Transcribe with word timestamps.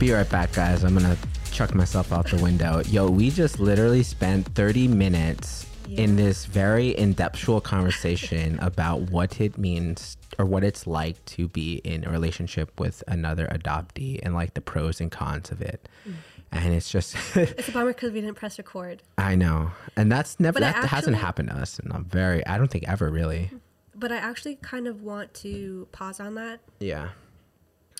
Be 0.00 0.12
right 0.12 0.30
back, 0.30 0.50
guys. 0.52 0.82
I'm 0.82 0.94
gonna 0.94 1.14
chuck 1.52 1.74
myself 1.74 2.10
out 2.10 2.30
the 2.30 2.42
window. 2.42 2.80
Yo, 2.86 3.10
we 3.10 3.28
just 3.28 3.60
literally 3.60 4.02
spent 4.02 4.46
30 4.54 4.88
minutes 4.88 5.66
in 5.90 6.16
this 6.16 6.46
very 6.46 6.88
in-depthful 6.88 7.62
conversation 7.62 8.58
about 8.62 9.10
what 9.10 9.38
it 9.42 9.58
means 9.58 10.16
or 10.38 10.46
what 10.46 10.64
it's 10.64 10.86
like 10.86 11.22
to 11.26 11.48
be 11.48 11.82
in 11.84 12.06
a 12.06 12.10
relationship 12.10 12.80
with 12.80 13.04
another 13.08 13.46
adoptee 13.48 14.18
and 14.22 14.32
like 14.32 14.54
the 14.54 14.62
pros 14.62 15.02
and 15.02 15.10
cons 15.10 15.50
of 15.50 15.60
it. 15.60 15.86
Mm. 16.08 16.14
And 16.50 16.72
it's 16.72 16.90
just, 16.90 17.14
It's 17.36 17.68
a 17.68 17.72
bummer 17.72 17.92
because 17.92 18.10
we 18.12 18.22
didn't 18.22 18.36
press 18.36 18.56
record. 18.56 19.02
I 19.18 19.34
know, 19.34 19.70
and 19.98 20.10
that's 20.10 20.40
never 20.40 20.60
But 20.60 20.60
that 20.60 20.86
hasn't 20.86 21.16
happened 21.16 21.50
to 21.50 21.56
us, 21.56 21.78
and 21.78 21.92
I'm 21.92 22.06
very, 22.06 22.46
I 22.46 22.56
don't 22.56 22.70
think 22.70 22.88
ever 22.88 23.10
really. 23.10 23.50
But 23.94 24.12
I 24.12 24.16
actually 24.16 24.54
kind 24.62 24.86
of 24.86 25.02
want 25.02 25.34
to 25.34 25.88
pause 25.92 26.20
on 26.20 26.36
that. 26.36 26.60
Yeah. 26.78 27.10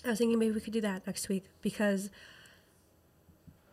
I 0.04 0.10
was 0.10 0.18
thinking 0.18 0.38
maybe 0.38 0.52
we 0.52 0.60
could 0.60 0.72
do 0.72 0.80
that 0.80 1.06
next 1.06 1.28
week 1.28 1.45
because 1.62 2.10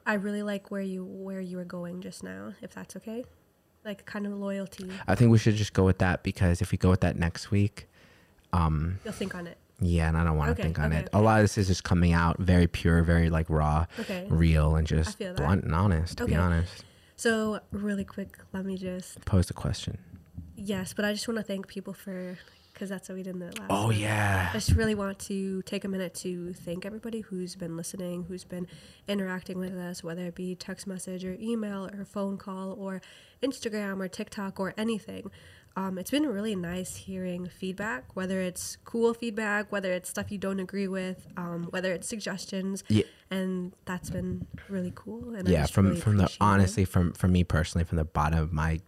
I 0.05 0.15
really 0.15 0.43
like 0.43 0.71
where 0.71 0.81
you 0.81 1.03
where 1.03 1.41
you 1.41 1.57
were 1.57 1.65
going 1.65 2.01
just 2.01 2.23
now, 2.23 2.53
if 2.61 2.73
that's 2.73 2.95
okay. 2.97 3.25
Like 3.85 4.05
kind 4.05 4.25
of 4.25 4.33
loyalty. 4.33 4.89
I 5.07 5.15
think 5.15 5.31
we 5.31 5.37
should 5.37 5.55
just 5.55 5.73
go 5.73 5.83
with 5.85 5.99
that 5.99 6.23
because 6.23 6.61
if 6.61 6.71
we 6.71 6.77
go 6.77 6.89
with 6.89 7.01
that 7.01 7.17
next 7.17 7.51
week, 7.51 7.87
um, 8.53 8.99
You'll 9.05 9.13
think 9.13 9.35
on 9.35 9.47
it. 9.47 9.57
yeah, 9.79 10.07
and 10.09 10.17
I 10.17 10.23
don't 10.25 10.35
want 10.37 10.47
to 10.49 10.51
Okay, 10.53 10.63
think 10.63 10.79
on 10.79 10.91
okay, 10.91 11.03
it. 11.03 11.09
A 11.13 11.21
lot 11.21 11.39
of 11.39 11.43
this 11.45 11.57
is 11.57 11.67
just 11.67 11.83
coming 11.85 12.11
out 12.11 12.37
very 12.39 12.67
pure, 12.67 13.03
very 13.03 13.29
like 13.29 13.49
raw, 13.49 13.85
Okay. 13.99 14.25
real, 14.29 14.75
and 14.75 14.85
just 14.87 15.17
blunt 15.19 15.63
and 15.63 15.73
honest. 15.73 16.17
To 16.17 16.25
be 16.25 16.35
honest, 16.35 16.83
So 17.15 17.59
really 17.71 18.03
quick, 18.03 18.37
let 18.53 18.65
me 18.65 18.77
just 18.77 19.23
pose 19.25 19.47
the 19.47 19.53
question. 19.53 19.97
yes, 20.57 20.93
but 20.93 21.05
I 21.05 21.13
just 21.13 21.27
want 21.27 21.37
to 21.37 21.43
thank 21.43 21.67
people 21.67 21.93
for 21.93 22.37
because 22.77 22.89
that's 22.89 23.09
what 23.09 23.15
we 23.15 23.23
did 23.23 23.33
in 23.33 23.39
the 23.39 23.47
last. 23.47 23.71
Oh 23.71 23.87
one. 23.87 23.97
yeah, 23.97 24.49
I 24.51 24.53
just 24.53 24.73
really 24.73 24.93
want 24.93 25.17
to 25.19 25.63
take 25.63 25.83
a 25.83 25.87
minute 25.87 26.13
to 26.15 26.53
thank 26.53 26.85
everybody 26.85 27.21
who's 27.21 27.55
been 27.55 27.75
listening, 27.75 28.25
who's 28.25 28.43
been 28.43 28.67
interacting 29.07 29.57
with 29.57 29.75
us, 29.75 30.03
whether 30.03 30.27
it 30.27 30.35
be 30.35 30.53
text 30.53 30.85
message 30.85 31.25
or 31.25 31.35
email 31.41 31.89
or 31.91 32.05
phone 32.05 32.37
call 32.37 32.73
or 32.73 33.01
Instagram 33.41 33.99
or 33.99 34.07
TikTok 34.07 34.59
or 34.59 34.75
anything. 34.77 35.31
Um, 35.77 35.99
it's 35.99 36.09
been 36.09 36.25
really 36.25 36.55
nice 36.55 36.95
hearing 36.95 37.47
feedback, 37.47 38.15
whether 38.15 38.41
it's 38.41 38.77
cool 38.83 39.13
feedback, 39.13 39.71
whether 39.71 39.91
it's 39.93 40.09
stuff 40.09 40.31
you 40.31 40.39
don't 40.39 40.59
agree 40.59 40.87
with, 40.87 41.27
um, 41.37 41.67
whether 41.69 41.93
it's 41.93 42.07
suggestions, 42.07 42.83
Yeah. 42.89 43.03
and 43.29 43.73
that's 43.85 44.09
been 44.09 44.47
really 44.69 44.91
cool. 44.95 45.35
And 45.35 45.47
yeah. 45.47 45.67
From 45.67 45.89
really 45.89 46.01
from 46.01 46.17
the 46.17 46.23
appreciate 46.23 46.47
it. 46.47 46.49
honestly, 46.49 46.85
from 46.85 47.13
from 47.13 47.31
me 47.31 47.43
personally, 47.43 47.85
from 47.85 47.99
the 47.99 48.05
bottom 48.05 48.39
of 48.39 48.51
my 48.51 48.79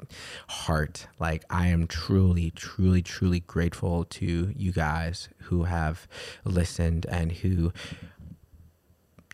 heart, 0.47 1.05
like 1.19 1.43
I 1.51 1.67
am 1.67 1.85
truly, 1.85 2.49
truly, 2.49 3.03
truly 3.03 3.41
grateful 3.41 4.05
to 4.05 4.51
you 4.57 4.71
guys 4.71 5.29
who 5.43 5.65
have 5.65 6.07
listened 6.43 7.05
and 7.05 7.31
who 7.33 7.71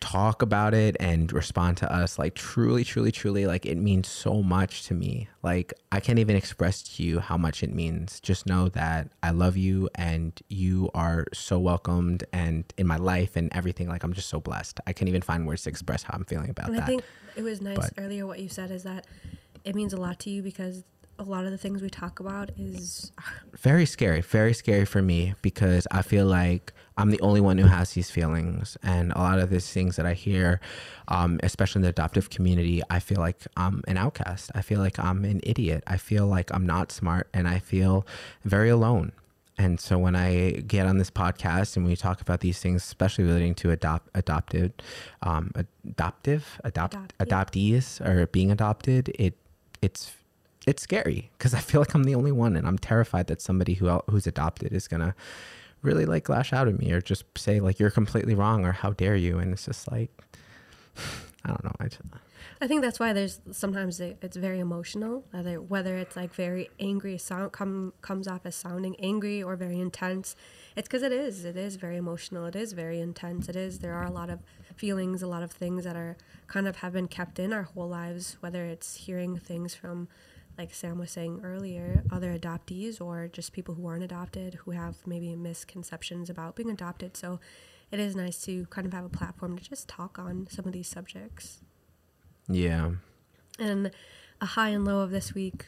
talk 0.00 0.42
about 0.42 0.74
it 0.74 0.94
and 1.00 1.32
respond 1.32 1.76
to 1.78 1.90
us 1.90 2.18
like 2.18 2.34
truly 2.34 2.84
truly 2.84 3.10
truly 3.10 3.46
like 3.46 3.64
it 3.64 3.76
means 3.78 4.06
so 4.08 4.42
much 4.42 4.84
to 4.84 4.94
me. 4.94 5.26
Like 5.42 5.72
i 5.90 6.00
can't 6.00 6.18
even 6.18 6.36
express 6.36 6.82
to 6.82 7.02
you 7.02 7.18
how 7.20 7.36
much 7.36 7.62
it 7.62 7.72
means. 7.72 8.20
Just 8.20 8.46
know 8.46 8.68
that 8.70 9.08
i 9.22 9.30
love 9.30 9.56
you 9.56 9.88
and 9.94 10.38
you 10.48 10.90
are 10.94 11.24
so 11.32 11.58
welcomed 11.58 12.24
and 12.32 12.64
in 12.76 12.86
my 12.86 12.96
life 12.98 13.36
and 13.36 13.50
everything. 13.54 13.88
Like 13.88 14.02
i'm 14.04 14.12
just 14.12 14.28
so 14.28 14.38
blessed. 14.38 14.80
I 14.86 14.92
can't 14.92 15.08
even 15.08 15.22
find 15.22 15.46
words 15.46 15.62
to 15.62 15.70
express 15.70 16.02
how 16.02 16.14
i'm 16.14 16.24
feeling 16.26 16.50
about 16.50 16.66
And 16.68 16.76
that. 16.76 16.82
I 16.84 16.86
think 16.86 17.02
it 17.34 17.42
was 17.42 17.60
nice 17.62 17.76
But- 17.78 17.92
earlier 17.96 18.26
what 18.26 18.38
you 18.38 18.48
said 18.48 18.70
is 18.70 18.82
that 18.82 19.06
it 19.64 19.74
means 19.74 19.92
a 19.92 19.96
lot 19.96 20.18
to 20.20 20.30
you 20.30 20.42
because 20.42 20.84
a 21.18 21.22
lot 21.24 21.44
of 21.44 21.50
the 21.50 21.58
things 21.58 21.82
we 21.82 21.88
talk 21.88 22.20
about 22.20 22.50
is 22.58 23.10
very 23.54 23.86
scary 23.86 24.20
very 24.20 24.52
scary 24.52 24.84
for 24.84 25.00
me 25.00 25.34
because 25.42 25.86
i 25.90 26.02
feel 26.02 26.26
like 26.26 26.72
i'm 26.98 27.10
the 27.10 27.20
only 27.20 27.40
one 27.40 27.58
who 27.58 27.66
has 27.66 27.92
these 27.92 28.10
feelings. 28.10 28.76
And 28.82 29.12
a 29.12 29.18
lot 29.18 29.38
of 29.38 29.50
these 29.50 29.70
things 29.70 29.96
that 29.96 30.06
i 30.06 30.14
hear 30.14 30.60
um, 31.08 31.40
especially 31.42 31.80
in 31.80 31.82
the 31.82 31.88
adoptive 31.88 32.30
community 32.30 32.82
i 32.90 32.98
feel 33.00 33.18
like 33.18 33.46
i'm 33.56 33.82
an 33.88 33.96
outcast. 33.96 34.50
I 34.54 34.62
feel 34.62 34.80
like 34.80 34.98
i'm 34.98 35.24
an 35.24 35.40
idiot. 35.42 35.84
I 35.86 35.96
feel 35.96 36.26
like 36.26 36.52
i'm 36.52 36.66
not 36.66 36.92
smart 36.92 37.28
and 37.32 37.48
i 37.48 37.58
feel 37.58 38.06
very 38.44 38.68
alone. 38.68 39.12
And 39.58 39.80
so 39.80 39.96
when 39.98 40.14
I 40.14 40.50
get 40.66 40.86
on 40.86 40.98
this 40.98 41.10
podcast 41.10 41.76
and 41.76 41.86
we 41.86 41.96
talk 41.96 42.20
about 42.20 42.40
these 42.40 42.58
things, 42.60 42.84
especially 42.84 43.24
relating 43.24 43.54
to 43.56 43.70
adopt 43.70 44.10
adopted, 44.14 44.82
um, 45.22 45.50
adoptive, 45.56 46.60
adopt, 46.62 46.94
Adopt, 46.94 47.18
adoptees 47.18 48.06
or 48.06 48.26
being 48.26 48.50
adopted, 48.50 49.08
it 49.18 49.34
it's 49.80 50.12
it's 50.66 50.82
scary 50.82 51.30
because 51.38 51.54
I 51.54 51.60
feel 51.60 51.80
like 51.80 51.94
I'm 51.94 52.04
the 52.04 52.14
only 52.14 52.32
one, 52.32 52.56
and 52.56 52.66
I'm 52.66 52.78
terrified 52.78 53.26
that 53.28 53.40
somebody 53.40 53.74
who 53.74 53.88
who's 54.10 54.26
adopted 54.26 54.72
is 54.72 54.88
gonna 54.88 55.14
really 55.82 56.06
like 56.06 56.28
lash 56.28 56.52
out 56.52 56.66
at 56.68 56.78
me 56.78 56.90
or 56.92 57.00
just 57.00 57.24
say 57.36 57.60
like 57.60 57.78
you're 57.78 57.90
completely 57.90 58.34
wrong 58.34 58.64
or 58.66 58.72
how 58.72 58.90
dare 58.92 59.16
you, 59.16 59.38
and 59.38 59.52
it's 59.52 59.64
just 59.66 59.90
like 59.90 60.10
I 61.44 61.48
don't 61.50 61.64
know. 61.64 61.72
I 61.78 61.84
just, 61.88 62.00
I 62.60 62.66
think 62.66 62.82
that's 62.82 62.98
why 62.98 63.12
there's 63.12 63.40
sometimes 63.52 64.00
it- 64.00 64.18
it's 64.22 64.36
very 64.36 64.58
emotional, 64.58 65.24
whether 65.30 65.60
whether 65.60 65.96
it's 65.96 66.16
like 66.16 66.34
very 66.34 66.68
angry 66.80 67.18
sound 67.18 67.52
come 67.52 67.92
comes 68.00 68.26
off 68.26 68.40
as 68.44 68.56
sounding 68.56 68.96
angry 68.98 69.42
or 69.42 69.54
very 69.56 69.78
intense. 69.78 70.34
It's 70.74 70.88
because 70.88 71.02
it 71.02 71.12
is. 71.12 71.44
It 71.44 71.56
is 71.56 71.76
very 71.76 71.96
emotional. 71.96 72.46
It 72.46 72.56
is 72.56 72.72
very 72.72 73.00
intense. 73.00 73.48
It 73.48 73.56
is. 73.56 73.78
There 73.78 73.94
are 73.94 74.04
a 74.04 74.10
lot 74.10 74.30
of 74.30 74.40
feelings, 74.74 75.22
a 75.22 75.26
lot 75.26 75.42
of 75.42 75.52
things 75.52 75.84
that 75.84 75.96
are 75.96 76.16
kind 76.48 76.66
of 76.66 76.76
have 76.76 76.92
been 76.94 77.08
kept 77.08 77.38
in 77.38 77.52
our 77.52 77.62
whole 77.62 77.88
lives. 77.88 78.36
Whether 78.40 78.64
it's 78.64 78.96
hearing 78.96 79.38
things 79.38 79.74
from, 79.74 80.08
like 80.58 80.72
Sam 80.72 80.98
was 80.98 81.10
saying 81.10 81.40
earlier, 81.44 82.02
other 82.10 82.36
adoptees 82.36 83.00
or 83.00 83.28
just 83.28 83.52
people 83.52 83.74
who 83.74 83.86
aren't 83.86 84.04
adopted 84.04 84.54
who 84.64 84.70
have 84.72 84.96
maybe 85.06 85.34
misconceptions 85.36 86.30
about 86.30 86.56
being 86.56 86.70
adopted. 86.70 87.16
So, 87.16 87.40
it 87.90 88.00
is 88.00 88.16
nice 88.16 88.38
to 88.44 88.66
kind 88.66 88.86
of 88.86 88.92
have 88.92 89.04
a 89.04 89.08
platform 89.08 89.56
to 89.56 89.62
just 89.62 89.88
talk 89.88 90.18
on 90.18 90.48
some 90.50 90.66
of 90.66 90.72
these 90.72 90.88
subjects. 90.88 91.60
yeah, 92.48 92.92
And 93.58 93.90
a 94.40 94.46
high 94.46 94.70
and 94.70 94.84
low 94.84 95.00
of 95.00 95.10
this 95.10 95.34
week, 95.34 95.66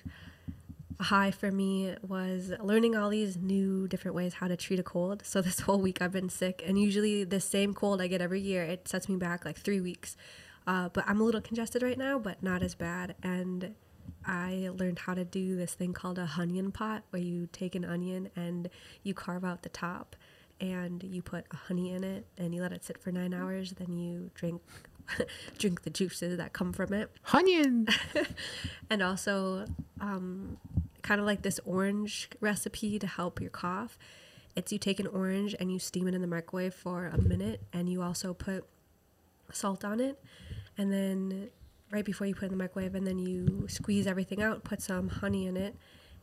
a 0.98 1.04
high 1.04 1.30
for 1.30 1.52
me 1.52 1.94
was 2.02 2.52
learning 2.60 2.96
all 2.96 3.08
these 3.10 3.36
new 3.36 3.86
different 3.86 4.14
ways 4.16 4.34
how 4.34 4.48
to 4.48 4.56
treat 4.56 4.80
a 4.80 4.82
cold. 4.82 5.22
So 5.24 5.40
this 5.40 5.60
whole 5.66 5.80
week 5.80 6.02
I've 6.02 6.12
been 6.12 6.28
sick, 6.28 6.62
and 6.66 6.78
usually 6.78 7.24
the 7.24 7.40
same 7.40 7.72
cold 7.72 8.02
I 8.02 8.08
get 8.08 8.20
every 8.20 8.40
year, 8.40 8.64
it 8.64 8.88
sets 8.88 9.08
me 9.08 9.16
back 9.16 9.44
like 9.44 9.56
three 9.56 9.80
weeks. 9.80 10.16
Uh, 10.66 10.88
but 10.90 11.04
I'm 11.06 11.20
a 11.20 11.24
little 11.24 11.40
congested 11.40 11.82
right 11.82 11.96
now, 11.96 12.18
but 12.18 12.42
not 12.42 12.62
as 12.62 12.74
bad. 12.74 13.14
And 13.22 13.74
I 14.26 14.70
learned 14.76 15.00
how 15.00 15.14
to 15.14 15.24
do 15.24 15.56
this 15.56 15.74
thing 15.74 15.92
called 15.92 16.18
a 16.18 16.26
honeyon 16.26 16.72
pot, 16.72 17.04
where 17.10 17.22
you 17.22 17.48
take 17.52 17.74
an 17.74 17.84
onion 17.84 18.30
and 18.36 18.68
you 19.02 19.14
carve 19.14 19.44
out 19.44 19.62
the 19.62 19.68
top, 19.68 20.16
and 20.60 21.02
you 21.02 21.22
put 21.22 21.46
honey 21.52 21.92
in 21.92 22.04
it, 22.04 22.26
and 22.36 22.54
you 22.54 22.62
let 22.62 22.72
it 22.72 22.84
sit 22.84 22.98
for 22.98 23.12
nine 23.12 23.32
hours. 23.32 23.72
Then 23.72 23.96
you 23.96 24.30
drink 24.34 24.62
drink 25.58 25.82
the 25.82 25.90
juices 25.90 26.36
that 26.36 26.52
come 26.52 26.72
from 26.72 26.92
it 26.92 27.10
Hunyan. 27.28 27.92
and 28.90 29.02
also 29.02 29.66
um, 30.00 30.58
kind 31.02 31.20
of 31.20 31.26
like 31.26 31.42
this 31.42 31.58
orange 31.64 32.28
recipe 32.40 32.98
to 32.98 33.06
help 33.06 33.40
your 33.40 33.50
cough. 33.50 33.98
It's 34.54 34.72
you 34.72 34.78
take 34.78 35.00
an 35.00 35.06
orange 35.06 35.54
and 35.58 35.72
you 35.72 35.78
steam 35.78 36.08
it 36.08 36.14
in 36.14 36.20
the 36.20 36.26
microwave 36.26 36.74
for 36.74 37.06
a 37.06 37.18
minute, 37.18 37.62
and 37.72 37.88
you 37.88 38.02
also 38.02 38.34
put 38.34 38.64
salt 39.52 39.84
on 39.84 40.00
it, 40.00 40.22
and 40.76 40.92
then 40.92 41.50
right 41.90 42.04
before 42.04 42.26
you 42.26 42.34
put 42.34 42.44
it 42.44 42.46
in 42.46 42.52
the 42.52 42.56
microwave, 42.56 42.94
and 42.94 43.06
then 43.06 43.18
you 43.18 43.66
squeeze 43.68 44.06
everything 44.06 44.42
out, 44.42 44.64
put 44.64 44.82
some 44.82 45.08
honey 45.08 45.46
in 45.46 45.56
it, 45.56 45.76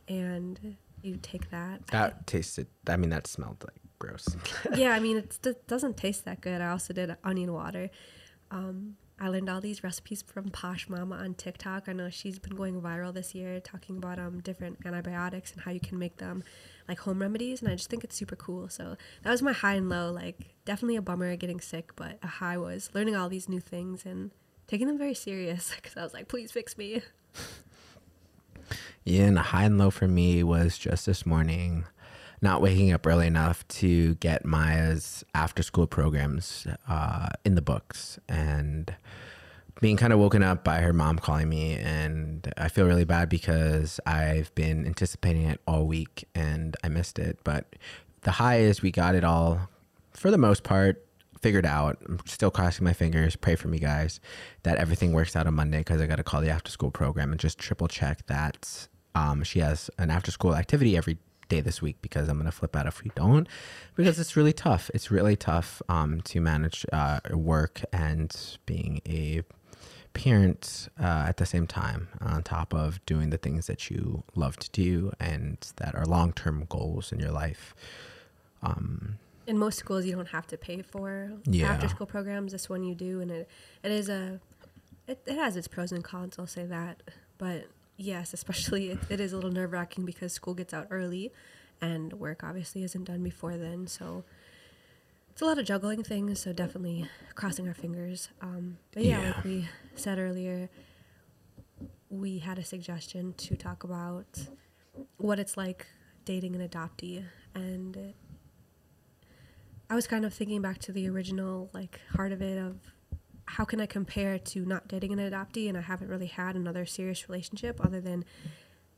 and 0.08 0.76
you 1.02 1.18
take 1.20 1.50
that. 1.50 1.86
That 1.88 2.26
tasted. 2.26 2.66
I 2.88 2.96
mean, 2.96 3.10
that 3.10 3.26
smelled 3.26 3.64
like 3.64 3.80
gross. 3.98 4.36
yeah, 4.76 4.90
I 4.90 5.00
mean, 5.00 5.16
it 5.16 5.66
doesn't 5.66 5.96
taste 5.96 6.24
that 6.24 6.40
good. 6.40 6.60
I 6.60 6.70
also 6.70 6.92
did 6.92 7.14
onion 7.24 7.52
water. 7.52 7.90
Um, 8.50 8.96
I 9.18 9.28
learned 9.28 9.48
all 9.48 9.62
these 9.62 9.82
recipes 9.82 10.22
from 10.22 10.50
Posh 10.50 10.90
Mama 10.90 11.16
on 11.16 11.34
TikTok. 11.34 11.84
I 11.88 11.94
know 11.94 12.10
she's 12.10 12.38
been 12.38 12.54
going 12.54 12.80
viral 12.82 13.14
this 13.14 13.34
year 13.34 13.60
talking 13.60 13.96
about 13.96 14.18
um, 14.18 14.40
different 14.40 14.78
antibiotics 14.84 15.52
and 15.52 15.62
how 15.62 15.70
you 15.70 15.80
can 15.80 15.98
make 15.98 16.18
them 16.18 16.44
like 16.86 16.98
home 17.00 17.20
remedies. 17.20 17.62
And 17.62 17.70
I 17.70 17.76
just 17.76 17.88
think 17.88 18.04
it's 18.04 18.14
super 18.14 18.36
cool. 18.36 18.68
So 18.68 18.96
that 19.22 19.30
was 19.30 19.40
my 19.40 19.54
high 19.54 19.74
and 19.74 19.88
low. 19.88 20.12
Like, 20.12 20.54
definitely 20.66 20.96
a 20.96 21.02
bummer 21.02 21.34
getting 21.36 21.60
sick, 21.60 21.96
but 21.96 22.18
a 22.22 22.26
high 22.26 22.58
was 22.58 22.90
learning 22.92 23.16
all 23.16 23.30
these 23.30 23.48
new 23.48 23.60
things 23.60 24.04
and 24.04 24.32
taking 24.68 24.86
them 24.86 24.98
very 24.98 25.14
serious 25.14 25.72
because 25.76 25.96
I 25.96 26.02
was 26.02 26.14
like, 26.14 26.28
please 26.28 26.52
fix 26.52 26.76
me. 26.76 27.02
Yeah, 29.04 29.22
and 29.26 29.38
high 29.38 29.64
and 29.64 29.78
low 29.78 29.90
for 29.90 30.08
me 30.08 30.42
was 30.42 30.76
just 30.76 31.06
this 31.06 31.24
morning, 31.24 31.84
not 32.42 32.60
waking 32.60 32.92
up 32.92 33.06
early 33.06 33.28
enough 33.28 33.66
to 33.68 34.16
get 34.16 34.44
Maya's 34.44 35.24
after 35.32 35.62
school 35.62 35.86
programs 35.86 36.66
uh, 36.88 37.28
in 37.44 37.54
the 37.54 37.62
books 37.62 38.18
and 38.28 38.92
being 39.80 39.96
kind 39.96 40.12
of 40.12 40.18
woken 40.18 40.42
up 40.42 40.64
by 40.64 40.80
her 40.80 40.92
mom 40.92 41.20
calling 41.20 41.48
me. 41.48 41.74
And 41.74 42.52
I 42.56 42.66
feel 42.66 42.84
really 42.84 43.04
bad 43.04 43.28
because 43.28 44.00
I've 44.06 44.52
been 44.56 44.84
anticipating 44.84 45.42
it 45.42 45.60
all 45.68 45.86
week 45.86 46.24
and 46.34 46.76
I 46.82 46.88
missed 46.88 47.20
it. 47.20 47.38
But 47.44 47.76
the 48.22 48.32
high 48.32 48.58
is 48.58 48.82
we 48.82 48.90
got 48.90 49.14
it 49.14 49.22
all, 49.22 49.68
for 50.14 50.32
the 50.32 50.38
most 50.38 50.64
part, 50.64 51.05
figured 51.40 51.66
out. 51.66 51.98
I'm 52.08 52.20
still 52.26 52.50
crossing 52.50 52.84
my 52.84 52.92
fingers. 52.92 53.36
Pray 53.36 53.56
for 53.56 53.68
me, 53.68 53.78
guys, 53.78 54.20
that 54.62 54.78
everything 54.78 55.12
works 55.12 55.36
out 55.36 55.46
on 55.46 55.54
Monday 55.54 55.78
because 55.78 56.00
I 56.00 56.06
got 56.06 56.16
to 56.16 56.24
call 56.24 56.40
the 56.40 56.50
after 56.50 56.70
school 56.70 56.90
program 56.90 57.30
and 57.30 57.40
just 57.40 57.58
triple 57.58 57.88
check 57.88 58.26
that 58.26 58.88
um, 59.14 59.42
she 59.42 59.60
has 59.60 59.90
an 59.98 60.10
after 60.10 60.30
school 60.30 60.54
activity 60.54 60.96
every 60.96 61.18
day 61.48 61.60
this 61.60 61.80
week 61.80 61.96
because 62.02 62.28
I'm 62.28 62.36
gonna 62.38 62.52
flip 62.52 62.76
out 62.76 62.86
if 62.86 63.02
we 63.02 63.10
don't, 63.14 63.48
because 63.94 64.18
it's 64.18 64.36
really 64.36 64.52
tough. 64.52 64.90
It's 64.94 65.10
really 65.10 65.36
tough 65.36 65.80
um, 65.88 66.20
to 66.22 66.40
manage 66.40 66.84
uh, 66.92 67.20
work 67.30 67.82
and 67.92 68.34
being 68.66 69.00
a 69.08 69.42
parent 70.12 70.88
uh, 71.00 71.26
at 71.28 71.36
the 71.36 71.46
same 71.46 71.66
time, 71.66 72.08
on 72.20 72.42
top 72.42 72.74
of 72.74 73.04
doing 73.06 73.30
the 73.30 73.36
things 73.36 73.66
that 73.66 73.90
you 73.90 74.24
love 74.34 74.56
to 74.56 74.70
do 74.70 75.12
and 75.20 75.58
that 75.76 75.94
are 75.94 76.04
long 76.04 76.32
term 76.32 76.66
goals 76.68 77.12
in 77.12 77.20
your 77.20 77.30
life. 77.30 77.74
Um, 78.62 79.18
in 79.46 79.56
most 79.58 79.78
schools 79.78 80.04
you 80.04 80.12
don't 80.14 80.28
have 80.28 80.46
to 80.48 80.56
pay 80.56 80.82
for 80.82 81.32
Yeah. 81.46 81.66
after 81.72 81.88
school 81.88 82.06
programs 82.06 82.52
this 82.52 82.68
one 82.68 82.82
you 82.84 82.94
do 82.94 83.20
and 83.20 83.30
it 83.30 83.48
it 83.82 83.92
is 83.92 84.08
a 84.08 84.40
it, 85.06 85.20
it 85.26 85.36
has 85.36 85.56
its 85.56 85.68
pros 85.68 85.92
and 85.92 86.02
cons 86.02 86.36
i'll 86.38 86.46
say 86.46 86.64
that 86.66 87.02
but 87.38 87.66
yes 87.96 88.32
especially 88.34 88.90
it, 88.90 88.98
it 89.08 89.20
is 89.20 89.32
a 89.32 89.36
little 89.36 89.52
nerve-wracking 89.52 90.04
because 90.04 90.32
school 90.32 90.54
gets 90.54 90.74
out 90.74 90.86
early 90.90 91.32
and 91.80 92.12
work 92.14 92.42
obviously 92.42 92.82
isn't 92.82 93.04
done 93.04 93.22
before 93.22 93.56
then 93.56 93.86
so 93.86 94.24
it's 95.30 95.42
a 95.42 95.44
lot 95.44 95.58
of 95.58 95.64
juggling 95.64 96.02
things 96.02 96.40
so 96.40 96.52
definitely 96.52 97.08
crossing 97.34 97.68
our 97.68 97.74
fingers 97.74 98.30
um, 98.40 98.78
but 98.92 99.04
yeah, 99.04 99.20
Yeah. 99.20 99.26
like 99.28 99.44
we 99.44 99.68
said 99.94 100.18
earlier 100.18 100.68
we 102.10 102.38
had 102.38 102.58
a 102.58 102.64
suggestion 102.64 103.34
to 103.34 103.56
talk 103.56 103.84
about 103.84 104.26
what 105.18 105.38
it's 105.38 105.56
like 105.56 105.86
dating 106.24 106.54
an 106.56 106.66
adoptee 106.66 107.24
and 107.54 108.14
I 109.88 109.94
was 109.94 110.06
kind 110.06 110.24
of 110.24 110.34
thinking 110.34 110.62
back 110.62 110.78
to 110.78 110.92
the 110.92 111.08
original 111.08 111.70
like 111.72 112.00
heart 112.16 112.32
of 112.32 112.42
it 112.42 112.58
of 112.58 112.76
how 113.46 113.64
can 113.64 113.80
I 113.80 113.86
compare 113.86 114.38
to 114.38 114.64
not 114.64 114.88
dating 114.88 115.12
an 115.12 115.18
adoptee 115.18 115.68
and 115.68 115.78
I 115.78 115.82
haven't 115.82 116.08
really 116.08 116.26
had 116.26 116.56
another 116.56 116.84
serious 116.84 117.28
relationship 117.28 117.84
other 117.84 118.00
than 118.00 118.24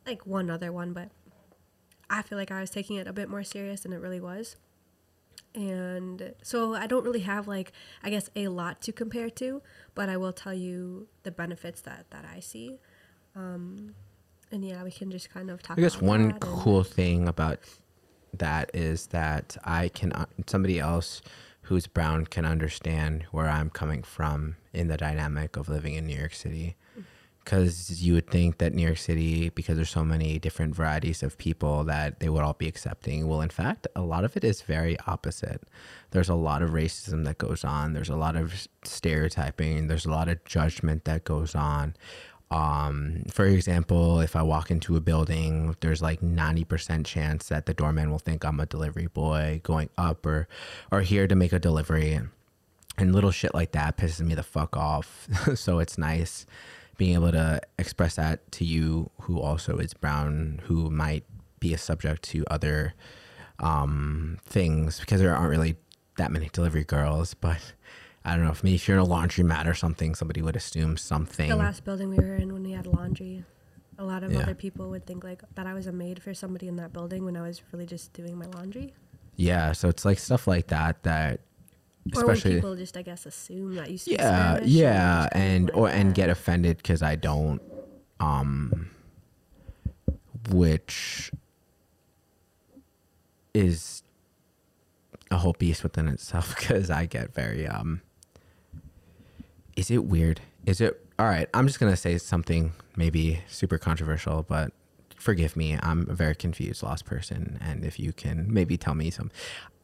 like 0.07 0.27
one 0.27 0.51
other 0.51 0.73
one, 0.73 0.93
but 0.95 1.11
I 2.09 2.23
feel 2.23 2.39
like 2.39 2.51
I 2.51 2.61
was 2.61 2.71
taking 2.71 2.97
it 2.97 3.07
a 3.07 3.13
bit 3.13 3.29
more 3.29 3.45
serious 3.45 3.83
than 3.83 3.93
it 3.93 3.99
really 3.99 4.21
was. 4.21 4.57
And 5.55 6.35
so 6.43 6.75
I 6.75 6.87
don't 6.87 7.05
really 7.05 7.21
have 7.21 7.47
like 7.47 7.73
I 8.03 8.11
guess 8.11 8.31
a 8.35 8.49
lot 8.49 8.81
to 8.83 8.93
compare 8.93 9.29
to, 9.31 9.61
but 9.95 10.09
I 10.09 10.17
will 10.17 10.33
tell 10.33 10.55
you 10.55 11.09
the 11.23 11.31
benefits 11.31 11.83
that 11.83 12.07
that 12.11 12.25
I 12.25 12.41
see. 12.41 12.79
Um 13.37 13.95
and 14.51 14.65
yeah, 14.65 14.83
we 14.83 14.91
can 14.91 15.11
just 15.11 15.29
kind 15.29 15.51
of 15.51 15.63
talk 15.63 15.79
I 15.79 15.83
guess 15.83 15.97
about 15.97 16.07
one 16.07 16.33
cool 16.39 16.83
thing 16.83 17.29
about 17.29 17.59
that 18.33 18.71
is 18.75 19.09
that 19.09 19.57
I 19.65 19.89
can 19.89 20.13
uh, 20.13 20.27
somebody 20.47 20.79
else 20.79 21.23
who's 21.63 21.87
brown 21.87 22.25
can 22.27 22.47
understand 22.47 23.25
where 23.31 23.49
I'm 23.49 23.69
coming 23.69 24.03
from 24.03 24.57
in 24.73 24.89
the 24.89 24.97
dynamic 24.97 25.57
of 25.57 25.69
living 25.69 25.95
in 25.95 26.07
New 26.07 26.17
York 26.17 26.35
City. 26.35 26.77
Because 27.45 28.03
you 28.03 28.13
would 28.13 28.29
think 28.29 28.59
that 28.59 28.75
New 28.75 28.83
York 28.83 28.99
City, 28.99 29.49
because 29.49 29.77
there's 29.77 29.89
so 29.89 30.05
many 30.05 30.39
different 30.39 30.75
varieties 30.75 31.23
of 31.23 31.39
people, 31.39 31.83
that 31.85 32.21
they 32.21 32.29
would 32.29 32.43
all 32.43 32.53
be 32.53 32.69
accepting. 32.69 33.27
Well, 33.27 33.41
in 33.41 33.49
fact, 33.49 33.87
a 33.97 34.03
lot 34.03 34.25
of 34.25 34.37
it 34.37 34.45
is 34.45 34.61
very 34.61 34.99
opposite. 35.07 35.63
There's 36.11 36.29
a 36.29 36.35
lot 36.35 36.61
of 36.61 36.71
racism 36.71 37.25
that 37.25 37.39
goes 37.39 37.65
on. 37.65 37.95
There's 37.95 38.11
a 38.11 38.17
lot 38.17 38.37
of 38.37 38.69
stereotyping. 38.85 39.87
There's 39.87 40.05
a 40.05 40.11
lot 40.11 40.29
of 40.29 40.45
judgment 40.45 41.05
that 41.07 41.25
goes 41.25 41.55
on. 41.55 41.95
Um, 42.51 43.25
for 43.31 43.45
example, 43.45 44.21
if 44.21 44.35
I 44.35 44.43
walk 44.43 44.71
into 44.71 44.97
a 44.97 45.01
building, 45.01 45.77
there's 45.81 46.01
like 46.01 46.21
90% 46.21 47.05
chance 47.05 47.49
that 47.49 47.67
the 47.67 47.75
doorman 47.75 48.11
will 48.11 48.19
think 48.19 48.45
I'm 48.45 48.61
a 48.61 48.67
delivery 48.67 49.07
boy 49.07 49.61
going 49.63 49.91
up 49.99 50.25
or, 50.25 50.49
or 50.91 51.03
here 51.03 51.27
to 51.27 51.35
make 51.35 51.53
a 51.53 51.59
delivery. 51.59 52.21
And 52.97 53.15
little 53.15 53.31
shit 53.31 53.55
like 53.55 53.73
that 53.73 53.97
pisses 53.97 54.21
me 54.21 54.35
the 54.35 54.43
fuck 54.43 54.77
off. 54.77 55.29
so 55.55 55.79
it's 55.79 55.99
nice 55.99 56.47
being 56.97 57.15
able 57.15 57.31
to 57.31 57.61
express 57.79 58.17
that 58.17 58.51
to 58.53 58.65
you 58.65 59.11
who 59.23 59.41
also 59.41 59.79
is 59.79 59.95
brown, 59.95 60.61
who 60.65 60.91
might 60.91 61.25
be 61.61 61.73
a 61.73 61.79
subject 61.79 62.23
to 62.23 62.45
other 62.51 62.95
um, 63.61 64.39
things 64.45 65.01
because 65.01 65.21
there 65.21 65.35
aren't 65.35 65.51
really 65.51 65.77
that 66.17 66.33
many 66.33 66.49
delivery 66.53 66.85
girls. 66.85 67.35
But 67.35 67.73
I 68.25 68.37
don't 68.37 68.45
know 68.45 68.51
if 68.51 68.63
maybe 68.63 68.75
if 68.77 68.87
you're 68.89 68.99
in 68.99 69.03
a 69.03 69.07
laundromat 69.07 69.67
or 69.67 69.75
something, 69.75 70.15
somebody 70.15 70.43
would 70.43 70.57
assume 70.57 70.97
something. 70.97 71.49
the 71.49 71.57
last 71.57 71.85
building 71.85 72.09
we 72.11 72.17
were 72.19 72.37
in 72.37 72.53
when 72.53 72.63
we 72.63 72.73
had 72.73 72.87
laundry 72.87 73.45
a 74.01 74.05
lot 74.05 74.23
of 74.23 74.31
Yeah. 74.33 74.41
other 74.43 74.55
people 74.55 74.91
would 74.91 75.05
think 75.07 75.25
like 75.25 75.43
that 75.57 75.67
i 75.67 75.75
was 75.75 75.87
a 75.89 75.93
maid 75.93 76.23
for 76.23 76.33
somebody 76.33 76.69
in 76.69 76.77
that 76.77 76.93
building 76.93 77.25
when 77.25 77.37
i 77.37 77.43
was 77.43 77.61
really 77.73 77.85
just 77.87 78.13
doing 78.13 78.37
my 78.39 78.47
laundry 78.47 78.93
Yeah, 79.37 79.73
so 79.73 79.89
it's 79.89 80.05
like 80.05 80.19
stuff 80.21 80.47
like 80.47 80.69
that 80.69 81.03
that 81.03 81.41
or 82.15 82.25
when 82.27 82.41
people 82.41 82.77
just 82.77 82.97
i 82.97 83.03
guess 83.03 83.27
assume 83.27 83.75
that 83.75 83.91
you 83.91 83.99
speak 83.99 84.19
yeah, 84.21 84.55
Spanish 84.55 84.71
yeah, 84.71 85.29
and 85.33 85.65
like 85.71 85.77
or 85.77 85.89
and 85.89 86.11
that. 86.11 86.15
get 86.17 86.29
offended 86.31 86.85
cuz 86.85 87.03
I 87.03 87.17
don't 87.17 87.61
um 88.21 88.91
which 90.51 91.33
is 93.55 94.03
a 95.31 95.37
whole 95.39 95.55
beast 95.59 95.83
within 95.83 96.09
itself 96.09 96.55
because 96.59 96.91
I 96.91 97.07
get 97.07 97.35
very 97.35 97.67
um 97.67 98.01
is 99.79 99.93
it 99.93 100.05
weird? 100.05 100.41
Is 100.67 100.81
it 100.81 101.01
all 101.21 101.27
right? 101.27 101.49
I'm 101.55 101.69
just 101.69 101.79
gonna 101.79 101.97
say 101.97 102.19
something 102.19 102.73
maybe 102.97 103.41
super 103.49 103.79
controversial, 103.79 104.43
but 104.43 104.73
forgive 105.17 105.57
me. 105.57 105.79
I'm 105.81 106.11
a 106.11 106.15
very 106.15 106.35
confused, 106.35 106.83
lost 106.83 107.05
person, 107.05 107.59
and 107.61 107.85
if 107.85 108.01
you 108.01 108.13
can 108.13 108.53
maybe 108.53 108.77
tell 108.77 108.95
me 108.95 109.11
some 109.11 109.31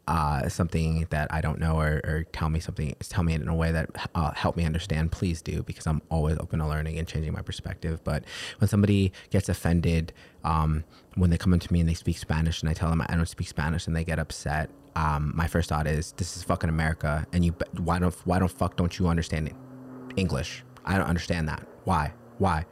uh, 0.09 0.49
something 0.49 1.07
that 1.11 1.33
I 1.33 1.41
don't 1.41 1.61
know, 1.61 1.79
or, 1.79 2.01
or 2.05 2.25
tell 2.33 2.51
me 2.51 2.59
something, 2.59 2.95
tell 3.09 3.23
me 3.23 3.35
in 3.35 3.47
a 3.49 3.55
way 3.55 3.71
that 3.71 3.89
uh, 4.17 4.33
help 4.33 4.57
me 4.57 4.65
understand, 4.65 5.13
please 5.13 5.41
do, 5.41 5.63
because 5.63 5.87
I'm 5.87 6.03
always 6.11 6.37
open 6.39 6.59
to 6.59 6.67
learning 6.67 6.99
and 6.99 7.09
changing 7.09 7.33
my 7.33 7.41
perspective. 7.41 8.03
But 8.03 8.25
when 8.59 8.69
somebody 8.69 9.13
gets 9.31 9.49
offended, 9.49 10.13
um, 10.43 10.85
when 11.15 11.31
they 11.31 11.39
come 11.39 11.55
into 11.55 11.73
me 11.73 11.81
and 11.81 11.89
they 11.89 11.95
speak 11.95 12.19
Spanish, 12.19 12.61
and 12.61 12.69
I 12.69 12.75
tell 12.75 12.91
them 12.91 13.01
I 13.01 13.15
don't 13.15 13.29
speak 13.29 13.47
Spanish, 13.47 13.87
and 13.87 13.95
they 13.95 14.05
get 14.05 14.19
upset, 14.19 14.71
um, 14.97 15.33
my 15.35 15.47
first 15.47 15.69
thought 15.69 15.87
is, 15.87 16.13
this 16.13 16.37
is 16.37 16.43
fucking 16.43 16.69
America, 16.69 17.27
and 17.33 17.45
you 17.45 17.53
why 17.79 18.01
don't 18.01 18.15
why 18.25 18.41
don't 18.41 18.51
fuck 18.51 18.77
don't 18.77 18.99
you 18.99 19.07
understand 19.07 19.47
it? 19.49 19.55
English. 20.17 20.65
I 20.85 20.99
don't 20.99 21.07
understand 21.07 21.49
that. 21.49 21.67
Why? 21.85 22.13
Why? 22.39 22.67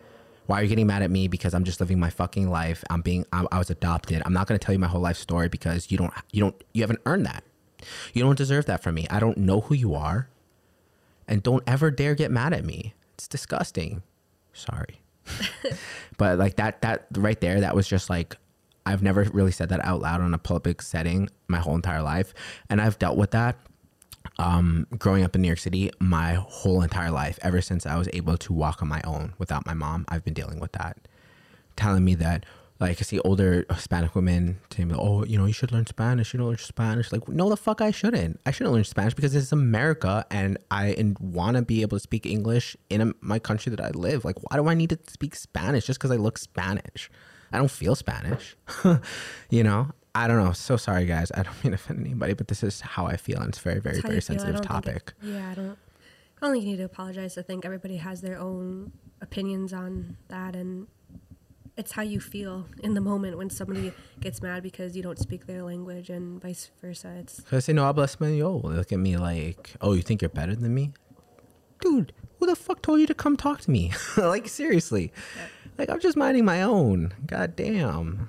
Why 0.47 0.61
are 0.61 0.63
you 0.63 0.69
getting 0.69 0.87
mad 0.87 1.03
at 1.03 1.11
me 1.11 1.29
because 1.29 1.55
I'm 1.55 1.65
just 1.65 1.81
living 1.81 1.99
my 1.99 2.11
fucking 2.11 2.51
life? 2.51 2.83
I'm 2.91 3.01
being 3.01 3.25
I, 3.33 3.47
I 3.53 3.59
was 3.59 3.71
adopted. 3.71 4.23
I'm 4.25 4.33
not 4.33 4.47
going 4.47 4.59
to 4.59 4.65
tell 4.65 4.73
you 4.73 4.79
my 4.79 4.89
whole 4.89 5.01
life 5.01 5.17
story 5.17 5.49
because 5.49 5.91
you 5.91 5.99
don't 5.99 6.13
you 6.33 6.41
don't 6.41 6.63
you 6.73 6.83
haven't 6.83 7.01
earned 7.07 7.27
that. 7.27 7.45
You 8.13 8.23
don't 8.23 8.37
deserve 8.37 8.67
that 8.67 8.83
from 8.83 8.95
me. 8.95 9.07
I 9.11 9.21
don't 9.21 9.39
know 9.39 9.61
who 9.61 9.75
you 9.75 9.95
are. 9.95 10.29
And 11.29 11.43
don't 11.43 11.63
ever 11.67 11.91
dare 11.91 12.15
get 12.15 12.31
mad 12.31 12.53
at 12.53 12.65
me. 12.65 12.95
It's 13.15 13.29
disgusting. 13.29 14.03
Sorry. 14.53 15.01
but 16.19 16.39
like 16.39 16.57
that 16.57 16.83
that 16.83 17.07
right 17.17 17.41
there 17.41 17.61
that 17.61 17.77
was 17.77 17.87
just 17.87 18.11
like 18.11 18.37
I've 18.85 19.03
never 19.03 19.23
really 19.33 19.53
said 19.53 19.69
that 19.69 19.85
out 19.85 20.01
loud 20.01 20.21
on 20.21 20.35
a 20.35 20.39
public 20.39 20.83
setting 20.83 21.29
my 21.47 21.59
whole 21.59 21.77
entire 21.77 22.03
life 22.03 22.35
and 22.69 22.81
I've 22.81 22.99
dealt 22.99 23.17
with 23.17 23.31
that 23.31 23.57
um, 24.39 24.87
growing 24.99 25.25
up 25.25 25.35
in 25.35 25.43
New 25.43 25.49
York 25.49 25.59
City, 25.59 25.91
my 25.99 26.35
whole 26.35 26.83
entire 26.83 27.11
life, 27.11 27.39
ever 27.43 27.61
since 27.61 27.87
I 27.87 27.97
was 27.97 28.09
able 28.13 28.37
to 28.39 28.53
walk 28.53 28.83
on 28.83 28.89
my 28.89 29.01
own 29.05 29.35
without 29.39 29.67
my 29.67 29.75
mom, 29.75 30.05
I've 30.09 30.25
been 30.25 30.35
dealing 30.35 30.61
with 30.61 30.73
that. 30.73 30.97
Telling 31.77 32.05
me 32.05 32.15
that, 32.17 32.45
like, 32.81 32.99
I 32.99 33.03
see 33.03 33.21
older 33.21 33.65
Hispanic 33.71 34.15
women 34.17 34.59
me, 34.79 34.95
oh, 34.97 35.25
you 35.25 35.39
know, 35.39 35.47
you 35.47 35.53
should 35.53 35.71
learn 35.71 35.87
Spanish. 35.87 36.33
You 36.33 36.39
don't 36.39 36.49
learn 36.49 36.59
Spanish. 36.59 37.13
Like, 37.13 37.29
no, 37.29 37.49
the 37.49 37.57
fuck, 37.57 37.81
I 37.81 37.93
shouldn't. 37.93 38.41
I 38.45 38.51
shouldn't 38.51 38.75
learn 38.75 38.85
Spanish 38.85 39.15
because 39.15 39.37
it's 39.37 39.53
America 39.53 40.27
and 40.31 40.59
I 40.71 41.15
want 41.21 41.57
to 41.57 41.63
be 41.63 41.83
able 41.83 41.97
to 41.97 42.03
speak 42.03 42.27
English 42.27 42.77
in 42.91 43.01
a, 43.01 43.13
my 43.21 43.39
country 43.39 43.71
that 43.71 43.81
I 43.81 43.91
live. 43.91 44.25
Like, 44.25 44.37
why 44.43 44.57
do 44.57 44.67
I 44.67 44.75
need 44.75 44.91
to 44.91 44.99
speak 45.07 45.37
Spanish 45.37 45.87
just 45.87 46.01
because 46.01 46.11
I 46.11 46.17
look 46.17 46.39
Spanish? 46.39 47.11
I 47.53 47.59
don't 47.59 47.71
feel 47.71 47.95
Spanish. 47.95 48.57
you 49.51 49.63
know? 49.63 49.91
I 50.15 50.29
don't 50.29 50.43
know. 50.45 50.53
So 50.53 50.77
sorry, 50.77 51.07
guys. 51.07 51.31
I 51.35 51.43
don't 51.43 51.55
mean 51.65 51.71
to 51.73 51.75
offend 51.77 52.01
anybody, 52.01 52.35
but 52.35 52.49
this 52.49 52.63
is 52.63 52.81
how 52.81 53.07
I 53.07 53.17
feel, 53.17 53.39
and 53.41 53.49
it's 53.49 53.59
very, 53.59 53.81
very, 53.81 54.01
very. 54.01 54.17
I 54.17 54.21
sensitive 54.21 54.61
topic. 54.63 55.13
it- 55.23 55.29
yeah, 55.29 55.51
I 55.51 55.55
don't. 55.55 55.79
I 56.41 56.47
don't 56.47 56.53
think 56.55 56.65
you 56.65 56.71
need 56.73 56.79
to 56.79 56.85
apologize. 56.85 57.39
I 57.39 57.43
think 57.43 57.65
everybody 57.65 57.99
has 57.99 58.21
their 58.21 58.37
own 58.39 58.93
opinions 59.21 59.73
on 59.73 60.17
that, 60.29 60.57
and 60.57 60.89
it's 61.77 61.93
how 61.93 62.03
you 62.03 62.19
feel 62.21 62.67
in 62.83 62.95
the 62.95 63.01
moment 63.01 63.39
when 63.39 63.49
somebody 63.49 63.93
gets 64.21 64.43
mad 64.43 64.63
because 64.63 64.97
you 64.97 65.03
don't 65.05 65.19
speak 65.21 65.47
their 65.47 65.63
language, 65.63 66.11
and 66.11 66.43
vice 66.43 66.71
versa. 66.81 67.15
It's 67.21 67.37
Because 67.41 67.67
they 67.67 67.73
know 67.73 67.85
habla 67.85 68.07
español. 68.07 68.61
They 68.63 68.77
look 68.77 68.93
at 68.93 68.99
me 68.99 69.17
like, 69.17 69.71
oh, 69.81 69.93
you 69.93 70.03
think 70.03 70.21
you're 70.21 70.29
better 70.31 70.57
than 70.57 70.75
me? 70.75 70.93
Dude, 71.81 72.13
who 72.39 72.47
the 72.47 72.57
fuck 72.57 72.83
told 72.83 73.01
you 73.01 73.07
to 73.07 73.15
come 73.15 73.37
talk 73.37 73.61
to 73.63 73.71
me? 73.71 73.93
like, 74.17 74.49
seriously. 74.49 75.13
Like, 75.79 75.89
I'm 75.91 76.01
just 76.01 76.17
minding 76.17 76.45
my 76.45 76.61
own. 76.63 77.15
God 77.27 77.55
damn. 77.57 78.29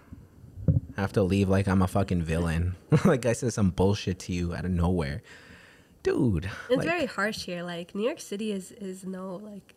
I 0.97 1.01
have 1.01 1.13
to 1.13 1.23
leave 1.23 1.49
like 1.49 1.67
I'm 1.67 1.81
a 1.81 1.87
fucking 1.87 2.21
villain. 2.21 2.75
like, 3.05 3.25
I 3.25 3.33
said 3.33 3.53
some 3.53 3.71
bullshit 3.71 4.19
to 4.19 4.33
you 4.33 4.53
out 4.53 4.65
of 4.65 4.71
nowhere. 4.71 5.21
Dude. 6.03 6.49
it's 6.69 6.77
like, 6.77 6.87
very 6.87 7.05
harsh 7.05 7.45
here. 7.45 7.63
Like 7.63 7.95
New 7.95 8.03
York 8.03 8.19
City 8.19 8.51
is 8.51 8.71
is 8.71 9.05
no 9.05 9.35
like. 9.35 9.75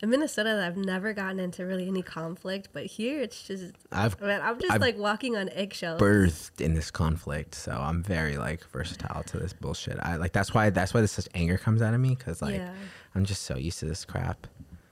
In 0.00 0.10
Minnesota, 0.10 0.64
I've 0.64 0.76
never 0.76 1.12
gotten 1.12 1.40
into 1.40 1.66
really 1.66 1.88
any 1.88 2.02
conflict, 2.02 2.68
but 2.72 2.86
here 2.86 3.20
it's 3.20 3.42
just 3.42 3.74
I've 3.90 4.20
man, 4.20 4.40
I'm 4.40 4.60
just 4.60 4.72
I've 4.72 4.80
like 4.80 4.96
walking 4.96 5.36
on 5.36 5.48
eggshells. 5.48 6.00
birthed 6.00 6.60
in 6.60 6.74
this 6.74 6.92
conflict, 6.92 7.56
so 7.56 7.72
I'm 7.72 8.04
very 8.04 8.38
like 8.38 8.64
versatile 8.68 9.24
to 9.24 9.38
this 9.38 9.52
bullshit. 9.52 9.98
I 10.00 10.14
like 10.14 10.32
that's 10.32 10.54
why 10.54 10.70
that's 10.70 10.94
why 10.94 11.00
this 11.00 11.10
such 11.10 11.26
anger 11.34 11.58
comes 11.58 11.82
out 11.82 11.94
of 11.94 12.00
me 12.00 12.14
because 12.14 12.40
like 12.40 12.54
Yeah. 12.54 12.72
I'm 13.16 13.24
just 13.24 13.42
so 13.42 13.56
used 13.56 13.80
to 13.80 13.86
this 13.86 14.04
crap. 14.04 14.46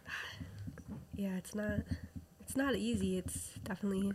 yeah, 1.14 1.36
it's 1.36 1.54
not 1.54 1.82
it's 2.40 2.56
not 2.56 2.74
easy. 2.74 3.16
It's 3.16 3.50
definitely 3.62 4.12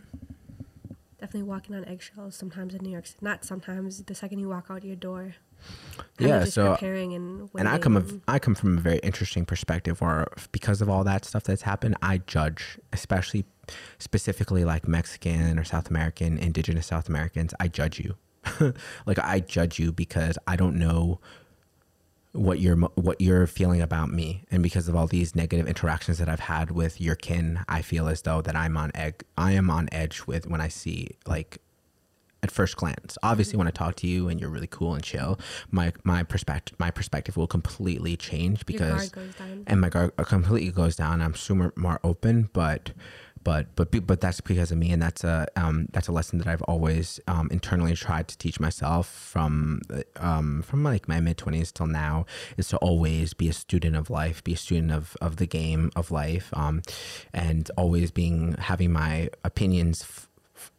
definitely 1.22 1.48
walking 1.48 1.76
on 1.76 1.84
eggshells 1.84 2.34
sometimes 2.34 2.74
in 2.74 2.82
New 2.82 2.90
York. 2.90 3.06
Not 3.20 3.44
sometimes. 3.44 4.02
The 4.02 4.14
second 4.14 4.40
you 4.40 4.48
walk 4.48 4.66
out 4.68 4.84
your 4.84 4.96
door. 4.96 5.36
Yeah, 6.18 6.44
so- 6.44 6.72
preparing 6.72 7.14
and 7.14 7.48
and 7.56 7.68
I 7.68 7.78
come 7.78 7.96
and- 7.96 8.10
of, 8.10 8.20
I 8.26 8.40
come 8.40 8.56
from 8.56 8.76
a 8.76 8.80
very 8.80 8.98
interesting 8.98 9.44
perspective 9.44 10.00
where 10.00 10.26
because 10.50 10.82
of 10.82 10.88
all 10.90 11.04
that 11.04 11.24
stuff 11.24 11.44
that's 11.44 11.62
happened, 11.62 11.96
I 12.02 12.18
judge, 12.18 12.76
especially 12.92 13.44
specifically 14.00 14.64
like 14.64 14.88
Mexican 14.88 15.60
or 15.60 15.64
South 15.64 15.88
American, 15.88 16.38
indigenous 16.38 16.88
South 16.88 17.08
Americans, 17.08 17.54
I 17.60 17.68
judge 17.68 18.00
you. 18.00 18.16
like 19.06 19.20
I 19.20 19.38
judge 19.38 19.78
you 19.78 19.92
because 19.92 20.36
I 20.48 20.56
don't 20.56 20.76
know 20.76 21.20
what 22.32 22.60
you're 22.60 22.76
what 22.76 23.20
you're 23.20 23.46
feeling 23.46 23.82
about 23.82 24.10
me 24.10 24.44
and 24.50 24.62
because 24.62 24.88
of 24.88 24.96
all 24.96 25.06
these 25.06 25.34
negative 25.36 25.66
interactions 25.66 26.18
that 26.18 26.28
I've 26.28 26.40
had 26.40 26.70
with 26.70 27.00
your 27.00 27.14
kin, 27.14 27.60
I 27.68 27.82
feel 27.82 28.08
as 28.08 28.22
though 28.22 28.40
that 28.42 28.56
I'm 28.56 28.76
on 28.76 28.90
egg 28.94 29.24
I 29.36 29.52
am 29.52 29.70
on 29.70 29.88
edge 29.92 30.26
with 30.26 30.46
when 30.46 30.60
I 30.60 30.68
see 30.68 31.16
like 31.26 31.58
at 32.42 32.50
first 32.50 32.76
glance. 32.76 33.16
Obviously, 33.22 33.56
when 33.56 33.68
I 33.68 33.70
talk 33.70 33.94
to 33.96 34.06
you 34.06 34.28
and 34.28 34.40
you're 34.40 34.50
really 34.50 34.66
cool 34.66 34.94
and 34.94 35.02
chill, 35.02 35.38
my 35.70 35.92
my 36.04 36.22
perspective 36.22 36.78
my 36.78 36.90
perspective 36.90 37.36
will 37.36 37.46
completely 37.46 38.16
change 38.16 38.66
because 38.66 39.10
goes 39.10 39.34
down. 39.34 39.64
and 39.66 39.80
my 39.80 39.88
guard 39.88 40.12
uh, 40.18 40.24
completely 40.24 40.72
goes 40.72 40.96
down. 40.96 41.22
I'm 41.22 41.34
super 41.34 41.72
more 41.76 42.00
open, 42.02 42.48
but 42.52 42.92
but 43.44 43.74
but 43.76 43.90
but 44.06 44.20
that's 44.20 44.40
because 44.40 44.70
of 44.72 44.78
me, 44.78 44.90
and 44.90 45.00
that's 45.00 45.24
a 45.24 45.46
um, 45.56 45.88
that's 45.92 46.08
a 46.08 46.12
lesson 46.12 46.38
that 46.38 46.46
I've 46.46 46.62
always 46.62 47.20
um, 47.26 47.48
internally 47.50 47.94
tried 47.94 48.28
to 48.28 48.38
teach 48.38 48.60
myself 48.60 49.08
from 49.08 49.80
um, 50.16 50.62
from 50.62 50.82
like 50.82 51.08
my 51.08 51.20
mid 51.20 51.38
twenties 51.38 51.72
till 51.72 51.86
now 51.86 52.26
is 52.56 52.68
to 52.68 52.76
always 52.78 53.34
be 53.34 53.48
a 53.48 53.52
student 53.52 53.96
of 53.96 54.10
life, 54.10 54.42
be 54.44 54.54
a 54.54 54.56
student 54.56 54.92
of 54.92 55.16
of 55.20 55.36
the 55.36 55.46
game 55.46 55.90
of 55.96 56.10
life, 56.10 56.50
um, 56.54 56.82
and 57.32 57.70
always 57.76 58.10
being 58.10 58.54
having 58.58 58.92
my 58.92 59.30
opinions. 59.44 60.02
F- 60.02 60.28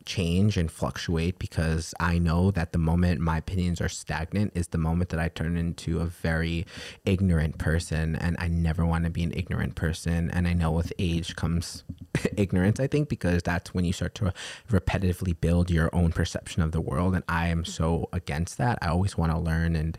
change 0.05 0.57
and 0.57 0.71
fluctuate 0.71 1.39
because 1.39 1.93
I 1.99 2.17
know 2.17 2.51
that 2.51 2.71
the 2.71 2.77
moment 2.77 3.21
my 3.21 3.37
opinions 3.37 3.81
are 3.81 3.89
stagnant 3.89 4.51
is 4.55 4.67
the 4.67 4.77
moment 4.77 5.09
that 5.11 5.19
I 5.19 5.29
turn 5.29 5.57
into 5.57 5.99
a 5.99 6.05
very 6.05 6.65
ignorant 7.05 7.57
person 7.57 8.15
and 8.15 8.35
I 8.39 8.47
never 8.47 8.85
want 8.85 9.05
to 9.05 9.09
be 9.09 9.23
an 9.23 9.33
ignorant 9.33 9.75
person 9.75 10.29
and 10.31 10.47
I 10.47 10.53
know 10.53 10.71
with 10.71 10.91
age 10.99 11.35
comes 11.35 11.83
ignorance 12.37 12.79
I 12.79 12.87
think 12.87 13.09
because 13.09 13.43
that's 13.43 13.73
when 13.73 13.85
you 13.85 13.93
start 13.93 14.15
to 14.15 14.33
repetitively 14.69 15.39
build 15.39 15.69
your 15.69 15.89
own 15.93 16.11
perception 16.11 16.61
of 16.61 16.71
the 16.71 16.81
world 16.81 17.15
and 17.15 17.23
I 17.27 17.47
am 17.47 17.65
so 17.65 18.09
against 18.11 18.57
that. 18.57 18.79
I 18.81 18.87
always 18.87 19.17
want 19.17 19.31
to 19.31 19.37
learn 19.37 19.75
and 19.75 19.97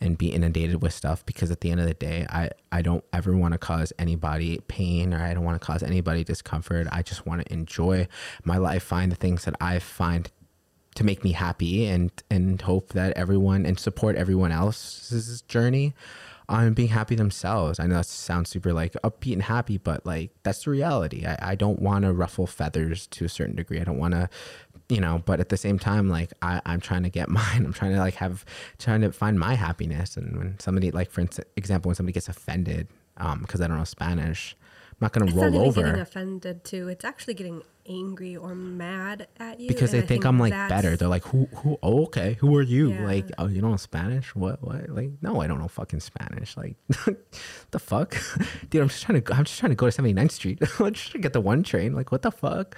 and 0.00 0.18
be 0.18 0.32
inundated 0.32 0.82
with 0.82 0.92
stuff 0.92 1.24
because 1.24 1.50
at 1.50 1.60
the 1.60 1.70
end 1.70 1.80
of 1.80 1.86
the 1.86 1.94
day 1.94 2.26
I 2.28 2.50
I 2.72 2.82
don't 2.82 3.04
ever 3.12 3.36
want 3.36 3.52
to 3.52 3.58
cause 3.58 3.92
anybody 3.98 4.60
pain 4.68 5.14
or 5.14 5.22
I 5.22 5.32
don't 5.32 5.44
want 5.44 5.60
to 5.60 5.66
cause 5.66 5.82
anybody 5.82 6.24
discomfort. 6.24 6.86
I 6.92 7.02
just 7.02 7.24
want 7.24 7.44
to 7.44 7.52
enjoy 7.52 8.08
my 8.44 8.58
life 8.58 8.82
find 8.82 9.10
the 9.10 9.16
things 9.16 9.45
that 9.46 9.54
I 9.60 9.78
find 9.78 10.30
to 10.96 11.04
make 11.04 11.24
me 11.24 11.32
happy 11.32 11.86
and 11.86 12.10
and 12.30 12.60
hope 12.60 12.90
that 12.90 13.16
everyone 13.16 13.64
and 13.64 13.78
support 13.78 14.16
everyone 14.16 14.52
else's 14.52 15.42
journey 15.42 15.94
on 16.48 16.74
being 16.74 16.88
happy 16.88 17.14
themselves. 17.14 17.80
I 17.80 17.86
know 17.86 17.96
that 17.96 18.06
sounds 18.06 18.50
super 18.50 18.72
like 18.72 18.92
upbeat 19.04 19.32
and 19.32 19.42
happy, 19.42 19.78
but 19.78 20.06
like 20.06 20.30
that's 20.42 20.64
the 20.64 20.70
reality. 20.70 21.26
I, 21.26 21.52
I 21.52 21.54
don't 21.54 21.80
want 21.80 22.04
to 22.04 22.12
ruffle 22.12 22.46
feathers 22.46 23.06
to 23.08 23.24
a 23.24 23.28
certain 23.28 23.56
degree. 23.56 23.80
I 23.80 23.84
don't 23.84 23.98
want 23.98 24.14
to, 24.14 24.28
you 24.88 25.00
know, 25.00 25.22
but 25.24 25.40
at 25.40 25.48
the 25.48 25.56
same 25.56 25.78
time, 25.78 26.08
like 26.08 26.32
I, 26.42 26.60
I'm 26.64 26.80
trying 26.80 27.02
to 27.02 27.10
get 27.10 27.28
mine. 27.40 27.64
I'm 27.64 27.72
trying 27.72 27.92
to 27.92 27.98
like 27.98 28.14
have, 28.14 28.44
trying 28.78 29.00
to 29.00 29.12
find 29.12 29.38
my 29.38 29.54
happiness. 29.54 30.16
And 30.16 30.36
when 30.36 30.58
somebody, 30.60 30.90
like 30.90 31.10
for 31.10 31.20
instance, 31.20 31.48
example, 31.56 31.88
when 31.88 31.96
somebody 31.96 32.12
gets 32.12 32.28
offended 32.28 32.88
um, 33.16 33.40
because 33.40 33.60
I 33.60 33.66
don't 33.66 33.78
know 33.78 33.84
Spanish, 33.84 34.56
I'm 34.98 35.04
not 35.04 35.12
going 35.12 35.26
to 35.26 35.34
roll 35.34 35.58
over. 35.58 35.82
getting 35.82 36.00
offended 36.00 36.64
too. 36.64 36.88
It's 36.88 37.04
actually 37.04 37.34
getting 37.34 37.60
angry 37.86 38.34
or 38.34 38.54
mad 38.54 39.28
at 39.38 39.60
you 39.60 39.68
because 39.68 39.90
they 39.90 39.98
I 39.98 40.02
think, 40.02 40.24
I'm 40.24 40.38
like 40.38 40.52
that's- 40.54 40.70
better. 40.70 40.96
They're 40.96 41.06
like, 41.08 41.24
who, 41.24 41.44
who? 41.56 41.78
Oh, 41.82 42.04
okay. 42.04 42.38
Who 42.40 42.56
are 42.56 42.62
you? 42.62 42.92
Yeah. 42.92 43.04
Like, 43.04 43.26
oh, 43.36 43.46
you 43.46 43.60
don't 43.60 43.72
know 43.72 43.76
Spanish? 43.76 44.34
What, 44.34 44.62
what? 44.62 44.88
Like, 44.88 45.10
no, 45.20 45.42
I 45.42 45.46
don't 45.48 45.58
know 45.60 45.68
fucking 45.68 46.00
Spanish. 46.00 46.56
Like, 46.56 46.76
the 47.72 47.78
fuck, 47.78 48.16
dude. 48.70 48.80
I'm 48.80 48.88
just 48.88 49.02
trying 49.02 49.22
to. 49.22 49.34
I'm 49.34 49.44
just 49.44 49.58
trying 49.60 49.70
to 49.70 49.76
go 49.76 49.88
to 49.90 50.02
79th 50.02 50.30
Street. 50.30 50.58
I'm 50.80 50.92
just 50.94 51.10
trying 51.10 51.20
to 51.22 51.26
get 51.26 51.34
the 51.34 51.42
one 51.42 51.62
train. 51.62 51.94
Like, 51.94 52.10
what 52.10 52.22
the 52.22 52.32
fuck? 52.32 52.74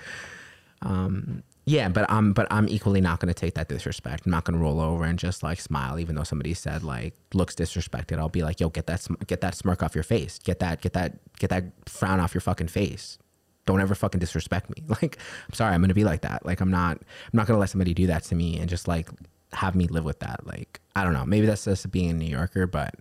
Um, 0.82 1.44
yeah, 1.68 1.88
but 1.88 2.10
I'm, 2.10 2.32
but 2.32 2.46
I'm 2.50 2.68
equally 2.68 3.00
not 3.00 3.20
gonna 3.20 3.34
take 3.34 3.54
that 3.54 3.68
disrespect. 3.68 4.26
I'm 4.26 4.32
not 4.32 4.44
gonna 4.44 4.58
roll 4.58 4.80
over 4.80 5.04
and 5.04 5.18
just 5.18 5.42
like 5.42 5.60
smile, 5.60 5.98
even 5.98 6.14
though 6.14 6.22
somebody 6.24 6.54
said 6.54 6.82
like 6.82 7.14
looks 7.34 7.54
disrespected. 7.54 8.18
I'll 8.18 8.28
be 8.28 8.42
like, 8.42 8.60
yo, 8.60 8.68
get 8.70 8.86
that, 8.86 9.00
sm- 9.02 9.14
get 9.26 9.40
that 9.42 9.54
smirk 9.54 9.82
off 9.82 9.94
your 9.94 10.04
face. 10.04 10.38
Get 10.38 10.60
that, 10.60 10.80
get 10.80 10.94
that, 10.94 11.18
get 11.38 11.50
that 11.50 11.64
frown 11.86 12.20
off 12.20 12.34
your 12.34 12.40
fucking 12.40 12.68
face 12.68 13.18
don't 13.66 13.82
ever 13.82 13.94
fucking 13.94 14.18
disrespect 14.18 14.70
me. 14.70 14.82
Like, 14.88 15.18
I'm 15.46 15.54
sorry, 15.54 15.74
I'm 15.74 15.82
gonna 15.82 15.92
be 15.92 16.04
like 16.04 16.22
that. 16.22 16.46
Like, 16.46 16.60
I'm 16.60 16.70
not, 16.70 16.96
I'm 16.96 17.36
not 17.36 17.46
gonna 17.46 17.58
let 17.58 17.68
somebody 17.68 17.92
do 17.92 18.06
that 18.06 18.24
to 18.24 18.34
me 18.34 18.58
and 18.58 18.68
just 18.68 18.88
like 18.88 19.10
have 19.52 19.74
me 19.74 19.86
live 19.88 20.04
with 20.04 20.20
that. 20.20 20.46
Like, 20.46 20.80
I 20.96 21.04
don't 21.04 21.12
know. 21.12 21.26
Maybe 21.26 21.46
that's 21.46 21.66
just 21.66 21.90
being 21.90 22.10
a 22.10 22.14
New 22.14 22.24
Yorker, 22.26 22.66
but, 22.66 22.94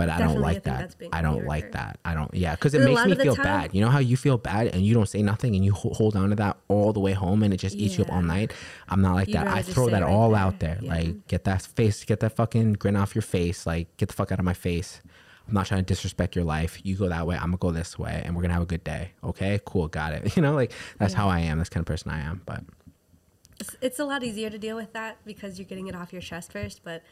but 0.00 0.08
I 0.08 0.16
Definitely, 0.16 0.34
don't 0.34 0.42
like 0.42 0.62
that. 0.62 0.78
that's 0.78 0.94
being 0.94 1.10
a 1.12 1.16
I 1.16 1.20
don't 1.20 1.44
like 1.44 1.72
that. 1.72 1.98
I 2.06 2.14
don't. 2.14 2.32
Yeah, 2.32 2.54
because 2.54 2.72
it 2.72 2.80
makes 2.80 3.04
me 3.04 3.14
feel 3.16 3.36
time- 3.36 3.44
bad. 3.44 3.74
You 3.74 3.82
know 3.82 3.90
how 3.90 3.98
you 3.98 4.16
feel 4.16 4.38
bad 4.38 4.68
and 4.68 4.80
you 4.82 4.94
don't 4.94 5.08
say 5.08 5.20
nothing 5.20 5.54
and 5.56 5.62
you 5.62 5.72
hold 5.72 6.16
on 6.16 6.30
to 6.30 6.36
that 6.36 6.56
all 6.68 6.94
the 6.94 7.00
way 7.00 7.12
home 7.12 7.42
and 7.42 7.52
it 7.52 7.58
just 7.58 7.76
eats 7.76 7.98
you 7.98 8.04
up 8.04 8.10
all 8.10 8.22
night. 8.22 8.52
I'm 8.88 9.02
not 9.02 9.14
like 9.14 9.28
You'd 9.28 9.36
that. 9.36 9.46
I 9.48 9.60
throw 9.60 9.88
that 9.90 10.02
right 10.02 10.10
all 10.10 10.30
there. 10.30 10.40
out 10.40 10.58
there. 10.58 10.78
Yeah. 10.80 10.90
Like, 10.94 11.26
get 11.28 11.44
that 11.44 11.60
face, 11.62 12.02
get 12.04 12.20
that 12.20 12.34
fucking 12.34 12.72
grin 12.74 12.96
off 12.96 13.14
your 13.14 13.20
face. 13.22 13.66
Like, 13.66 13.94
get 13.98 14.08
the 14.08 14.14
fuck 14.14 14.32
out 14.32 14.38
of 14.38 14.44
my 14.46 14.54
face. 14.54 15.02
I'm 15.46 15.52
not 15.54 15.66
trying 15.66 15.80
to 15.80 15.86
disrespect 15.86 16.34
your 16.34 16.44
life. 16.46 16.80
You 16.82 16.96
go 16.96 17.08
that 17.08 17.26
way, 17.26 17.34
I'm 17.36 17.46
gonna 17.50 17.56
go 17.58 17.72
this 17.72 17.98
way, 17.98 18.22
and 18.24 18.34
we're 18.36 18.42
gonna 18.42 18.54
have 18.54 18.62
a 18.62 18.66
good 18.66 18.84
day. 18.84 19.10
Okay, 19.22 19.60
cool, 19.66 19.88
got 19.88 20.12
it. 20.14 20.34
You 20.36 20.42
know, 20.42 20.54
like 20.54 20.72
that's 20.98 21.12
how 21.12 21.28
I 21.28 21.40
am. 21.40 21.58
That's 21.58 21.68
the 21.68 21.74
kind 21.74 21.82
of 21.82 21.86
person 21.88 22.10
I 22.10 22.20
am. 22.20 22.40
But 22.46 22.62
It's, 23.60 23.76
it's 23.80 23.98
a 23.98 24.04
lot 24.04 24.22
easier 24.22 24.50
to 24.50 24.58
deal 24.58 24.76
with 24.76 24.92
that 24.94 25.18
because 25.24 25.58
you're 25.58 25.66
getting 25.66 25.86
it 25.88 25.94
off 25.94 26.12
your 26.12 26.22
chest 26.22 26.52
first, 26.52 26.82
but 26.82 27.02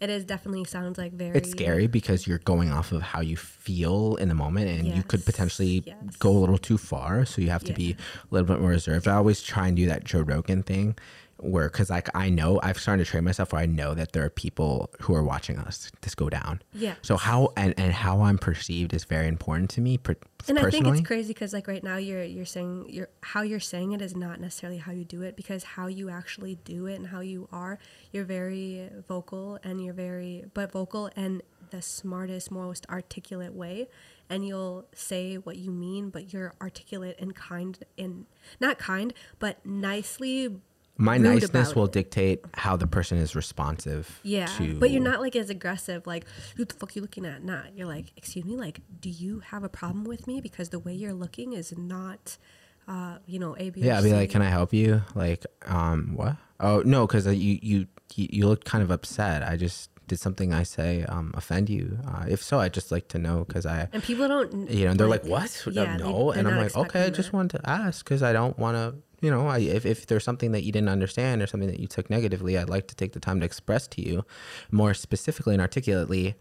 it 0.00 0.10
is 0.10 0.24
definitely 0.24 0.64
sounds 0.64 0.98
like 0.98 1.12
very. 1.12 1.36
it's 1.36 1.50
scary 1.50 1.86
because 1.86 2.26
you're 2.26 2.38
going 2.38 2.70
off 2.70 2.92
of 2.92 3.00
how 3.00 3.20
you 3.20 3.36
feel 3.36 4.16
in 4.16 4.28
the 4.28 4.34
moment, 4.34 4.68
and 4.68 4.86
you 4.94 5.02
could 5.02 5.24
potentially 5.24 5.82
yes. 5.86 5.96
go 6.18 6.30
a 6.30 6.38
little 6.38 6.58
too 6.58 6.76
far. 6.76 7.24
So 7.24 7.40
you 7.40 7.50
have 7.50 7.64
to 7.64 7.72
Yeah. 7.72 7.76
be 7.76 7.92
a 7.92 8.26
little 8.34 8.46
bit 8.46 8.60
more 8.60 8.70
reserved. 8.70 9.08
I 9.08 9.14
always 9.14 9.42
try 9.42 9.68
and 9.68 9.76
do 9.76 9.86
that 9.86 10.04
Joe 10.04 10.20
Rogan 10.20 10.62
thing. 10.62 10.96
Where, 11.38 11.68
because 11.68 11.90
like 11.90 12.08
I 12.14 12.30
know 12.30 12.60
I've 12.62 12.78
started 12.78 13.04
to 13.04 13.10
train 13.10 13.24
myself 13.24 13.52
where 13.52 13.62
I 13.62 13.66
know 13.66 13.94
that 13.94 14.12
there 14.12 14.24
are 14.24 14.30
people 14.30 14.90
who 15.00 15.14
are 15.14 15.22
watching 15.22 15.58
us 15.58 15.90
this 16.02 16.14
go 16.14 16.30
down. 16.30 16.62
Yeah. 16.72 16.94
So 17.02 17.16
how 17.16 17.52
and, 17.56 17.74
and 17.76 17.92
how 17.92 18.22
I'm 18.22 18.38
perceived 18.38 18.94
is 18.94 19.04
very 19.04 19.26
important 19.26 19.70
to 19.70 19.80
me. 19.80 19.98
Per, 19.98 20.14
And 20.48 20.58
I 20.58 20.70
think 20.70 20.86
it's 20.86 21.06
crazy 21.06 21.34
because 21.34 21.52
like 21.52 21.66
right 21.66 21.82
now 21.82 21.96
you're 21.96 22.22
you're 22.22 22.44
saying 22.44 22.86
you're 22.88 23.08
how 23.22 23.42
you're 23.42 23.60
saying 23.60 23.92
it 23.92 24.00
is 24.00 24.16
not 24.16 24.40
necessarily 24.40 24.78
how 24.78 24.92
you 24.92 25.04
do 25.04 25.22
it 25.22 25.36
because 25.36 25.64
how 25.64 25.86
you 25.86 26.08
actually 26.08 26.56
do 26.64 26.86
it 26.86 26.94
and 26.94 27.08
how 27.08 27.20
you 27.20 27.48
are 27.52 27.78
you're 28.12 28.24
very 28.24 28.88
vocal 29.06 29.58
and 29.62 29.84
you're 29.84 29.94
very 29.94 30.44
but 30.54 30.70
vocal 30.70 31.10
and 31.16 31.42
the 31.70 31.82
smartest 31.82 32.50
most 32.50 32.86
articulate 32.88 33.52
way 33.52 33.88
and 34.30 34.46
you'll 34.46 34.86
say 34.94 35.36
what 35.36 35.56
you 35.56 35.70
mean 35.70 36.10
but 36.10 36.32
you're 36.32 36.54
articulate 36.60 37.16
and 37.18 37.34
kind 37.34 37.80
and 37.98 38.26
not 38.60 38.78
kind 38.78 39.12
but 39.38 39.64
nicely 39.66 40.56
My 40.96 41.18
niceness 41.18 41.74
will 41.74 41.86
it. 41.86 41.92
dictate 41.92 42.44
how 42.54 42.76
the 42.76 42.86
person 42.86 43.18
is 43.18 43.34
responsive. 43.34 44.20
Yeah, 44.22 44.46
to, 44.58 44.78
but 44.78 44.90
you're 44.90 45.02
not 45.02 45.20
like 45.20 45.34
as 45.34 45.50
aggressive. 45.50 46.06
Like, 46.06 46.24
who 46.56 46.64
the 46.64 46.74
fuck 46.74 46.90
are 46.90 46.92
you 46.94 47.02
looking 47.02 47.26
at? 47.26 47.42
Nah, 47.42 47.62
you're 47.74 47.88
like, 47.88 48.12
excuse 48.16 48.44
me. 48.44 48.56
Like, 48.56 48.80
do 49.00 49.10
you 49.10 49.40
have 49.40 49.64
a 49.64 49.68
problem 49.68 50.04
with 50.04 50.26
me 50.26 50.40
because 50.40 50.68
the 50.68 50.78
way 50.78 50.92
you're 50.92 51.12
looking 51.12 51.52
is 51.52 51.76
not, 51.76 52.38
uh, 52.86 53.18
you 53.26 53.38
know, 53.38 53.56
A 53.58 53.70
B. 53.70 53.80
Yeah, 53.80 53.98
I'd 53.98 54.04
be 54.04 54.12
like, 54.12 54.30
"Can 54.30 54.42
I 54.42 54.50
help 54.50 54.72
you?" 54.72 55.02
Like, 55.14 55.44
um, 55.66 56.12
what? 56.14 56.36
Oh 56.60 56.82
no, 56.84 57.06
because 57.06 57.26
you 57.26 57.58
you 57.60 57.86
you 58.14 58.28
you 58.30 58.48
look 58.48 58.64
kind 58.64 58.82
of 58.82 58.90
upset. 58.90 59.42
I 59.42 59.56
just 59.56 59.90
did 60.06 60.20
something 60.20 60.52
I 60.52 60.62
say 60.62 61.04
um 61.04 61.32
offend 61.34 61.70
you. 61.70 61.98
Uh, 62.06 62.26
if 62.28 62.42
so, 62.42 62.60
I'd 62.60 62.74
just 62.74 62.90
like 62.92 63.08
to 63.08 63.18
know 63.18 63.44
because 63.44 63.66
I. 63.66 63.88
And 63.92 64.02
people 64.02 64.28
don't. 64.28 64.70
You 64.70 64.84
know, 64.84 64.90
and 64.92 65.00
they're 65.00 65.08
like, 65.08 65.24
"What? 65.24 65.66
yeah, 65.70 65.96
no," 65.96 66.32
they're 66.32 66.40
and 66.40 66.48
I'm 66.48 66.56
like, 66.56 66.76
"Okay, 66.76 67.04
I 67.06 67.10
just 67.10 67.30
that. 67.30 67.36
wanted 67.36 67.58
to 67.58 67.70
ask 67.70 68.04
because 68.04 68.22
I 68.22 68.32
don't 68.32 68.58
want 68.58 68.76
to, 68.76 68.94
you 69.24 69.30
know, 69.30 69.46
I, 69.46 69.58
if 69.58 69.86
if 69.86 70.06
there's 70.06 70.24
something 70.24 70.52
that 70.52 70.62
you 70.64 70.72
didn't 70.72 70.88
understand 70.90 71.42
or 71.42 71.46
something 71.46 71.68
that 71.68 71.80
you 71.80 71.86
took 71.86 72.10
negatively, 72.10 72.58
I'd 72.58 72.68
like 72.68 72.88
to 72.88 72.94
take 72.94 73.12
the 73.12 73.20
time 73.20 73.40
to 73.40 73.46
express 73.46 73.86
to 73.88 74.06
you, 74.06 74.24
more 74.70 74.94
specifically 74.94 75.54
and 75.54 75.62
articulately, 75.62 76.34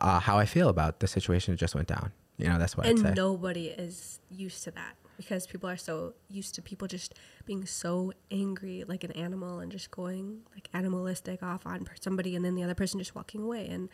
uh, 0.00 0.20
how 0.20 0.38
I 0.38 0.46
feel 0.46 0.68
about 0.68 1.00
the 1.00 1.06
situation 1.06 1.52
that 1.52 1.58
just 1.60 1.74
went 1.74 1.88
down. 1.88 2.12
You 2.38 2.48
know, 2.48 2.58
that's 2.58 2.76
what 2.76 2.86
And 2.86 3.14
nobody 3.14 3.68
is 3.68 4.20
used 4.30 4.64
to 4.64 4.70
that 4.72 4.94
because 5.16 5.46
people 5.46 5.68
are 5.68 5.76
so 5.76 6.14
used 6.28 6.54
to 6.54 6.62
people 6.62 6.88
just 6.88 7.14
being 7.44 7.66
so 7.66 8.12
angry 8.30 8.84
like 8.86 9.04
an 9.04 9.12
animal 9.12 9.58
and 9.60 9.70
just 9.72 9.90
going 9.90 10.40
like 10.54 10.68
animalistic 10.74 11.42
off 11.42 11.66
on 11.66 11.88
somebody 12.00 12.36
and 12.36 12.44
then 12.44 12.54
the 12.54 12.62
other 12.62 12.74
person 12.74 12.98
just 12.98 13.14
walking 13.14 13.42
away. 13.42 13.66
And 13.68 13.88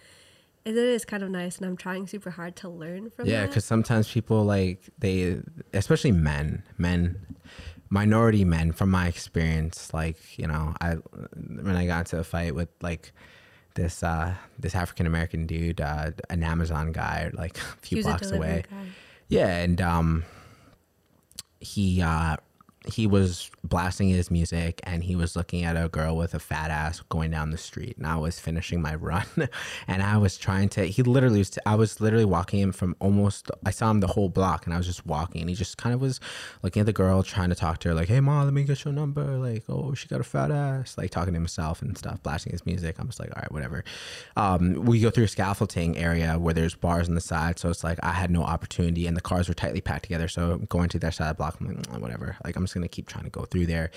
it 0.64 0.76
is 0.76 1.04
kind 1.04 1.22
of 1.22 1.30
nice 1.30 1.58
and 1.58 1.66
I'm 1.66 1.76
trying 1.76 2.06
super 2.06 2.30
hard 2.30 2.56
to 2.56 2.68
learn 2.68 3.10
from 3.10 3.26
Yeah, 3.26 3.46
because 3.46 3.64
sometimes 3.64 4.10
people 4.10 4.44
like 4.44 4.80
they, 4.98 5.40
especially 5.72 6.12
men, 6.12 6.62
men, 6.78 7.18
minority 7.90 8.44
men, 8.44 8.72
from 8.72 8.90
my 8.90 9.08
experience, 9.08 9.92
like 9.92 10.38
you 10.38 10.46
know, 10.46 10.74
I 10.80 10.94
when 11.34 11.76
I 11.76 11.86
got 11.86 12.00
into 12.00 12.18
a 12.18 12.24
fight 12.24 12.54
with 12.54 12.68
like 12.80 13.12
this 13.74 14.02
uh 14.02 14.34
this 14.58 14.74
African 14.74 15.06
American 15.06 15.46
dude, 15.46 15.80
uh, 15.80 16.12
an 16.30 16.42
Amazon 16.42 16.92
guy, 16.92 17.30
like 17.34 17.56
a 17.58 17.60
few 17.80 18.00
a 18.00 18.02
blocks 18.02 18.28
delivery 18.28 18.48
away. 18.48 18.64
Yeah, 19.28 19.56
and 19.56 19.80
um, 19.80 20.24
he 21.62 22.02
uh, 22.02 22.36
he 22.86 23.06
was 23.06 23.50
blasting 23.64 24.08
his 24.08 24.30
music 24.30 24.80
and 24.84 25.04
he 25.04 25.14
was 25.14 25.36
looking 25.36 25.62
at 25.62 25.76
a 25.76 25.88
girl 25.88 26.16
with 26.16 26.34
a 26.34 26.38
fat 26.38 26.70
ass 26.70 27.00
going 27.08 27.30
down 27.30 27.50
the 27.50 27.58
street 27.58 27.96
and 27.96 28.06
i 28.06 28.16
was 28.16 28.40
finishing 28.40 28.82
my 28.82 28.94
run. 29.02 29.24
And 29.86 30.02
i 30.02 30.16
was 30.16 30.36
trying 30.36 30.68
to 30.70 30.84
he 30.84 31.02
literally 31.02 31.38
was 31.38 31.58
i 31.66 31.74
was 31.74 32.00
literally 32.00 32.24
walking 32.24 32.60
him 32.60 32.72
from 32.72 32.96
almost 33.00 33.50
i 33.64 33.70
saw 33.70 33.90
him 33.90 34.00
the 34.00 34.08
whole 34.08 34.28
block 34.28 34.66
and 34.66 34.74
i 34.74 34.76
was 34.76 34.86
just 34.86 35.06
walking. 35.06 35.42
And 35.42 35.50
he 35.50 35.56
just 35.56 35.78
kind 35.78 35.94
of 35.94 36.00
was 36.00 36.20
looking 36.62 36.80
at 36.80 36.86
the 36.86 36.92
girl 36.92 37.22
trying 37.22 37.50
to 37.50 37.54
talk 37.54 37.78
to 37.80 37.88
her 37.88 37.94
like 37.94 38.08
hey 38.08 38.20
mom 38.20 38.44
let 38.44 38.54
me 38.54 38.64
get 38.64 38.84
your 38.84 38.92
number. 38.92 39.24
Like 39.38 39.64
oh 39.68 39.94
she 39.94 40.08
got 40.08 40.20
a 40.20 40.24
fat 40.24 40.50
ass. 40.50 40.96
Like 40.98 41.10
talking 41.10 41.34
to 41.34 41.38
himself 41.38 41.82
and 41.82 41.96
stuff 41.96 42.22
blasting 42.22 42.52
his 42.52 42.66
music. 42.66 42.96
I'm 42.98 43.06
just 43.06 43.20
like 43.20 43.30
all 43.34 43.40
right 43.40 43.52
whatever. 43.52 43.84
Um, 44.36 44.74
we 44.84 45.00
go 45.00 45.10
through 45.10 45.24
a 45.24 45.28
scaffolding 45.28 45.96
area 45.96 46.38
where 46.38 46.54
there's 46.54 46.74
bars 46.74 47.08
on 47.08 47.14
the 47.14 47.20
side. 47.20 47.58
So 47.58 47.70
it's 47.70 47.84
like 47.84 47.98
i 48.02 48.12
had 48.12 48.30
no 48.30 48.42
opportunity 48.42 49.06
and 49.06 49.16
the 49.16 49.20
cars 49.20 49.48
were 49.48 49.54
tightly 49.54 49.80
packed 49.80 50.04
together. 50.04 50.28
So 50.28 50.58
going 50.68 50.88
to 50.90 50.98
their 50.98 51.12
side 51.12 51.30
of 51.30 51.36
the 51.36 51.38
block. 51.38 51.56
I'm 51.60 51.66
like 51.68 51.76
"Mm, 51.76 52.00
whatever. 52.00 52.36
Like 52.44 52.56
i'm 52.56 52.66
just 52.72 52.74
gonna 52.74 52.88
keep 52.88 53.06
trying 53.06 53.24
to 53.24 53.30
go 53.30 53.44
through 53.44 53.66
there. 53.66 53.90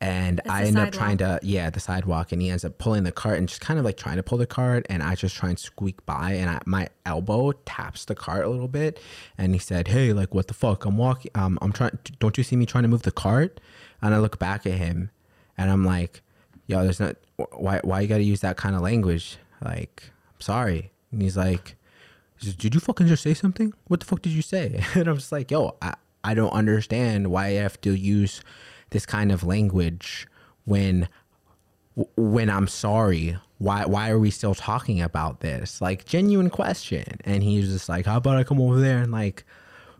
And 0.00 0.38
It's 0.38 0.48
i 0.48 0.62
end 0.62 0.78
up 0.78 0.92
trying 0.92 1.18
to 1.18 1.40
yeah 1.42 1.70
the 1.70 1.80
sidewalk 1.80 2.30
and 2.30 2.40
he 2.40 2.50
ends 2.50 2.64
up 2.64 2.78
pulling 2.78 3.02
the 3.02 3.10
cart 3.10 3.38
and 3.38 3.48
just 3.48 3.60
kind 3.60 3.80
of 3.80 3.84
like 3.84 3.96
trying 3.96 4.16
to 4.16 4.22
pull 4.22 4.38
the 4.38 4.46
cart 4.46 4.86
and 4.88 5.02
i 5.02 5.16
just 5.16 5.34
try 5.34 5.48
and 5.48 5.58
squeak 5.58 6.06
by 6.06 6.34
and 6.34 6.48
I, 6.48 6.60
my 6.66 6.88
elbow 7.04 7.50
taps 7.66 8.04
the 8.04 8.14
cart 8.14 8.44
a 8.44 8.48
little 8.48 8.68
bit 8.68 9.00
and 9.36 9.54
he 9.54 9.58
said 9.58 9.88
hey 9.88 10.12
like 10.12 10.32
what 10.32 10.46
the 10.46 10.54
fuck? 10.54 10.84
I'm 10.84 10.96
walking 10.96 11.32
um, 11.34 11.58
i'm 11.62 11.72
trying 11.72 11.98
don't 12.20 12.38
you 12.38 12.44
see 12.44 12.54
me 12.54 12.64
trying 12.64 12.82
to 12.82 12.88
move 12.88 13.02
the 13.02 13.10
cart? 13.10 13.60
And 14.00 14.14
i 14.14 14.18
look 14.18 14.38
back 14.38 14.66
at 14.66 14.74
him 14.74 15.10
and 15.56 15.68
i'm 15.68 15.84
like 15.84 16.22
yo 16.68 16.84
there's 16.84 17.00
not 17.00 17.16
why 17.56 17.80
why 17.82 18.00
you 18.00 18.06
gotta 18.06 18.22
use 18.22 18.40
that 18.42 18.56
kind 18.56 18.76
of 18.76 18.82
language? 18.82 19.38
Like 19.64 20.04
i'm 20.32 20.40
sorry. 20.40 20.92
And 21.10 21.22
he's 21.22 21.36
like 21.36 21.74
he 22.38 22.46
says, 22.46 22.54
did 22.54 22.72
you 22.72 22.80
fucking 22.80 23.08
just 23.08 23.24
say 23.24 23.34
something? 23.34 23.72
What 23.88 23.98
the 23.98 24.06
fuck 24.06 24.22
did 24.22 24.32
you 24.32 24.42
say? 24.42 24.84
And 24.94 25.08
I'm 25.08 25.16
just 25.16 25.32
like, 25.32 25.50
yo, 25.50 25.74
I, 25.82 25.94
I 26.24 26.34
don't 26.34 26.50
understand 26.50 27.28
why 27.28 27.46
I 27.46 27.52
have 27.52 27.80
to 27.82 27.94
use 27.94 28.42
this 28.90 29.06
kind 29.06 29.30
of 29.32 29.44
language 29.44 30.26
when 30.64 31.08
when 32.16 32.48
I'm 32.50 32.68
sorry. 32.68 33.36
Why 33.58 33.86
why 33.86 34.10
are 34.10 34.18
we 34.18 34.30
still 34.30 34.54
talking 34.54 35.00
about 35.00 35.40
this? 35.40 35.80
Like 35.80 36.04
genuine 36.04 36.50
question. 36.50 37.04
And 37.24 37.42
he's 37.42 37.68
just 37.70 37.88
like, 37.88 38.06
how 38.06 38.18
about 38.18 38.36
I 38.36 38.44
come 38.44 38.60
over 38.60 38.80
there 38.80 38.98
and 38.98 39.10
like 39.10 39.44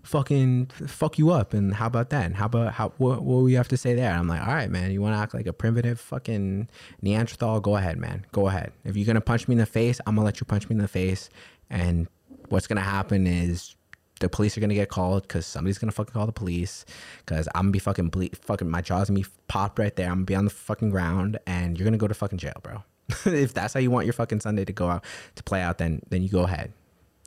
fucking 0.04 0.66
fuck 0.86 1.18
you 1.18 1.30
up 1.30 1.52
and 1.52 1.74
how 1.74 1.86
about 1.86 2.10
that? 2.10 2.24
And 2.24 2.36
how 2.36 2.46
about 2.46 2.72
how 2.74 2.92
what 2.98 3.22
what 3.22 3.38
we 3.38 3.54
have 3.54 3.68
to 3.68 3.76
say 3.76 3.94
there? 3.94 4.12
I'm 4.12 4.28
like, 4.28 4.46
all 4.46 4.54
right, 4.54 4.70
man, 4.70 4.90
you 4.92 5.02
want 5.02 5.14
to 5.14 5.18
act 5.18 5.34
like 5.34 5.46
a 5.46 5.52
primitive 5.52 6.00
fucking 6.00 6.68
Neanderthal? 7.02 7.60
Go 7.60 7.76
ahead, 7.76 7.98
man. 7.98 8.24
Go 8.32 8.48
ahead. 8.48 8.72
If 8.84 8.96
you're 8.96 9.06
gonna 9.06 9.20
punch 9.20 9.48
me 9.48 9.54
in 9.54 9.58
the 9.58 9.66
face, 9.66 10.00
I'm 10.06 10.14
gonna 10.14 10.24
let 10.24 10.40
you 10.40 10.44
punch 10.44 10.68
me 10.68 10.74
in 10.74 10.82
the 10.82 10.88
face. 10.88 11.28
And 11.68 12.06
what's 12.48 12.66
gonna 12.66 12.80
happen 12.80 13.26
is 13.26 13.74
the 14.20 14.28
police 14.28 14.56
are 14.56 14.60
gonna 14.60 14.74
get 14.74 14.88
called 14.88 15.22
because 15.22 15.46
somebody's 15.46 15.78
gonna 15.78 15.92
fucking 15.92 16.12
call 16.12 16.26
the 16.26 16.32
police 16.32 16.84
because 17.24 17.48
I'm 17.54 17.62
gonna 17.62 17.72
be 17.72 17.78
fucking 17.78 18.08
ble- 18.08 18.28
fucking 18.40 18.68
my 18.68 18.80
jaw's 18.80 19.08
gonna 19.08 19.20
be 19.20 19.26
popped 19.48 19.78
right 19.78 19.94
there. 19.94 20.06
I'm 20.06 20.18
gonna 20.18 20.24
be 20.24 20.34
on 20.34 20.44
the 20.44 20.50
fucking 20.50 20.90
ground 20.90 21.38
and 21.46 21.78
you're 21.78 21.84
gonna 21.84 21.98
go 21.98 22.08
to 22.08 22.14
fucking 22.14 22.38
jail, 22.38 22.58
bro. 22.62 22.82
if 23.26 23.54
that's 23.54 23.74
how 23.74 23.80
you 23.80 23.90
want 23.90 24.06
your 24.06 24.12
fucking 24.12 24.40
Sunday 24.40 24.64
to 24.64 24.72
go 24.72 24.88
out 24.88 25.04
to 25.36 25.42
play 25.42 25.62
out, 25.62 25.78
then 25.78 26.02
then 26.10 26.22
you 26.22 26.28
go 26.28 26.42
ahead. 26.42 26.72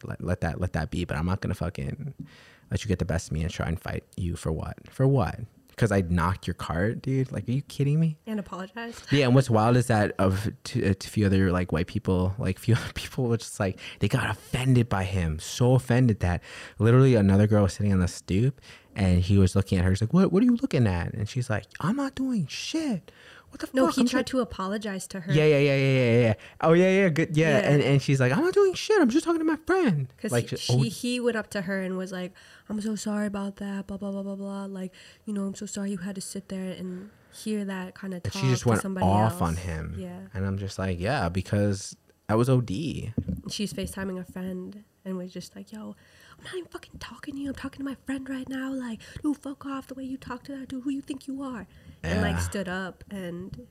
Let, 0.04 0.24
let 0.24 0.42
that 0.42 0.60
let 0.60 0.74
that 0.74 0.92
be. 0.92 1.06
But 1.06 1.18
I'm 1.18 1.26
not 1.26 1.42
gonna 1.42 1.56
fucking 1.56 2.14
let 2.70 2.84
you 2.84 2.88
get 2.88 3.00
the 3.00 3.06
best 3.06 3.28
of 3.28 3.34
me 3.34 3.42
and 3.42 3.52
try 3.52 3.68
and 3.68 3.80
fight 3.80 4.04
you 4.16 4.36
for 4.36 4.52
what? 4.52 4.78
For 4.90 5.08
what? 5.08 5.40
Because 5.82 5.92
I 5.92 6.02
knocked 6.02 6.46
your 6.46 6.54
cart, 6.54 7.02
dude. 7.02 7.32
Like, 7.32 7.50
are 7.50 7.54
you 7.54 7.64
kidding 7.64 8.00
me? 8.00 8.16
and 8.28 8.40
apologized. 8.40 9.02
Yeah, 9.12 9.26
and 9.26 9.34
what's 9.34 9.50
wild 9.50 9.76
is 9.76 9.88
that 9.88 10.14
of 10.20 10.48
to, 10.66 10.92
uh, 10.92 10.94
to 10.94 11.08
a 11.08 11.10
few 11.10 11.26
other 11.26 11.52
like 11.52 11.72
white 11.72 11.88
people, 11.88 12.36
like 12.38 12.60
few 12.60 12.76
other 12.80 12.94
people 12.94 13.24
were 13.26 13.38
just 13.38 13.60
like 13.60 13.80
they 13.98 14.08
got 14.08 14.30
offended 14.30 14.90
by 14.90 15.06
him, 15.06 15.40
so 15.40 15.74
offended 15.74 16.20
that 16.20 16.44
literally 16.78 17.16
another 17.16 17.48
girl 17.48 17.64
was 17.64 17.74
sitting 17.74 17.92
on 17.92 18.00
the 18.00 18.08
stoop 18.08 18.62
and 18.96 19.22
he 19.22 19.40
was 19.40 19.56
looking 19.56 19.80
at 19.80 19.84
her. 19.86 19.90
He's 19.90 20.02
like, 20.02 20.14
"What? 20.14 20.32
What 20.32 20.44
are 20.44 20.46
you 20.46 20.56
looking 20.62 20.86
at?" 20.86 21.16
And 21.16 21.28
she's 21.28 21.50
like, 21.50 21.66
"I'm 21.80 21.96
not 21.96 22.14
doing 22.14 22.46
shit. 22.46 23.12
What 23.52 23.60
the 23.62 23.70
No, 23.74 23.86
fuck?" 23.88 23.96
he 23.96 24.02
I'm 24.02 24.08
tried 24.08 24.28
to 24.28 24.40
apologize 24.40 25.08
to 25.08 25.20
her. 25.22 25.32
Yeah, 25.34 25.46
yeah, 25.46 25.60
yeah, 25.60 25.76
yeah, 25.76 25.94
yeah, 25.94 26.22
yeah. 26.22 26.34
Oh 26.62 26.74
yeah, 26.74 26.90
yeah, 26.90 27.10
good. 27.10 27.36
Yeah, 27.38 27.60
Yeah. 27.60 27.70
and 27.72 27.82
and 27.84 28.02
she's 28.02 28.20
like, 28.20 28.32
"I'm 28.32 28.44
not 28.44 28.54
doing 28.54 28.74
shit. 28.74 29.00
I'm 29.02 29.10
just 29.10 29.26
talking 29.26 29.40
to 29.40 29.46
my 29.46 29.58
friend." 29.68 30.08
Because 30.16 30.32
like, 30.32 30.52
oh, 30.70 30.82
he 30.82 31.20
went 31.20 31.36
up 31.38 31.50
to 31.52 31.62
her 31.64 31.82
and 31.82 31.98
was 31.98 32.12
like, 32.12 32.34
I'm 32.70 32.80
so 32.82 32.96
sorry 32.96 33.28
about 33.28 33.58
that, 33.58 33.88
blah, 33.88 33.98
blah, 33.98 34.12
blah, 34.12 34.24
blah, 34.24 34.36
blah. 34.36 34.66
Like, 34.66 34.94
you 35.26 35.34
know, 35.34 35.44
I'm 35.44 35.56
so 35.56 35.66
sorry 35.66 35.92
you 35.92 35.98
had 35.98 36.16
to 36.16 36.22
sit 36.22 36.50
there 36.50 36.72
and 36.72 37.10
hear 37.34 37.64
that 37.66 37.96
kind 37.96 38.14
of 38.14 38.24
talk 38.24 38.34
she 38.42 38.50
just 38.50 38.66
went 38.66 38.82
somebody 38.82 39.06
off 39.06 39.34
else. 39.34 39.42
on 39.42 39.56
him. 39.56 39.96
Yeah. 39.98 40.20
and 40.34 40.46
I'm 40.46 40.58
just 40.58 40.78
like, 40.80 41.00
yeah, 41.00 41.30
because 41.30 41.96
that 42.28 42.38
was 42.38 42.50
OD. 42.50 42.70
She's 43.50 43.74
FaceTiming 43.74 44.20
a 44.20 44.24
friend 44.32 44.84
and 45.04 45.18
was 45.18 45.32
just 45.34 45.56
like, 45.56 45.72
yo, 45.72 45.96
I'm 46.38 46.44
not 46.46 46.56
even 46.56 46.70
fucking 46.70 47.00
talking 47.00 47.36
to 47.36 47.40
you. 47.42 47.50
I'm 47.50 47.56
talking 47.56 47.80
to 47.80 47.86
my 47.86 47.96
friend 48.06 48.28
right 48.30 48.48
now. 48.50 48.72
Like, 48.74 49.00
dude, 49.22 49.38
fuck 49.38 49.66
off 49.66 49.88
the 49.88 49.96
way 49.96 50.04
you 50.04 50.18
talk 50.18 50.44
to 50.44 50.56
that 50.58 50.70
dude. 50.70 50.84
Who 50.84 50.90
you 50.90 51.02
think 51.02 51.28
you 51.28 51.42
are? 51.44 51.68
And 52.04 52.22
like 52.22 52.40
stood 52.40 52.68
up 52.68 53.04
and 53.12 53.68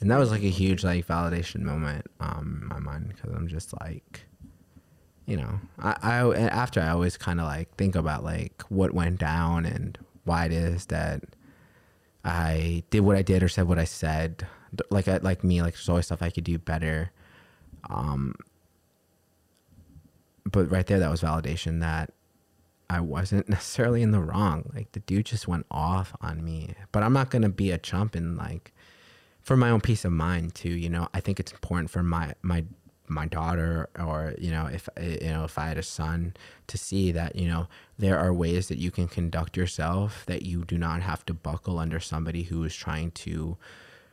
and 0.00 0.10
that 0.10 0.18
was 0.18 0.30
like 0.30 0.42
a 0.42 0.48
huge 0.48 0.84
like 0.84 1.06
validation 1.06 1.60
moment 1.60 2.06
um 2.18 2.60
in 2.62 2.68
my 2.68 2.78
mind 2.78 3.08
because 3.08 3.30
i'm 3.34 3.46
just 3.46 3.78
like 3.80 4.26
you 5.26 5.36
know 5.36 5.60
i, 5.78 5.94
I 6.02 6.34
after 6.46 6.80
i 6.80 6.88
always 6.88 7.18
kind 7.18 7.40
of 7.40 7.46
like 7.46 7.74
think 7.76 7.94
about 7.94 8.24
like 8.24 8.62
what 8.70 8.94
went 8.94 9.20
down 9.20 9.66
and 9.66 9.98
why 10.24 10.46
it 10.46 10.52
is 10.52 10.86
that 10.86 11.24
i 12.24 12.82
did 12.88 13.00
what 13.00 13.16
i 13.16 13.22
did 13.22 13.42
or 13.42 13.48
said 13.48 13.68
what 13.68 13.78
i 13.78 13.84
said. 13.84 14.46
Like 14.90 15.08
I, 15.08 15.18
like 15.18 15.44
me 15.44 15.60
like 15.62 15.74
there's 15.74 15.88
always 15.88 16.06
stuff 16.06 16.22
i 16.22 16.30
could 16.30 16.44
do 16.44 16.58
better 16.58 17.10
um 17.90 18.34
but 20.44 20.70
right 20.70 20.86
there 20.86 20.98
that 20.98 21.10
was 21.10 21.20
validation 21.20 21.80
that 21.80 22.12
I 22.90 23.00
wasn't 23.00 23.48
necessarily 23.48 24.02
in 24.02 24.12
the 24.12 24.20
wrong. 24.20 24.70
Like 24.74 24.92
the 24.92 25.00
dude 25.00 25.26
just 25.26 25.48
went 25.48 25.66
off 25.70 26.14
on 26.20 26.44
me. 26.44 26.74
But 26.92 27.02
I'm 27.02 27.12
not 27.12 27.30
gonna 27.30 27.48
be 27.48 27.70
a 27.70 27.78
chump 27.78 28.14
and 28.14 28.36
like 28.36 28.72
for 29.42 29.56
my 29.56 29.70
own 29.70 29.80
peace 29.80 30.04
of 30.04 30.12
mind 30.12 30.54
too. 30.54 30.70
You 30.70 30.90
know, 30.90 31.08
I 31.14 31.20
think 31.20 31.40
it's 31.40 31.52
important 31.52 31.90
for 31.90 32.02
my 32.02 32.34
my 32.42 32.64
my 33.10 33.26
daughter 33.26 33.88
or 33.98 34.34
you 34.38 34.50
know 34.50 34.66
if 34.66 34.88
you 35.00 35.30
know 35.30 35.44
if 35.44 35.58
I 35.58 35.66
had 35.66 35.78
a 35.78 35.82
son 35.82 36.34
to 36.66 36.78
see 36.78 37.12
that 37.12 37.36
you 37.36 37.48
know 37.48 37.68
there 37.98 38.18
are 38.18 38.32
ways 38.32 38.68
that 38.68 38.78
you 38.78 38.90
can 38.90 39.08
conduct 39.08 39.56
yourself 39.56 40.24
that 40.26 40.42
you 40.42 40.64
do 40.64 40.78
not 40.78 41.02
have 41.02 41.24
to 41.26 41.34
buckle 41.34 41.78
under 41.78 42.00
somebody 42.00 42.44
who 42.44 42.64
is 42.64 42.74
trying 42.74 43.10
to 43.12 43.56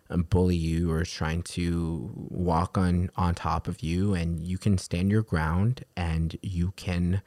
um, 0.10 0.24
bully 0.24 0.56
you 0.56 0.92
or 0.92 1.02
is 1.02 1.12
trying 1.12 1.42
to 1.44 2.12
walk 2.16 2.78
on 2.78 3.10
on 3.16 3.36
top 3.36 3.68
of 3.68 3.82
you 3.82 4.14
and 4.14 4.40
you 4.40 4.58
can 4.58 4.78
stand 4.78 5.12
your 5.12 5.24
ground 5.24 5.84
and 5.98 6.38
you 6.42 6.72
can 6.76 7.22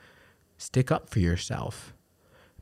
stick 0.58 0.90
up 0.90 1.08
for 1.08 1.20
yourself 1.20 1.94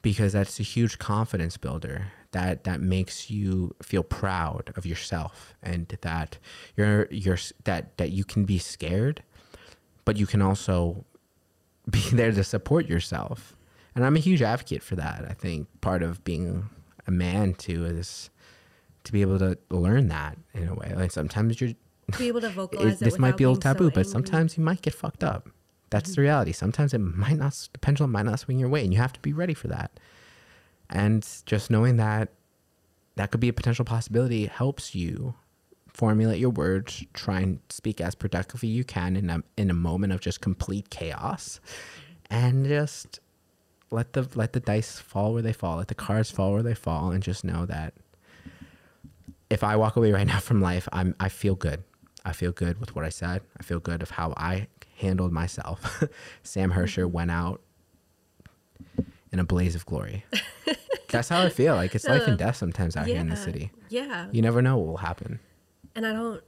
because 0.02 0.34
that's 0.34 0.60
a 0.60 0.62
huge 0.62 0.98
confidence 0.98 1.56
builder 1.56 2.12
that 2.30 2.64
that 2.64 2.80
makes 2.80 3.30
you 3.30 3.74
feel 3.82 4.02
proud 4.02 4.72
of 4.76 4.84
yourself 4.86 5.54
and 5.62 5.88
that 6.02 6.38
you're 6.76 7.08
you're 7.10 7.38
that 7.64 7.96
that 7.96 8.10
you 8.10 8.22
can 8.22 8.44
be 8.44 8.58
scared 8.58 9.22
but 10.04 10.16
you 10.16 10.26
can 10.26 10.42
also 10.42 11.04
be 11.90 12.00
there 12.12 12.32
to 12.32 12.44
support 12.44 12.86
yourself 12.86 13.56
and 13.94 14.04
i'm 14.04 14.16
a 14.16 14.20
huge 14.20 14.42
advocate 14.42 14.82
for 14.82 14.96
that 14.96 15.24
i 15.28 15.32
think 15.32 15.66
part 15.80 16.02
of 16.02 16.22
being 16.24 16.68
a 17.06 17.10
man 17.10 17.54
too 17.54 17.84
is 17.84 18.30
to 19.04 19.12
be 19.12 19.22
able 19.22 19.38
to 19.38 19.56
learn 19.70 20.08
that 20.08 20.36
in 20.52 20.68
a 20.68 20.74
way 20.74 20.92
like 20.94 21.10
sometimes 21.10 21.60
you're 21.60 21.72
be 22.18 22.28
able 22.28 22.40
to 22.40 22.50
vocalize 22.50 22.86
it, 22.86 23.02
it. 23.02 23.04
this 23.04 23.18
might 23.18 23.36
be 23.36 23.44
a 23.44 23.48
little 23.48 23.60
so 23.60 23.72
taboo, 23.72 23.90
but 23.90 24.06
sometimes 24.06 24.56
you 24.56 24.62
might 24.62 24.82
get 24.82 24.94
fucked 24.94 25.24
up. 25.24 25.48
That's 25.90 26.10
the 26.10 26.14
mm-hmm. 26.14 26.22
reality. 26.22 26.52
Sometimes 26.52 26.94
it 26.94 26.98
might 26.98 27.38
not, 27.38 27.68
the 27.72 27.78
pendulum 27.78 28.12
might 28.12 28.26
not 28.26 28.40
swing 28.40 28.58
your 28.58 28.68
way, 28.68 28.82
and 28.82 28.92
you 28.92 28.98
have 28.98 29.12
to 29.12 29.20
be 29.20 29.32
ready 29.32 29.54
for 29.54 29.68
that. 29.68 29.98
And 30.90 31.26
just 31.46 31.70
knowing 31.70 31.96
that 31.96 32.30
that 33.16 33.30
could 33.30 33.40
be 33.40 33.48
a 33.48 33.52
potential 33.52 33.84
possibility 33.84 34.46
helps 34.46 34.94
you 34.94 35.34
formulate 35.88 36.38
your 36.38 36.50
words, 36.50 37.04
try 37.14 37.40
and 37.40 37.58
speak 37.70 38.00
as 38.00 38.14
productively 38.14 38.68
you 38.68 38.84
can 38.84 39.16
in 39.16 39.30
a 39.30 39.42
in 39.56 39.70
a 39.70 39.74
moment 39.74 40.12
of 40.12 40.20
just 40.20 40.40
complete 40.40 40.90
chaos, 40.90 41.60
and 42.30 42.66
just 42.66 43.20
let 43.90 44.12
the 44.12 44.28
let 44.34 44.52
the 44.52 44.60
dice 44.60 44.98
fall 44.98 45.32
where 45.32 45.42
they 45.42 45.52
fall, 45.52 45.78
let 45.78 45.88
the 45.88 45.94
cards 45.94 46.30
fall 46.30 46.52
where 46.52 46.62
they 46.62 46.74
fall, 46.74 47.10
and 47.10 47.22
just 47.22 47.44
know 47.44 47.64
that 47.66 47.94
if 49.48 49.64
I 49.64 49.76
walk 49.76 49.96
away 49.96 50.12
right 50.12 50.26
now 50.34 50.38
from 50.38 50.60
life, 50.60 50.88
I'm 50.92 51.14
I 51.18 51.28
feel 51.28 51.54
good. 51.54 51.82
I 52.24 52.32
feel 52.32 52.52
good 52.52 52.80
with 52.80 52.94
what 52.94 53.04
I 53.04 53.08
said. 53.08 53.42
I 53.58 53.62
feel 53.62 53.78
good 53.78 54.02
of 54.02 54.10
how 54.10 54.34
I 54.36 54.66
handled 54.96 55.32
myself. 55.32 56.02
Sam 56.42 56.72
Hersher 56.72 57.10
went 57.10 57.30
out 57.30 57.60
in 59.32 59.38
a 59.38 59.44
blaze 59.44 59.74
of 59.74 59.86
glory. 59.86 60.24
That's 61.10 61.28
how 61.28 61.42
I 61.42 61.48
feel. 61.48 61.74
Like 61.74 61.94
it's 61.94 62.06
life 62.06 62.26
and 62.26 62.38
death 62.44 62.56
sometimes 62.56 62.96
out 62.96 63.06
here 63.06 63.18
in 63.20 63.28
the 63.28 63.36
city. 63.36 63.70
Yeah. 63.88 64.28
You 64.32 64.42
never 64.42 64.60
know 64.62 64.76
what 64.76 64.86
will 64.86 64.96
happen. 64.98 65.40
and 65.94 66.06
I 66.06 66.12
don't. 66.12 66.42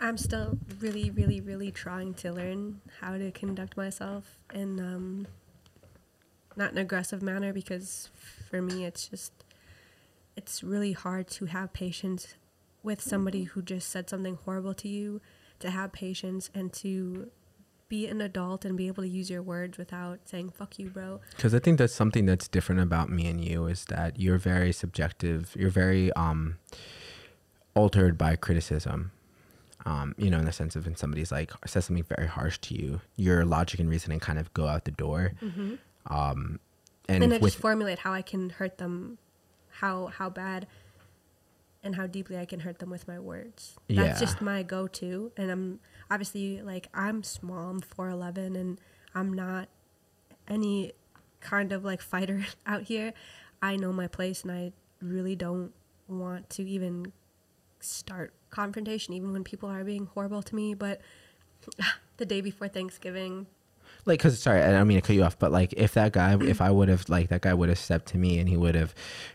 I'm 0.00 0.16
still 0.16 0.58
really, 0.78 1.10
really, 1.10 1.40
really 1.40 1.72
trying 1.72 2.14
to 2.14 2.32
learn 2.32 2.80
how 3.00 3.18
to 3.18 3.32
conduct 3.32 3.76
myself 3.76 4.38
in 4.54 4.78
um, 4.78 5.26
not 6.54 6.70
an 6.70 6.78
aggressive 6.78 7.20
manner 7.20 7.52
because 7.52 8.08
for 8.48 8.62
me 8.62 8.84
it's 8.84 9.08
just 9.08 9.32
it's 10.36 10.62
really 10.62 10.92
hard 10.92 11.26
to 11.28 11.46
have 11.46 11.72
patience 11.72 12.34
with 12.84 13.00
somebody 13.00 13.42
who 13.44 13.60
just 13.60 13.88
said 13.88 14.08
something 14.08 14.38
horrible 14.44 14.72
to 14.74 14.88
you 14.88 15.20
to 15.58 15.70
have 15.70 15.90
patience 15.90 16.48
and 16.54 16.72
to 16.72 17.28
be 17.88 18.06
an 18.06 18.20
adult 18.20 18.64
and 18.64 18.76
be 18.76 18.86
able 18.86 19.02
to 19.02 19.08
use 19.08 19.30
your 19.30 19.42
words 19.42 19.78
without 19.78 20.20
saying 20.24 20.50
"fuck 20.50 20.78
you, 20.78 20.90
bro." 20.90 21.20
Because 21.30 21.54
I 21.54 21.58
think 21.58 21.78
that's 21.78 21.94
something 21.94 22.26
that's 22.26 22.48
different 22.48 22.80
about 22.80 23.10
me 23.10 23.26
and 23.26 23.42
you 23.44 23.66
is 23.66 23.84
that 23.86 24.18
you're 24.18 24.38
very 24.38 24.72
subjective. 24.72 25.54
You're 25.58 25.70
very 25.70 26.12
um, 26.12 26.58
altered 27.74 28.18
by 28.18 28.36
criticism. 28.36 29.12
Um, 29.86 30.14
you 30.18 30.28
know, 30.28 30.38
in 30.38 30.44
the 30.44 30.52
sense 30.52 30.76
of 30.76 30.84
when 30.84 30.96
somebody's 30.96 31.32
like 31.32 31.52
says 31.64 31.86
something 31.86 32.04
very 32.04 32.26
harsh 32.26 32.58
to 32.58 32.74
you, 32.74 33.00
your 33.16 33.44
logic 33.44 33.80
and 33.80 33.88
reasoning 33.88 34.20
kind 34.20 34.38
of 34.38 34.52
go 34.52 34.66
out 34.66 34.84
the 34.84 34.90
door. 34.90 35.32
Um, 36.06 36.60
and, 37.08 37.24
and 37.24 37.32
I 37.32 37.38
with 37.38 37.52
just 37.52 37.62
formulate 37.62 38.00
how 38.00 38.12
I 38.12 38.22
can 38.22 38.50
hurt 38.50 38.78
them, 38.78 39.18
how 39.70 40.06
how 40.06 40.28
bad, 40.28 40.66
and 41.82 41.94
how 41.94 42.06
deeply 42.06 42.36
I 42.38 42.44
can 42.44 42.60
hurt 42.60 42.80
them 42.80 42.90
with 42.90 43.08
my 43.08 43.18
words. 43.18 43.76
Yeah. 43.88 44.02
That's 44.04 44.20
just 44.20 44.42
my 44.42 44.62
go-to, 44.62 45.32
and 45.36 45.50
I'm 45.50 45.80
obviously 46.10 46.62
like 46.62 46.88
I'm 46.94 47.22
small. 47.22 47.70
I'm 47.70 47.80
four 47.80 48.08
eleven, 48.08 48.56
and 48.56 48.80
I'm 49.14 49.32
not 49.32 49.68
any 50.48 50.92
kind 51.40 51.72
of 51.72 51.84
like 51.84 52.00
fighter 52.14 52.46
out 52.66 52.82
here. 52.82 53.12
I 53.62 53.76
know 53.76 53.92
my 53.92 54.06
place, 54.06 54.42
and 54.42 54.52
I 54.52 54.72
really 55.00 55.36
don't 55.36 55.72
want 56.08 56.48
to 56.50 56.68
even 56.68 57.12
start 57.80 58.32
confrontation, 58.50 59.14
even 59.14 59.32
when 59.32 59.44
people 59.44 59.68
are 59.68 59.84
being 59.84 60.06
horrible 60.06 60.42
to 60.42 60.54
me. 60.54 60.74
But 60.74 61.00
the 62.16 62.26
day 62.26 62.40
before 62.40 62.68
Thanksgiving, 62.68 63.46
like 64.04 64.18
because 64.18 64.40
sorry 64.40 64.62
i 64.62 64.70
don't 64.70 64.86
mean 64.86 64.98
to 64.98 65.06
cut 65.06 65.14
you 65.14 65.22
off 65.22 65.38
but 65.38 65.52
like 65.52 65.72
if 65.76 65.94
that 65.94 66.12
guy 66.12 66.36
if 66.42 66.60
i 66.60 66.70
would 66.70 66.88
have 66.88 67.08
like 67.08 67.28
that 67.28 67.42
guy 67.42 67.52
would 67.52 67.68
have 67.68 67.78
stepped 67.78 68.06
to 68.06 68.18
me 68.18 68.38
and 68.38 68.48
he 68.48 68.56
would 68.56 68.74
have 68.74 68.94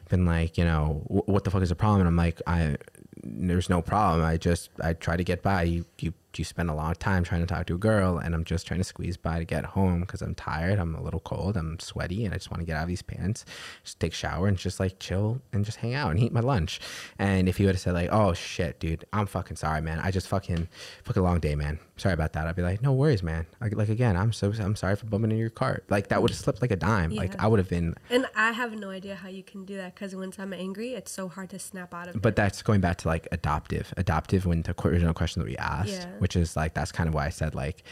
been 0.09 0.25
like 0.25 0.57
you 0.57 0.65
know 0.65 1.03
"Wh- 1.07 1.27
what 1.27 1.43
the 1.43 1.51
fuck 1.51 1.61
is 1.61 1.69
the 1.69 1.75
problem 1.75 2.01
and 2.01 2.07
i'm 2.07 2.15
like 2.15 2.41
i 2.47 2.75
there's 3.23 3.69
no 3.69 3.81
problem 3.81 4.23
i 4.25 4.37
just 4.37 4.69
i 4.81 4.93
try 4.93 5.15
to 5.15 5.23
get 5.23 5.41
by 5.41 5.63
you 5.63 5.85
you 5.99 6.13
you 6.41 6.45
spend 6.45 6.69
a 6.69 6.73
long 6.73 6.93
time 6.95 7.23
trying 7.23 7.41
to 7.41 7.47
talk 7.47 7.65
to 7.67 7.75
a 7.75 7.77
girl? 7.77 8.17
And 8.17 8.33
i'm 8.33 8.43
just 8.43 8.65
trying 8.67 8.79
to 8.79 8.83
squeeze 8.83 9.17
by 9.17 9.39
to 9.39 9.45
get 9.45 9.65
home 9.65 10.01
because 10.01 10.21
i'm 10.21 10.35
tired 10.35 10.79
i'm 10.79 10.95
a 10.95 11.01
little 11.01 11.19
cold 11.19 11.57
i'm 11.57 11.79
sweaty 11.79 12.25
and 12.25 12.33
i 12.33 12.37
just 12.37 12.51
want 12.51 12.61
to 12.61 12.65
get 12.65 12.75
out 12.77 12.83
of 12.83 12.87
these 12.87 13.01
pants 13.01 13.45
just 13.83 13.99
take 13.99 14.13
a 14.13 14.15
shower 14.15 14.47
and 14.47 14.57
just 14.57 14.79
like 14.79 14.99
chill 14.99 15.41
and 15.51 15.65
just 15.65 15.77
hang 15.77 15.93
out 15.93 16.11
and 16.11 16.19
eat 16.19 16.31
my 16.31 16.39
lunch. 16.39 16.79
And 17.19 17.47
if 17.47 17.57
he 17.57 17.65
would 17.65 17.75
have 17.75 17.81
said 17.81 17.93
like 17.93 18.09
oh 18.11 18.33
shit 18.33 18.79
dude 18.79 19.05
i'm 19.13 19.25
fucking 19.25 19.57
sorry 19.57 19.81
man. 19.81 19.99
I 19.99 20.11
just 20.11 20.27
fucking 20.27 20.67
fucking 21.03 21.23
long 21.23 21.39
day 21.39 21.55
man. 21.55 21.79
Sorry 21.97 22.13
about 22.13 22.33
that. 22.33 22.47
I'd 22.47 22.55
be 22.55 22.61
like 22.61 22.81
no 22.81 22.93
worries 22.93 23.23
man. 23.23 23.45
Like, 23.61 23.75
like 23.75 23.89
again 23.89 24.15
i'm 24.17 24.31
so 24.33 24.51
i'm 24.59 24.75
sorry 24.75 24.95
for 24.95 25.05
bumping 25.05 25.31
into 25.31 25.39
your 25.39 25.49
cart. 25.49 25.85
Like 25.89 26.07
that 26.09 26.21
would 26.21 26.31
have 26.31 26.39
slipped 26.39 26.61
like 26.61 26.71
a 26.71 26.75
dime. 26.75 27.11
Like 27.11 27.41
i 27.41 27.47
would 27.47 27.59
have 27.59 27.69
been 27.69 27.95
and 28.09 28.25
I 28.35 28.51
have 28.51 28.73
no 28.77 28.89
idea 28.89 29.15
how 29.15 29.29
you 29.29 29.43
can 29.43 29.65
do 29.65 29.75
that 29.77 29.95
because 29.95 30.15
once 30.15 30.37
I'm 30.39 30.53
angry, 30.53 30.93
it's 30.93 31.11
so 31.11 31.27
hard 31.27 31.49
to 31.51 31.59
snap 31.59 31.93
out 31.93 32.07
of. 32.07 32.15
it. 32.15 32.21
but 32.21 32.35
that's 32.35 32.61
going 32.61 32.81
back 32.81 32.97
to 32.99 33.07
like 33.07 33.27
adoptive 33.31 33.93
adoptive 33.97 34.45
when 34.45 34.61
the 34.63 34.75
original 34.85 35.13
question 35.13 35.41
that 35.41 35.47
we 35.47 35.57
asked. 35.57 35.89
Yeah. 35.89 36.05
Which 36.23 36.35
is 36.35 36.55
like 36.55 36.73
that's 36.73 36.91
kind 36.91 37.07
of 37.09 37.13
why 37.13 37.25
i 37.25 37.29
said 37.29 37.53
like 37.53 37.83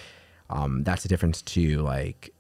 um 0.49 0.83
that's 0.83 1.03
the 1.03 1.09
difference 1.09 1.41
to 1.41 1.77
like 1.81 2.33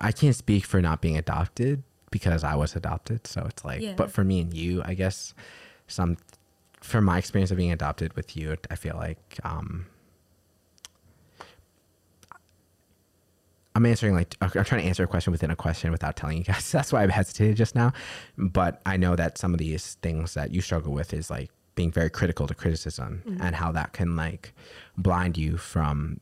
i 0.00 0.10
can't 0.12 0.36
speak 0.36 0.64
for 0.64 0.80
not 0.80 1.00
being 1.02 1.16
adopted 1.18 1.82
because 2.10 2.44
i 2.44 2.54
was 2.54 2.76
adopted 2.76 3.26
so 3.26 3.44
it's 3.50 3.64
like 3.64 3.80
Yeah. 3.82 3.94
but 3.96 4.10
for 4.10 4.22
me 4.24 4.40
and 4.40 4.54
you 4.54 4.82
i 4.84 4.94
guess 4.94 5.34
some 5.88 6.16
from 6.80 7.04
my 7.04 7.18
experience 7.18 7.50
of 7.50 7.56
being 7.56 7.72
adopted 7.72 8.14
with 8.14 8.36
you 8.36 8.56
i 8.70 8.76
feel 8.76 8.96
like 8.96 9.38
um 9.44 9.86
I'm 13.74 13.86
answering 13.86 14.14
like 14.14 14.34
I'm 14.42 14.50
trying 14.50 14.82
to 14.82 14.86
answer 14.86 15.02
a 15.02 15.06
question 15.06 15.30
within 15.30 15.50
a 15.50 15.56
question 15.56 15.90
without 15.92 16.14
telling 16.14 16.36
you 16.36 16.44
guys. 16.44 16.70
That's 16.76 16.92
why 16.92 17.04
I 17.04 17.10
hesitated 17.10 17.56
just 17.56 17.74
now. 17.74 17.94
But 18.36 18.82
I 18.84 18.98
know 18.98 19.16
that 19.16 19.38
some 19.38 19.54
of 19.54 19.58
these 19.58 19.94
things 20.02 20.34
that 20.34 20.52
you 20.52 20.60
struggle 20.60 20.92
with 20.92 21.14
is 21.14 21.30
like 21.30 21.50
being 21.74 21.90
very 21.90 22.10
critical 22.10 22.46
to 22.46 22.54
criticism 22.54 23.22
and 23.40 23.56
how 23.56 23.72
that 23.72 23.92
can 23.92 24.14
like 24.16 24.52
blind 24.96 25.38
you 25.38 25.56
from 25.56 26.20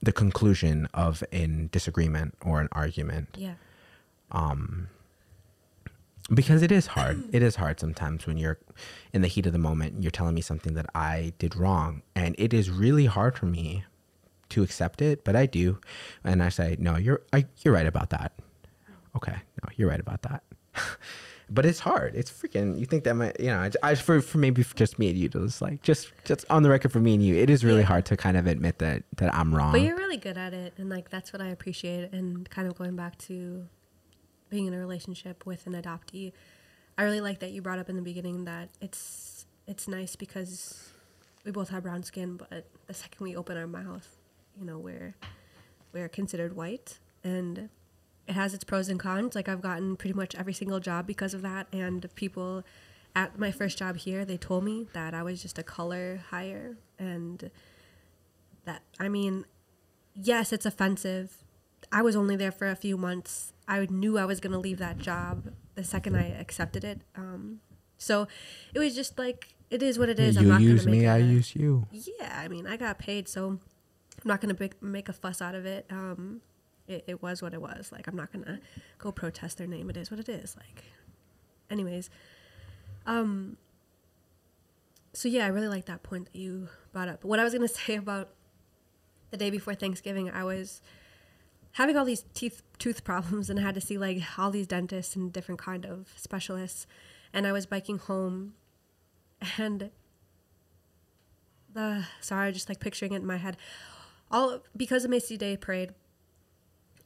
the 0.00 0.12
conclusion 0.12 0.86
of 0.94 1.24
an 1.32 1.68
disagreement 1.72 2.34
or 2.44 2.60
an 2.60 2.68
argument 2.72 3.28
yeah, 3.36 3.54
Um 4.30 4.88
because 6.32 6.62
it 6.62 6.72
is 6.72 6.88
hard. 6.88 7.22
it 7.32 7.42
is 7.42 7.56
hard 7.56 7.78
sometimes 7.78 8.26
when 8.26 8.36
you're 8.36 8.58
in 9.12 9.22
the 9.22 9.28
heat 9.28 9.46
of 9.46 9.52
the 9.52 9.58
moment 9.58 9.94
and 9.94 10.02
you're 10.02 10.10
telling 10.10 10.34
me 10.34 10.40
something 10.40 10.74
that 10.74 10.86
I 10.94 11.32
did 11.38 11.54
wrong. 11.54 12.02
And 12.14 12.34
it 12.36 12.52
is 12.52 12.68
really 12.68 13.06
hard 13.06 13.36
for 13.38 13.46
me 13.46 13.84
to 14.48 14.62
accept 14.62 15.00
it, 15.00 15.24
but 15.24 15.36
I 15.36 15.46
do. 15.46 15.78
And 16.24 16.42
I 16.42 16.48
say, 16.48 16.76
no, 16.80 16.96
you're, 16.96 17.22
I, 17.32 17.46
you're 17.62 17.74
right 17.74 17.86
about 17.86 18.10
that. 18.10 18.32
Okay. 19.14 19.36
No, 19.62 19.68
you're 19.76 19.88
right 19.88 20.00
about 20.00 20.22
that. 20.22 20.42
but 21.48 21.64
it's 21.64 21.78
hard. 21.78 22.14
It's 22.14 22.30
freaking, 22.30 22.78
you 22.78 22.86
think 22.86 23.04
that 23.04 23.14
might, 23.14 23.38
you 23.38 23.46
know, 23.46 23.58
I, 23.58 23.70
I 23.82 23.94
for, 23.94 24.20
for 24.20 24.38
maybe 24.38 24.62
for 24.62 24.74
just 24.76 24.98
me 24.98 25.10
and 25.10 25.18
you 25.18 25.28
just 25.28 25.62
like, 25.62 25.82
just, 25.82 26.12
just 26.24 26.44
on 26.50 26.62
the 26.62 26.70
record 26.70 26.92
for 26.92 27.00
me 27.00 27.14
and 27.14 27.22
you, 27.22 27.36
it 27.36 27.50
is 27.50 27.64
really 27.64 27.82
hard 27.82 28.04
to 28.06 28.16
kind 28.16 28.36
of 28.36 28.46
admit 28.46 28.78
that, 28.78 29.04
that 29.16 29.32
I'm 29.34 29.54
wrong. 29.54 29.72
but 29.72 29.80
you're 29.80 29.96
really 29.96 30.16
good 30.16 30.36
at 30.36 30.52
it, 30.52 30.74
and 30.76 30.88
like 30.88 31.10
that's 31.10 31.32
what 31.32 31.40
I 31.40 31.48
appreciate. 31.48 32.12
And 32.12 32.48
kind 32.50 32.66
of 32.66 32.74
going 32.74 32.96
back 32.96 33.16
to 33.18 33.66
being 34.50 34.66
in 34.66 34.74
a 34.74 34.78
relationship 34.78 35.46
with 35.46 35.66
an 35.66 35.74
adoptee, 35.74 36.32
I 36.98 37.04
really 37.04 37.20
like 37.20 37.40
that 37.40 37.52
you 37.52 37.62
brought 37.62 37.78
up 37.78 37.88
in 37.88 37.96
the 37.96 38.02
beginning 38.02 38.44
that 38.46 38.70
it's 38.80 39.46
it's 39.66 39.86
nice 39.86 40.16
because 40.16 40.90
we 41.44 41.52
both 41.52 41.68
have 41.68 41.82
brown 41.82 42.02
skin, 42.02 42.36
but 42.36 42.66
the 42.86 42.94
second 42.94 43.22
we 43.22 43.36
open 43.36 43.56
our 43.56 43.66
mouth, 43.66 44.16
you 44.58 44.64
know, 44.64 44.78
we're 44.78 45.14
we're 45.92 46.08
considered 46.08 46.56
white, 46.56 46.98
and 47.22 47.68
it 48.28 48.32
has 48.34 48.54
its 48.54 48.64
pros 48.64 48.88
and 48.88 48.98
cons. 48.98 49.34
Like 49.34 49.48
I've 49.48 49.62
gotten 49.62 49.96
pretty 49.96 50.14
much 50.14 50.34
every 50.34 50.52
single 50.52 50.80
job 50.80 51.06
because 51.06 51.34
of 51.34 51.42
that, 51.42 51.66
and 51.72 52.12
people 52.14 52.64
at 53.14 53.38
my 53.38 53.50
first 53.50 53.78
job 53.78 53.96
here, 53.96 54.24
they 54.24 54.36
told 54.36 54.62
me 54.64 54.86
that 54.92 55.14
I 55.14 55.22
was 55.22 55.40
just 55.40 55.58
a 55.58 55.62
color 55.62 56.20
hire, 56.30 56.76
and 56.98 57.50
that 58.64 58.82
I 59.00 59.08
mean, 59.08 59.44
yes, 60.14 60.52
it's 60.52 60.66
offensive. 60.66 61.38
I 61.92 62.02
was 62.02 62.16
only 62.16 62.36
there 62.36 62.52
for 62.52 62.68
a 62.68 62.76
few 62.76 62.96
months. 62.96 63.52
I 63.68 63.86
knew 63.90 64.18
I 64.18 64.24
was 64.24 64.40
gonna 64.40 64.58
leave 64.58 64.78
that 64.78 64.98
job 64.98 65.52
the 65.74 65.84
second 65.84 66.16
I 66.16 66.28
accepted 66.28 66.84
it. 66.84 67.00
Um, 67.14 67.60
so 67.98 68.26
it 68.74 68.78
was 68.78 68.94
just 68.94 69.18
like 69.18 69.54
it 69.70 69.82
is 69.82 69.98
what 69.98 70.08
it 70.08 70.18
is. 70.18 70.36
I'm 70.36 70.48
not 70.48 70.60
use 70.60 70.84
gonna 70.84 70.90
make 70.92 71.00
me, 71.02 71.06
I 71.06 71.18
a- 71.18 71.20
use 71.20 71.54
you. 71.56 71.86
yeah, 71.90 72.38
I 72.42 72.48
mean, 72.48 72.66
I 72.66 72.76
got 72.76 72.98
paid, 72.98 73.28
so 73.28 73.48
I'm 73.48 73.60
not 74.24 74.40
gonna 74.40 74.54
big, 74.54 74.74
make 74.80 75.08
a 75.08 75.12
fuss 75.12 75.40
out 75.40 75.54
of 75.54 75.64
it. 75.66 75.86
Um, 75.90 76.40
it. 76.88 77.04
It 77.06 77.22
was 77.22 77.42
what 77.42 77.54
it 77.54 77.60
was. 77.60 77.90
Like, 77.92 78.06
I'm 78.06 78.16
not 78.16 78.32
gonna 78.32 78.60
go 78.98 79.12
protest 79.12 79.58
their 79.58 79.66
name. 79.66 79.90
It 79.90 79.96
is 79.96 80.10
what 80.10 80.20
it 80.20 80.28
is. 80.28 80.56
Like, 80.56 80.84
anyways, 81.70 82.10
um. 83.06 83.56
So 85.12 85.28
yeah, 85.28 85.46
I 85.46 85.48
really 85.48 85.68
like 85.68 85.86
that 85.86 86.02
point 86.02 86.26
that 86.26 86.38
you 86.38 86.68
brought 86.92 87.08
up. 87.08 87.24
What 87.24 87.38
I 87.40 87.44
was 87.44 87.52
gonna 87.52 87.68
say 87.86 87.96
about 87.96 88.30
the 89.30 89.36
day 89.36 89.50
before 89.50 89.74
Thanksgiving, 89.74 90.30
I 90.30 90.44
was 90.44 90.82
having 91.72 91.96
all 91.96 92.04
these 92.04 92.24
teeth 92.34 92.62
tooth 92.78 93.04
problems 93.04 93.50
and 93.50 93.58
I 93.58 93.62
had 93.62 93.74
to 93.74 93.80
see 93.80 93.98
like 93.98 94.22
all 94.38 94.50
these 94.50 94.66
dentists 94.66 95.14
and 95.16 95.32
different 95.32 95.60
kind 95.60 95.84
of 95.84 96.12
specialists, 96.16 96.86
and 97.32 97.46
I 97.46 97.52
was 97.52 97.66
biking 97.66 97.98
home, 97.98 98.54
and 99.58 99.90
the 101.72 102.06
sorry, 102.20 102.52
just 102.52 102.68
like 102.68 102.80
picturing 102.80 103.12
it 103.12 103.16
in 103.16 103.26
my 103.26 103.36
head. 103.36 103.56
All 104.30 104.60
because 104.76 105.04
of 105.04 105.10
Macy 105.10 105.36
Day 105.36 105.56
Parade, 105.56 105.94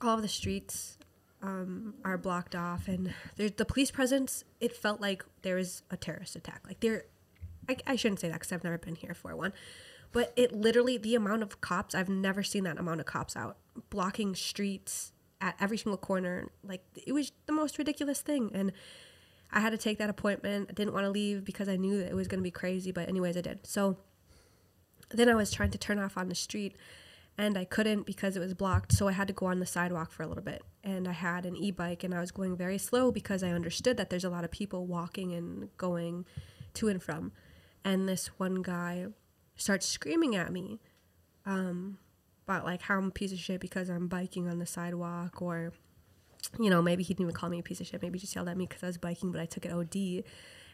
all 0.00 0.16
of 0.16 0.22
the 0.22 0.28
streets 0.28 0.98
um, 1.42 1.94
are 2.04 2.18
blocked 2.18 2.54
off, 2.54 2.88
and 2.88 3.14
there's 3.36 3.52
the 3.52 3.64
police 3.64 3.90
presence. 3.90 4.44
It 4.60 4.76
felt 4.76 5.00
like 5.00 5.24
there 5.42 5.56
was 5.56 5.82
a 5.90 5.96
terrorist 5.96 6.36
attack. 6.36 6.62
Like 6.66 6.80
there, 6.80 7.04
I, 7.68 7.76
I 7.86 7.96
shouldn't 7.96 8.20
say 8.20 8.28
that 8.28 8.34
because 8.34 8.52
I've 8.52 8.64
never 8.64 8.78
been 8.78 8.96
here 8.96 9.14
for 9.14 9.34
one, 9.34 9.52
but 10.12 10.32
it 10.36 10.52
literally 10.52 10.98
the 10.98 11.14
amount 11.14 11.42
of 11.42 11.60
cops 11.60 11.94
I've 11.94 12.08
never 12.08 12.42
seen 12.42 12.64
that 12.64 12.78
amount 12.78 13.00
of 13.00 13.06
cops 13.06 13.36
out 13.36 13.56
blocking 13.88 14.34
streets 14.34 15.12
at 15.40 15.56
every 15.60 15.78
single 15.78 15.96
corner. 15.96 16.50
Like 16.62 16.84
it 17.06 17.12
was 17.12 17.32
the 17.46 17.52
most 17.52 17.78
ridiculous 17.78 18.20
thing, 18.20 18.50
and 18.54 18.72
I 19.52 19.60
had 19.60 19.70
to 19.70 19.78
take 19.78 19.98
that 19.98 20.10
appointment. 20.10 20.68
I 20.70 20.72
didn't 20.74 20.94
want 20.94 21.04
to 21.04 21.10
leave 21.10 21.44
because 21.44 21.68
I 21.68 21.76
knew 21.76 21.98
that 21.98 22.10
it 22.10 22.14
was 22.14 22.28
going 22.28 22.40
to 22.40 22.44
be 22.44 22.50
crazy, 22.50 22.92
but 22.92 23.08
anyways, 23.08 23.36
I 23.36 23.40
did. 23.40 23.66
So 23.66 23.96
then 25.10 25.28
I 25.28 25.34
was 25.34 25.50
trying 25.50 25.70
to 25.70 25.78
turn 25.78 25.98
off 25.98 26.16
on 26.16 26.28
the 26.28 26.34
street 26.34 26.76
and 27.38 27.56
I 27.56 27.64
couldn't 27.64 28.06
because 28.06 28.36
it 28.36 28.40
was 28.40 28.54
blocked. 28.54 28.92
So 28.92 29.08
I 29.08 29.12
had 29.12 29.28
to 29.28 29.34
go 29.34 29.46
on 29.46 29.60
the 29.60 29.66
sidewalk 29.66 30.12
for 30.12 30.22
a 30.22 30.26
little 30.26 30.42
bit. 30.42 30.62
And 30.84 31.08
I 31.08 31.12
had 31.12 31.46
an 31.46 31.56
e 31.56 31.70
bike 31.70 32.04
and 32.04 32.14
I 32.14 32.20
was 32.20 32.30
going 32.30 32.56
very 32.56 32.78
slow 32.78 33.10
because 33.10 33.42
I 33.42 33.50
understood 33.50 33.96
that 33.96 34.10
there's 34.10 34.24
a 34.24 34.30
lot 34.30 34.44
of 34.44 34.50
people 34.50 34.86
walking 34.86 35.32
and 35.32 35.74
going 35.76 36.26
to 36.74 36.88
and 36.88 37.02
from. 37.02 37.32
And 37.84 38.08
this 38.08 38.28
one 38.38 38.62
guy 38.62 39.06
starts 39.56 39.86
screaming 39.86 40.36
at 40.36 40.52
me 40.52 40.80
um, 41.46 41.98
about 42.46 42.64
like 42.64 42.82
how 42.82 42.98
I'm 42.98 43.08
a 43.08 43.10
piece 43.10 43.32
of 43.32 43.38
shit 43.38 43.60
because 43.60 43.88
I'm 43.88 44.08
biking 44.08 44.48
on 44.48 44.58
the 44.58 44.66
sidewalk 44.66 45.40
or 45.40 45.72
you 46.58 46.70
know, 46.70 46.82
maybe 46.82 47.02
he 47.02 47.14
didn't 47.14 47.26
even 47.26 47.34
call 47.34 47.50
me 47.50 47.58
a 47.58 47.62
piece 47.62 47.80
of 47.80 47.86
shit. 47.86 48.02
Maybe 48.02 48.18
he 48.18 48.22
just 48.22 48.34
yelled 48.34 48.48
at 48.48 48.56
me 48.56 48.66
because 48.66 48.82
I 48.82 48.86
was 48.86 48.98
biking, 48.98 49.30
but 49.30 49.40
I 49.40 49.46
took 49.46 49.64
it 49.64 49.72
OD. 49.72 50.24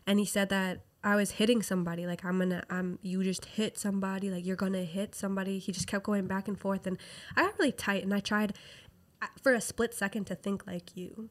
And 0.07 0.19
he 0.19 0.25
said 0.25 0.49
that 0.49 0.81
I 1.07 1.15
was 1.15 1.31
hitting 1.31 1.63
somebody. 1.63 2.05
Like 2.05 2.25
I'm 2.25 2.41
gonna, 2.41 2.65
I'm. 2.69 2.99
You 3.01 3.23
just 3.23 3.45
hit 3.45 3.79
somebody. 3.79 4.29
Like 4.29 4.45
you're 4.45 4.57
gonna 4.57 4.83
hit 4.83 5.15
somebody. 5.15 5.61
He 5.61 5.71
just 5.71 5.87
kept 5.87 6.05
going 6.05 6.27
back 6.27 6.49
and 6.49 6.59
forth, 6.59 6.85
and 6.85 6.99
I 7.37 7.45
got 7.45 7.59
really 7.61 7.71
tight. 7.71 8.03
And 8.03 8.13
I 8.13 8.19
tried, 8.19 8.55
for 9.41 9.55
a 9.55 9.61
split 9.61 9.95
second, 9.95 10.25
to 10.25 10.35
think 10.35 10.67
like 10.67 10.97
you. 10.97 11.31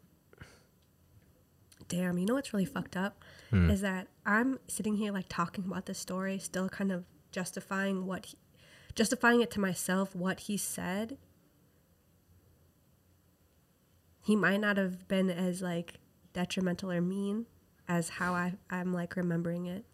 Damn, 1.90 2.18
you 2.18 2.26
know 2.26 2.36
what's 2.36 2.54
really 2.54 2.66
fucked 2.66 2.96
up 2.96 3.22
hmm. 3.52 3.70
is 3.70 3.82
that 3.82 4.08
I'm 4.26 4.60
sitting 4.68 4.96
here 4.96 5.12
like 5.12 5.26
talking 5.28 5.66
about 5.68 5.88
this 5.88 6.00
story, 6.00 6.40
still 6.40 6.70
kind 6.70 6.92
of 6.92 7.04
justifying 7.32 8.08
what, 8.08 8.28
he, 8.28 8.38
justifying 8.96 9.42
it 9.42 9.52
to 9.52 9.60
myself 9.60 10.16
what 10.16 10.40
he 10.40 10.58
said, 10.58 11.18
he 14.24 14.36
might 14.36 14.62
not 14.62 14.78
have 14.78 15.08
been 15.08 15.30
as 15.30 15.62
like 15.62 16.00
detrimental 16.34 16.92
or 16.92 17.02
mean 17.02 17.46
as 17.88 18.10
how 18.10 18.34
I, 18.34 18.54
I'm 18.69 18.93
like 18.93 19.15
remembering 19.15 19.65
it. 19.65 19.86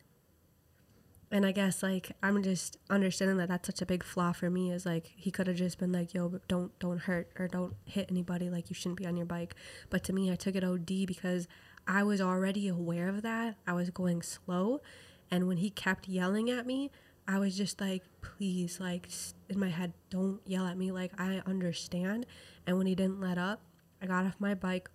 And 1.32 1.46
I 1.46 1.54
guess 1.54 1.82
like 1.82 2.12
I'm 2.22 2.44
just 2.44 2.78
understanding 2.90 3.38
that 3.38 3.48
that's 3.48 3.66
such 3.66 3.82
a 3.82 3.86
big 3.86 4.04
flaw 4.04 4.34
for 4.34 4.50
me 4.50 4.72
is 4.72 4.86
like 4.86 5.14
he 5.16 5.32
could 5.32 5.48
have 5.48 5.56
just 5.56 5.78
been 5.80 5.94
like, 5.94 6.14
"Yo, 6.14 6.42
don't 6.50 6.78
don't 6.80 7.00
hurt 7.00 7.32
or 7.40 7.48
don't 7.48 7.74
hit 7.86 8.08
anybody. 8.12 8.50
Like 8.50 8.70
you 8.70 8.74
shouldn't 8.74 8.98
be 8.98 9.06
on 9.06 9.16
your 9.16 9.26
bike." 9.26 9.56
But 9.90 10.04
to 10.06 10.14
me, 10.14 10.30
I 10.30 10.36
took 10.36 10.56
it 10.56 10.64
OD 10.64 11.06
because 11.06 11.48
I 11.88 12.04
was 12.04 12.20
already 12.20 12.68
aware 12.68 13.08
of 13.08 13.22
that. 13.22 13.56
I 13.66 13.72
was 13.72 13.90
going 13.92 14.22
slow, 14.22 14.82
and 15.30 15.48
when 15.48 15.58
he 15.58 15.70
kept 15.70 16.10
yelling 16.10 16.50
at 16.50 16.66
me, 16.66 16.92
I 17.30 17.40
was 17.40 17.56
just 17.56 17.80
like, 17.80 18.04
"Please, 18.20 18.82
like 18.82 19.08
in 19.48 19.58
my 19.58 19.70
head, 19.70 19.94
don't 20.10 20.42
yell 20.46 20.66
at 20.66 20.78
me. 20.78 20.92
Like 20.92 21.14
I 21.18 21.42
understand." 21.46 22.26
And 22.68 22.78
when 22.78 22.88
he 22.88 22.96
didn't 22.96 23.22
let 23.22 23.38
up, 23.38 23.62
I 24.02 24.08
got 24.08 24.26
off 24.26 24.36
my 24.40 24.54
bike, 24.54 24.90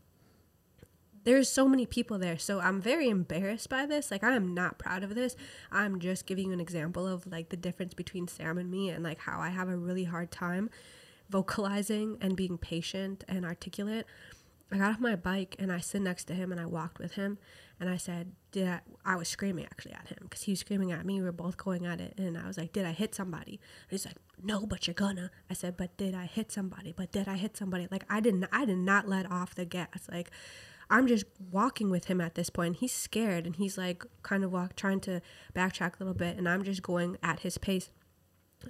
there's 1.26 1.48
so 1.48 1.66
many 1.66 1.86
people 1.86 2.18
there. 2.18 2.38
So 2.38 2.60
I'm 2.60 2.80
very 2.80 3.08
embarrassed 3.08 3.68
by 3.68 3.84
this. 3.84 4.12
Like 4.12 4.22
I 4.22 4.36
am 4.36 4.54
not 4.54 4.78
proud 4.78 5.02
of 5.02 5.16
this. 5.16 5.34
I'm 5.72 5.98
just 5.98 6.24
giving 6.24 6.46
you 6.46 6.52
an 6.52 6.60
example 6.60 7.04
of 7.04 7.26
like 7.26 7.48
the 7.48 7.56
difference 7.56 7.94
between 7.94 8.28
Sam 8.28 8.56
and 8.58 8.70
me 8.70 8.90
and 8.90 9.02
like 9.02 9.18
how 9.18 9.40
I 9.40 9.48
have 9.48 9.68
a 9.68 9.76
really 9.76 10.04
hard 10.04 10.30
time 10.30 10.70
vocalizing 11.28 12.16
and 12.20 12.36
being 12.36 12.56
patient 12.56 13.24
and 13.26 13.44
articulate. 13.44 14.06
I 14.70 14.78
got 14.78 14.92
off 14.92 15.00
my 15.00 15.16
bike 15.16 15.56
and 15.58 15.72
I 15.72 15.80
sit 15.80 16.02
next 16.02 16.24
to 16.26 16.34
him 16.34 16.52
and 16.52 16.60
I 16.60 16.66
walked 16.66 17.00
with 17.00 17.14
him 17.14 17.38
and 17.80 17.90
I 17.90 17.96
said, 17.96 18.32
"Did 18.52 18.68
I?" 18.68 18.80
I 19.04 19.16
was 19.16 19.28
screaming 19.28 19.64
actually 19.64 19.94
at 19.94 20.08
him 20.08 20.18
because 20.22 20.42
he 20.42 20.52
was 20.52 20.60
screaming 20.60 20.92
at 20.92 21.04
me. 21.04 21.20
We 21.20 21.26
were 21.26 21.32
both 21.32 21.56
going 21.56 21.86
at 21.86 22.00
it, 22.00 22.14
and 22.18 22.38
I 22.38 22.46
was 22.46 22.56
like, 22.56 22.72
"Did 22.72 22.86
I 22.86 22.92
hit 22.92 23.14
somebody?" 23.14 23.60
And 23.90 23.90
he's 23.90 24.06
like, 24.06 24.16
"No, 24.42 24.64
but 24.64 24.86
you're 24.86 24.94
gonna." 24.94 25.30
I 25.50 25.54
said, 25.54 25.76
"But 25.76 25.96
did 25.96 26.14
I 26.14 26.24
hit 26.26 26.50
somebody? 26.50 26.94
But 26.96 27.12
did 27.12 27.28
I 27.28 27.36
hit 27.36 27.56
somebody?" 27.56 27.86
Like 27.90 28.04
I 28.08 28.20
didn't. 28.20 28.46
I 28.50 28.64
did 28.64 28.78
not 28.78 29.08
let 29.08 29.30
off 29.30 29.54
the 29.54 29.66
gas. 29.66 30.08
Like 30.10 30.30
I'm 30.88 31.06
just 31.06 31.24
walking 31.50 31.90
with 31.90 32.06
him 32.06 32.20
at 32.20 32.34
this 32.34 32.50
point. 32.50 32.76
He's 32.76 32.92
scared 32.92 33.44
and 33.44 33.56
he's 33.56 33.76
like 33.76 34.04
kind 34.22 34.44
of 34.44 34.52
walk 34.52 34.76
trying 34.76 35.00
to 35.00 35.20
backtrack 35.54 35.94
a 35.94 36.04
little 36.04 36.14
bit 36.14 36.36
and 36.36 36.48
I'm 36.48 36.62
just 36.62 36.82
going 36.82 37.16
at 37.22 37.40
his 37.40 37.58
pace. 37.58 37.90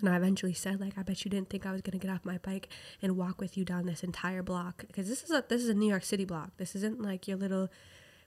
And 0.00 0.08
I 0.08 0.16
eventually 0.16 0.52
said 0.52 0.80
like 0.80 0.96
I 0.96 1.02
bet 1.02 1.24
you 1.24 1.30
didn't 1.30 1.50
think 1.50 1.66
I 1.66 1.72
was 1.72 1.82
going 1.82 1.98
to 1.98 2.04
get 2.04 2.12
off 2.12 2.24
my 2.24 2.38
bike 2.38 2.68
and 3.02 3.16
walk 3.16 3.40
with 3.40 3.56
you 3.56 3.64
down 3.64 3.86
this 3.86 4.02
entire 4.02 4.42
block 4.42 4.84
because 4.86 5.08
this 5.08 5.22
is 5.22 5.30
a 5.30 5.44
this 5.48 5.62
is 5.62 5.68
a 5.68 5.74
New 5.74 5.88
York 5.88 6.04
City 6.04 6.24
block. 6.24 6.52
This 6.56 6.74
isn't 6.74 7.02
like 7.02 7.28
your 7.28 7.36
little 7.36 7.68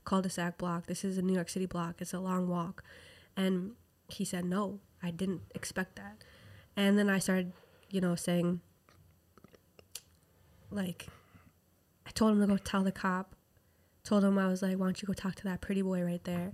cul-de-sac 0.06 0.58
block. 0.58 0.88
This 0.88 1.04
is 1.04 1.18
a 1.18 1.22
New 1.22 1.34
York 1.34 1.50
City 1.50 1.66
block. 1.66 1.96
It's 2.00 2.14
a 2.14 2.20
long 2.20 2.48
walk. 2.48 2.84
And 3.36 3.72
he 4.08 4.24
said 4.24 4.46
no. 4.46 4.80
I 5.04 5.12
didn't 5.12 5.42
expect 5.54 5.96
that. 5.98 6.24
And 6.76 6.98
then 6.98 7.10
I 7.10 7.20
started, 7.20 7.54
you 7.90 8.02
know, 8.02 8.16
saying 8.16 8.62
like 10.72 11.08
I 12.08 12.12
told 12.12 12.34
him 12.34 12.42
to 12.42 12.48
go 12.48 12.58
tell 12.58 12.84
the 12.84 12.92
cop 12.92 13.36
told 14.04 14.24
him 14.24 14.38
I 14.38 14.48
was 14.48 14.62
like, 14.62 14.78
why 14.78 14.86
don't 14.86 15.02
you 15.02 15.08
go 15.08 15.14
talk 15.14 15.36
to 15.36 15.44
that 15.46 15.62
pretty 15.62 15.82
boy 15.82 16.02
right 16.04 16.24
there? 16.24 16.52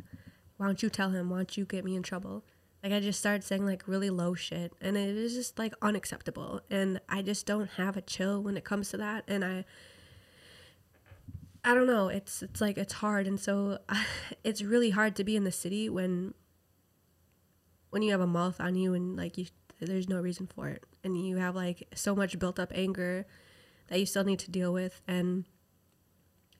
Why 0.57 0.67
don't 0.67 0.81
you 0.81 0.89
tell 0.89 1.09
him? 1.09 1.29
Why 1.29 1.37
don't 1.37 1.57
you 1.57 1.65
get 1.65 1.85
me 1.85 1.95
in 1.95 2.03
trouble? 2.03 2.43
Like 2.83 2.93
I 2.93 2.99
just 2.99 3.19
started 3.19 3.43
saying 3.43 3.65
like 3.65 3.87
really 3.87 4.09
low 4.09 4.35
shit 4.35 4.73
and 4.79 4.95
it 4.95 5.17
is 5.17 5.33
just 5.33 5.57
like 5.57 5.73
unacceptable. 5.81 6.61
And 6.69 7.01
I 7.09 7.21
just 7.21 7.45
don't 7.45 7.69
have 7.71 7.97
a 7.97 8.01
chill 8.01 8.41
when 8.43 8.57
it 8.57 8.63
comes 8.63 8.89
to 8.89 8.97
that. 8.97 9.23
And 9.27 9.43
I 9.43 9.65
I 11.63 11.73
don't 11.73 11.87
know, 11.87 12.09
it's 12.09 12.43
it's 12.43 12.61
like 12.61 12.77
it's 12.77 12.93
hard 12.93 13.25
and 13.25 13.39
so 13.39 13.79
it's 14.43 14.61
really 14.61 14.91
hard 14.91 15.15
to 15.15 15.23
be 15.23 15.35
in 15.35 15.45
the 15.45 15.51
city 15.51 15.89
when 15.89 16.35
when 17.89 18.03
you 18.03 18.11
have 18.11 18.21
a 18.21 18.27
mouth 18.27 18.61
on 18.61 18.75
you 18.75 18.93
and 18.93 19.17
like 19.17 19.37
you 19.37 19.47
there's 19.79 20.07
no 20.07 20.19
reason 20.19 20.47
for 20.47 20.69
it 20.69 20.83
and 21.03 21.17
you 21.17 21.37
have 21.37 21.55
like 21.55 21.87
so 21.95 22.15
much 22.15 22.37
built 22.37 22.59
up 22.59 22.71
anger 22.75 23.25
that 23.87 23.99
you 23.99 24.05
still 24.05 24.23
need 24.23 24.39
to 24.39 24.51
deal 24.51 24.71
with 24.71 25.01
and 25.07 25.45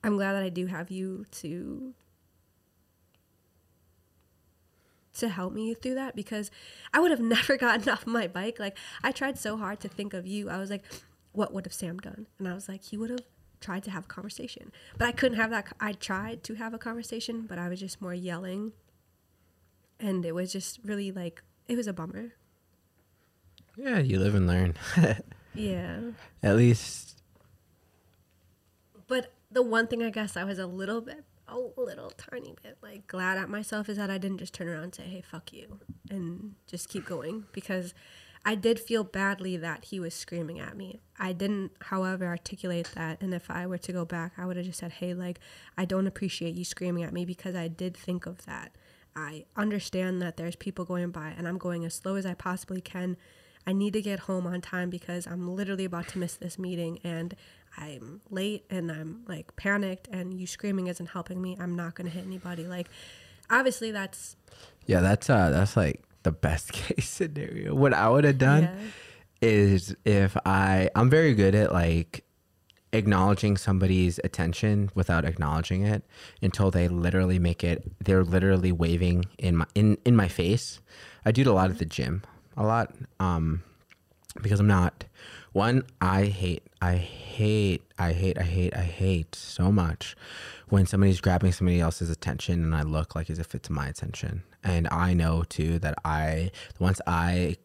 I'm 0.06 0.14
glad 0.14 0.34
that 0.34 0.44
I 0.44 0.50
do 0.50 0.66
have 0.66 0.88
you 0.88 1.26
to 1.32 1.92
to 5.14 5.28
help 5.28 5.52
me 5.52 5.74
through 5.74 5.94
that 5.94 6.14
because 6.14 6.50
I 6.94 7.00
would 7.00 7.10
have 7.10 7.20
never 7.36 7.56
gotten 7.56 7.88
off 7.88 8.06
my 8.06 8.28
bike. 8.28 8.60
Like 8.60 8.78
I 9.02 9.10
tried 9.10 9.36
so 9.36 9.56
hard 9.56 9.80
to 9.80 9.88
think 9.88 10.14
of 10.14 10.24
you. 10.24 10.48
I 10.48 10.58
was 10.58 10.70
like, 10.70 10.84
what 11.32 11.52
would 11.52 11.66
have 11.66 11.72
Sam 11.72 11.98
done? 11.98 12.26
And 12.38 12.46
I 12.46 12.54
was 12.54 12.68
like, 12.68 12.84
he 12.84 12.96
would 12.96 13.10
have 13.10 13.24
tried 13.60 13.82
to 13.84 13.90
have 13.90 14.04
a 14.04 14.08
conversation. 14.08 14.70
But 14.96 15.08
I 15.08 15.12
couldn't 15.12 15.38
have 15.38 15.50
that 15.50 15.72
I 15.80 15.92
tried 15.92 16.44
to 16.44 16.54
have 16.54 16.72
a 16.72 16.78
conversation, 16.78 17.46
but 17.48 17.58
I 17.58 17.68
was 17.68 17.80
just 17.80 18.00
more 18.00 18.14
yelling. 18.14 18.72
And 19.98 20.24
it 20.24 20.36
was 20.36 20.52
just 20.52 20.78
really 20.84 21.10
like 21.10 21.42
it 21.66 21.76
was 21.76 21.88
a 21.88 21.92
bummer. 21.92 22.34
Yeah, 23.76 23.98
you 23.98 24.20
live 24.20 24.36
and 24.36 24.46
learn. 24.46 24.74
yeah. 25.54 25.98
At 26.44 26.56
least 26.56 27.20
But 29.08 29.32
the 29.50 29.62
one 29.62 29.86
thing 29.86 30.02
I 30.02 30.10
guess 30.10 30.36
I 30.36 30.44
was 30.44 30.58
a 30.58 30.66
little 30.66 31.00
bit, 31.00 31.24
a 31.48 31.56
little 31.56 32.10
tiny 32.10 32.54
bit 32.62 32.78
like 32.82 33.06
glad 33.06 33.38
at 33.38 33.48
myself 33.48 33.88
is 33.88 33.96
that 33.98 34.10
I 34.10 34.18
didn't 34.18 34.38
just 34.38 34.54
turn 34.54 34.68
around 34.68 34.82
and 34.82 34.94
say, 34.94 35.04
hey, 35.04 35.20
fuck 35.22 35.52
you, 35.52 35.78
and 36.10 36.54
just 36.66 36.88
keep 36.88 37.06
going 37.06 37.44
because 37.52 37.94
I 38.48 38.54
did 38.54 38.78
feel 38.78 39.02
badly 39.02 39.56
that 39.56 39.86
he 39.86 39.98
was 39.98 40.14
screaming 40.14 40.60
at 40.60 40.76
me. 40.76 41.00
I 41.18 41.32
didn't, 41.32 41.72
however, 41.80 42.26
articulate 42.26 42.88
that. 42.94 43.20
And 43.20 43.34
if 43.34 43.50
I 43.50 43.66
were 43.66 43.78
to 43.78 43.92
go 43.92 44.04
back, 44.04 44.34
I 44.38 44.46
would 44.46 44.56
have 44.56 44.66
just 44.66 44.78
said, 44.78 44.92
hey, 44.92 45.14
like, 45.14 45.40
I 45.76 45.84
don't 45.84 46.06
appreciate 46.06 46.54
you 46.54 46.64
screaming 46.64 47.02
at 47.02 47.12
me 47.12 47.24
because 47.24 47.56
I 47.56 47.66
did 47.66 47.96
think 47.96 48.24
of 48.24 48.46
that. 48.46 48.70
I 49.16 49.46
understand 49.56 50.22
that 50.22 50.36
there's 50.36 50.54
people 50.54 50.84
going 50.84 51.10
by 51.10 51.34
and 51.36 51.48
I'm 51.48 51.58
going 51.58 51.84
as 51.84 51.94
slow 51.94 52.14
as 52.14 52.24
I 52.24 52.34
possibly 52.34 52.80
can. 52.80 53.16
I 53.66 53.72
need 53.72 53.94
to 53.94 54.02
get 54.02 54.20
home 54.20 54.46
on 54.46 54.60
time 54.60 54.90
because 54.90 55.26
I'm 55.26 55.48
literally 55.48 55.84
about 55.84 56.06
to 56.08 56.18
miss 56.18 56.36
this 56.36 56.56
meeting 56.56 57.00
and 57.02 57.34
I'm 57.76 58.20
late 58.30 58.64
and 58.70 58.90
I'm 58.90 59.22
like 59.26 59.54
panicked 59.56 60.08
and 60.08 60.34
you 60.34 60.46
screaming 60.46 60.86
isn't 60.86 61.06
helping 61.06 61.40
me. 61.40 61.56
I'm 61.60 61.76
not 61.76 61.94
going 61.94 62.08
to 62.10 62.14
hit 62.14 62.24
anybody. 62.24 62.66
Like, 62.66 62.88
obviously, 63.50 63.90
that's. 63.90 64.36
Yeah, 64.86 65.00
that's 65.00 65.28
uh, 65.28 65.50
that's 65.50 65.76
like 65.76 66.02
the 66.22 66.32
best 66.32 66.72
case 66.72 67.08
scenario. 67.08 67.74
What 67.74 67.92
I 67.92 68.08
would 68.08 68.24
have 68.24 68.38
done 68.38 68.62
yeah. 68.62 69.48
is 69.48 69.94
if 70.04 70.36
I, 70.46 70.90
I'm 70.94 71.10
very 71.10 71.34
good 71.34 71.54
at 71.54 71.72
like 71.72 72.24
acknowledging 72.92 73.56
somebody's 73.56 74.18
attention 74.24 74.90
without 74.94 75.24
acknowledging 75.24 75.84
it 75.84 76.04
until 76.40 76.70
they 76.70 76.88
literally 76.88 77.38
make 77.38 77.62
it 77.62 77.82
they're 78.02 78.24
literally 78.24 78.72
waving 78.72 79.24
in 79.38 79.56
my 79.56 79.66
in 79.74 79.98
in 80.04 80.14
my 80.14 80.28
face 80.28 80.80
i 81.24 81.32
do 81.32 81.42
it 81.42 81.46
a 81.46 81.52
lot 81.52 81.68
at 81.68 81.78
the 81.78 81.84
gym 81.84 82.22
a 82.56 82.62
lot 82.64 82.94
um 83.18 83.62
because 84.40 84.60
i'm 84.60 84.68
not 84.68 85.04
one, 85.56 85.84
I 86.02 86.26
hate, 86.26 86.66
I 86.82 86.96
hate, 86.96 87.82
I 87.98 88.12
hate, 88.12 88.38
I 88.38 88.42
hate, 88.42 88.76
I 88.76 88.82
hate 88.82 89.34
so 89.34 89.72
much 89.72 90.14
when 90.68 90.84
somebody's 90.84 91.22
grabbing 91.22 91.50
somebody 91.50 91.80
else's 91.80 92.10
attention 92.10 92.62
and 92.62 92.76
I 92.76 92.82
look 92.82 93.14
like 93.14 93.30
as 93.30 93.38
if 93.38 93.54
it's 93.54 93.70
my 93.70 93.88
attention. 93.88 94.42
And 94.62 94.86
I 94.90 95.14
know 95.14 95.44
too 95.44 95.78
that 95.78 95.94
I, 96.04 96.50
once 96.78 97.00
I 97.06 97.56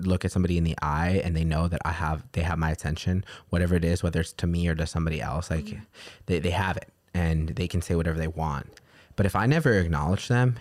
look 0.00 0.24
at 0.24 0.32
somebody 0.32 0.58
in 0.58 0.64
the 0.64 0.74
eye 0.82 1.20
and 1.22 1.36
they 1.36 1.44
know 1.44 1.68
that 1.68 1.80
I 1.84 1.92
have, 1.92 2.24
they 2.32 2.42
have 2.42 2.58
my 2.58 2.72
attention, 2.72 3.24
whatever 3.50 3.76
it 3.76 3.84
is, 3.84 4.02
whether 4.02 4.20
it's 4.20 4.32
to 4.32 4.48
me 4.48 4.66
or 4.66 4.74
to 4.74 4.86
somebody 4.86 5.20
else, 5.20 5.48
like 5.48 5.66
mm-hmm. 5.66 5.84
they, 6.26 6.40
they 6.40 6.50
have 6.50 6.76
it 6.76 6.88
and 7.14 7.50
they 7.50 7.68
can 7.68 7.82
say 7.82 7.94
whatever 7.94 8.18
they 8.18 8.26
want. 8.26 8.66
But 9.14 9.26
if 9.26 9.36
I 9.36 9.46
never 9.46 9.74
acknowledge 9.74 10.26
them, 10.26 10.56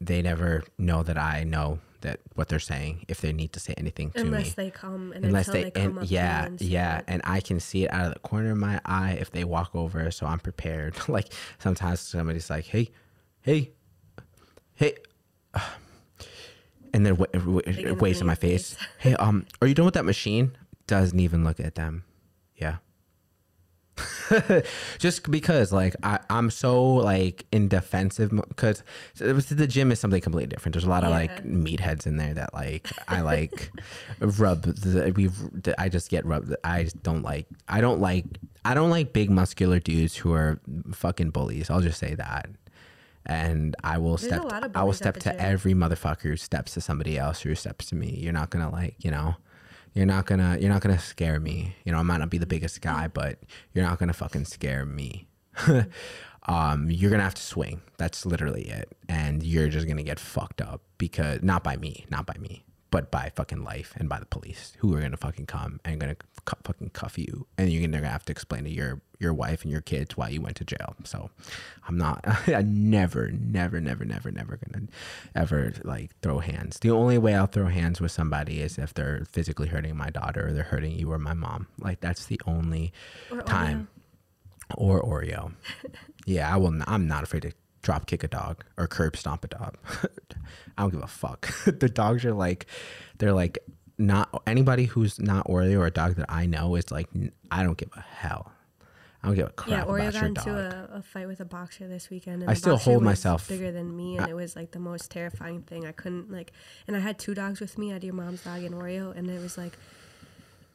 they 0.00 0.22
never 0.22 0.62
know 0.78 1.02
that 1.02 1.18
I 1.18 1.42
know 1.42 1.80
that 2.02 2.20
what 2.34 2.48
they're 2.48 2.58
saying 2.58 3.04
if 3.08 3.20
they 3.20 3.32
need 3.32 3.52
to 3.52 3.60
say 3.60 3.74
anything 3.76 4.10
to 4.12 4.20
unless 4.20 4.30
me. 4.30 4.36
Unless 4.36 4.54
they 4.54 4.70
come 4.70 5.12
and 5.12 5.24
unless 5.24 5.46
they, 5.46 5.64
they 5.64 5.70
come 5.70 5.98
and 5.98 6.10
yeah 6.10 6.44
and 6.46 6.60
yeah 6.60 6.98
it. 6.98 7.04
and 7.08 7.22
I 7.24 7.40
can 7.40 7.60
see 7.60 7.84
it 7.84 7.92
out 7.92 8.06
of 8.06 8.14
the 8.14 8.20
corner 8.20 8.52
of 8.52 8.58
my 8.58 8.80
eye 8.84 9.18
if 9.20 9.30
they 9.30 9.44
walk 9.44 9.70
over, 9.74 10.10
so 10.10 10.26
I'm 10.26 10.40
prepared. 10.40 10.94
like 11.08 11.32
sometimes 11.58 12.00
somebody's 12.00 12.50
like, 12.50 12.66
"Hey, 12.66 12.90
hey, 13.42 13.70
hey," 14.74 14.96
and 16.92 17.06
then 17.06 17.16
w- 17.16 17.60
w- 17.62 17.94
waves 17.94 18.20
in 18.20 18.26
my 18.26 18.34
face. 18.34 18.76
hey, 18.98 19.14
um, 19.14 19.46
are 19.60 19.68
you 19.68 19.74
done 19.74 19.84
with 19.84 19.94
that 19.94 20.04
machine? 20.04 20.56
Doesn't 20.86 21.20
even 21.20 21.44
look 21.44 21.60
at 21.60 21.74
them. 21.76 22.04
Yeah. 24.30 24.60
just 24.98 25.30
because 25.30 25.72
like 25.72 25.96
I, 26.02 26.18
I'm 26.28 26.50
so 26.50 26.84
like 26.94 27.46
in 27.52 27.68
defensive 27.68 28.30
because 28.30 28.82
the 29.16 29.66
gym 29.66 29.92
is 29.92 30.00
something 30.00 30.20
completely 30.20 30.48
different. 30.48 30.74
There's 30.74 30.84
a 30.84 30.90
lot 30.90 31.04
of 31.04 31.10
like 31.10 31.44
meatheads 31.44 32.06
in 32.06 32.16
there 32.16 32.34
that 32.34 32.54
like 32.54 32.88
I 33.08 33.20
like 33.20 33.70
rub. 34.20 34.62
The, 34.62 35.12
we 35.14 35.30
I 35.78 35.88
just 35.88 36.10
get 36.10 36.24
rubbed. 36.24 36.54
I 36.64 36.88
don't 37.02 37.22
like. 37.22 37.46
I 37.68 37.80
don't 37.80 38.00
like. 38.00 38.24
I 38.64 38.74
don't 38.74 38.90
like 38.90 39.12
big 39.12 39.30
muscular 39.30 39.80
dudes 39.80 40.16
who 40.16 40.32
are 40.32 40.60
fucking 40.92 41.30
bullies. 41.30 41.70
I'll 41.70 41.80
just 41.80 41.98
say 41.98 42.14
that. 42.14 42.50
And 43.26 43.76
I 43.84 43.98
will 43.98 44.16
There's 44.16 44.40
step. 44.40 44.70
I 44.74 44.82
will 44.82 44.92
step 44.92 45.18
to 45.18 45.40
every 45.40 45.74
motherfucker 45.74 46.22
who 46.22 46.36
steps 46.36 46.74
to 46.74 46.80
somebody 46.80 47.18
else 47.18 47.40
who 47.40 47.54
steps 47.54 47.86
to 47.86 47.94
me. 47.94 48.16
You're 48.18 48.32
not 48.32 48.50
gonna 48.50 48.70
like 48.70 48.96
you 48.98 49.10
know 49.10 49.36
you're 49.94 50.06
not 50.06 50.26
gonna 50.26 50.58
you're 50.60 50.70
not 50.70 50.82
gonna 50.82 50.98
scare 50.98 51.40
me. 51.40 51.74
You 51.84 51.92
know, 51.92 51.98
I 51.98 52.02
might 52.02 52.18
not 52.18 52.30
be 52.30 52.38
the 52.38 52.46
biggest 52.46 52.80
guy, 52.80 53.08
but 53.08 53.38
you're 53.72 53.84
not 53.84 53.98
gonna 53.98 54.12
fucking 54.12 54.44
scare 54.44 54.84
me. 54.84 55.26
um, 56.46 56.90
you're 56.90 57.10
gonna 57.10 57.22
have 57.22 57.34
to 57.34 57.42
swing. 57.42 57.80
That's 57.98 58.24
literally 58.24 58.68
it, 58.68 58.96
and 59.08 59.42
you're 59.42 59.68
just 59.68 59.86
gonna 59.86 60.02
get 60.02 60.20
fucked 60.20 60.60
up 60.60 60.82
because 60.98 61.42
not 61.42 61.64
by 61.64 61.76
me, 61.76 62.06
not 62.10 62.26
by 62.26 62.36
me, 62.38 62.64
but 62.90 63.10
by 63.10 63.32
fucking 63.34 63.64
life 63.64 63.94
and 63.96 64.08
by 64.08 64.18
the 64.18 64.26
police 64.26 64.74
who 64.78 64.94
are 64.94 65.00
gonna 65.00 65.16
fucking 65.16 65.46
come 65.46 65.80
and 65.84 66.00
gonna 66.00 66.16
cu- 66.44 66.56
fucking 66.64 66.90
cuff 66.90 67.18
you, 67.18 67.46
and 67.58 67.70
you're 67.70 67.86
gonna 67.88 68.06
have 68.06 68.24
to 68.26 68.32
explain 68.32 68.64
to 68.64 68.70
your 68.70 69.00
your 69.18 69.34
wife 69.34 69.62
and 69.62 69.70
your 69.70 69.82
kids 69.82 70.16
why 70.16 70.28
you 70.30 70.40
went 70.40 70.56
to 70.56 70.64
jail. 70.64 70.94
So, 71.04 71.30
I'm 71.86 71.98
not. 71.98 72.24
I 72.48 72.62
never, 72.62 73.30
never, 73.30 73.80
never, 73.80 74.04
never, 74.04 74.30
never 74.30 74.58
gonna 74.58 74.86
ever 75.34 75.72
like 75.84 76.10
throw 76.22 76.38
hands. 76.38 76.78
The 76.80 76.90
only 76.90 77.18
way 77.18 77.34
I'll 77.34 77.46
throw 77.46 77.66
hands 77.66 78.00
with 78.00 78.12
somebody 78.12 78.60
is 78.60 78.78
if 78.78 78.94
they're 78.94 79.24
physically 79.30 79.68
hurting 79.68 79.96
my 79.96 80.10
daughter 80.10 80.48
or 80.48 80.52
they're 80.52 80.62
hurting 80.64 80.98
you 80.98 81.10
or 81.12 81.18
my 81.18 81.34
mom. 81.34 81.66
Like 81.78 82.00
that's 82.00 82.26
the 82.26 82.40
only 82.46 82.92
Or 83.30 83.42
time. 83.42 83.88
Or 84.76 85.02
Oreo. 85.02 85.52
yeah, 86.26 86.52
I 86.52 86.56
will. 86.56 86.70
Not, 86.70 86.88
I'm 86.88 87.08
not 87.08 87.24
afraid 87.24 87.42
to 87.42 87.52
drop 87.82 88.06
kick 88.06 88.22
a 88.22 88.28
dog 88.28 88.64
or 88.76 88.86
curb 88.86 89.16
stomp 89.16 89.44
a 89.44 89.48
dog. 89.48 89.76
I 90.78 90.82
don't 90.82 90.90
give 90.90 91.02
a 91.02 91.06
fuck. 91.06 91.52
the 91.64 91.88
dogs 91.88 92.24
are 92.24 92.34
like, 92.34 92.66
they're 93.18 93.32
like 93.32 93.58
not 94.00 94.42
anybody 94.46 94.86
who's 94.86 95.20
not 95.20 95.46
Oreo 95.46 95.78
or 95.78 95.86
a 95.86 95.90
dog 95.90 96.16
that 96.16 96.26
I 96.28 96.46
know 96.46 96.74
is 96.74 96.90
like 96.90 97.08
I 97.50 97.62
don't 97.62 97.76
give 97.78 97.90
a 97.94 98.00
hell. 98.00 98.52
I 99.22 99.26
don't 99.26 99.36
give 99.36 99.48
a 99.48 99.50
crap 99.50 99.68
Yeah, 99.68 99.84
Oreo 99.84 100.12
got 100.12 100.24
into 100.24 100.50
a, 100.50 100.98
a 100.98 101.02
fight 101.02 101.26
with 101.26 101.40
a 101.40 101.44
boxer 101.44 101.86
this 101.86 102.08
weekend. 102.08 102.42
And 102.42 102.50
I 102.50 102.54
still 102.54 102.78
hold 102.78 103.02
myself- 103.02 103.46
bigger 103.48 103.70
than 103.70 103.94
me, 103.94 104.16
and 104.16 104.28
it 104.28 104.34
was 104.34 104.56
like 104.56 104.70
the 104.70 104.78
most 104.78 105.10
terrifying 105.10 105.62
thing. 105.62 105.86
I 105.86 105.92
couldn't 105.92 106.32
like, 106.32 106.52
and 106.88 106.96
I 106.96 107.00
had 107.00 107.18
two 107.18 107.34
dogs 107.34 107.60
with 107.60 107.76
me. 107.76 107.90
I 107.90 107.94
had 107.94 108.04
your 108.04 108.14
mom's 108.14 108.42
dog 108.42 108.62
and 108.62 108.74
Oreo, 108.74 109.14
and 109.14 109.28
it 109.30 109.40
was 109.40 109.58
like 109.58 109.76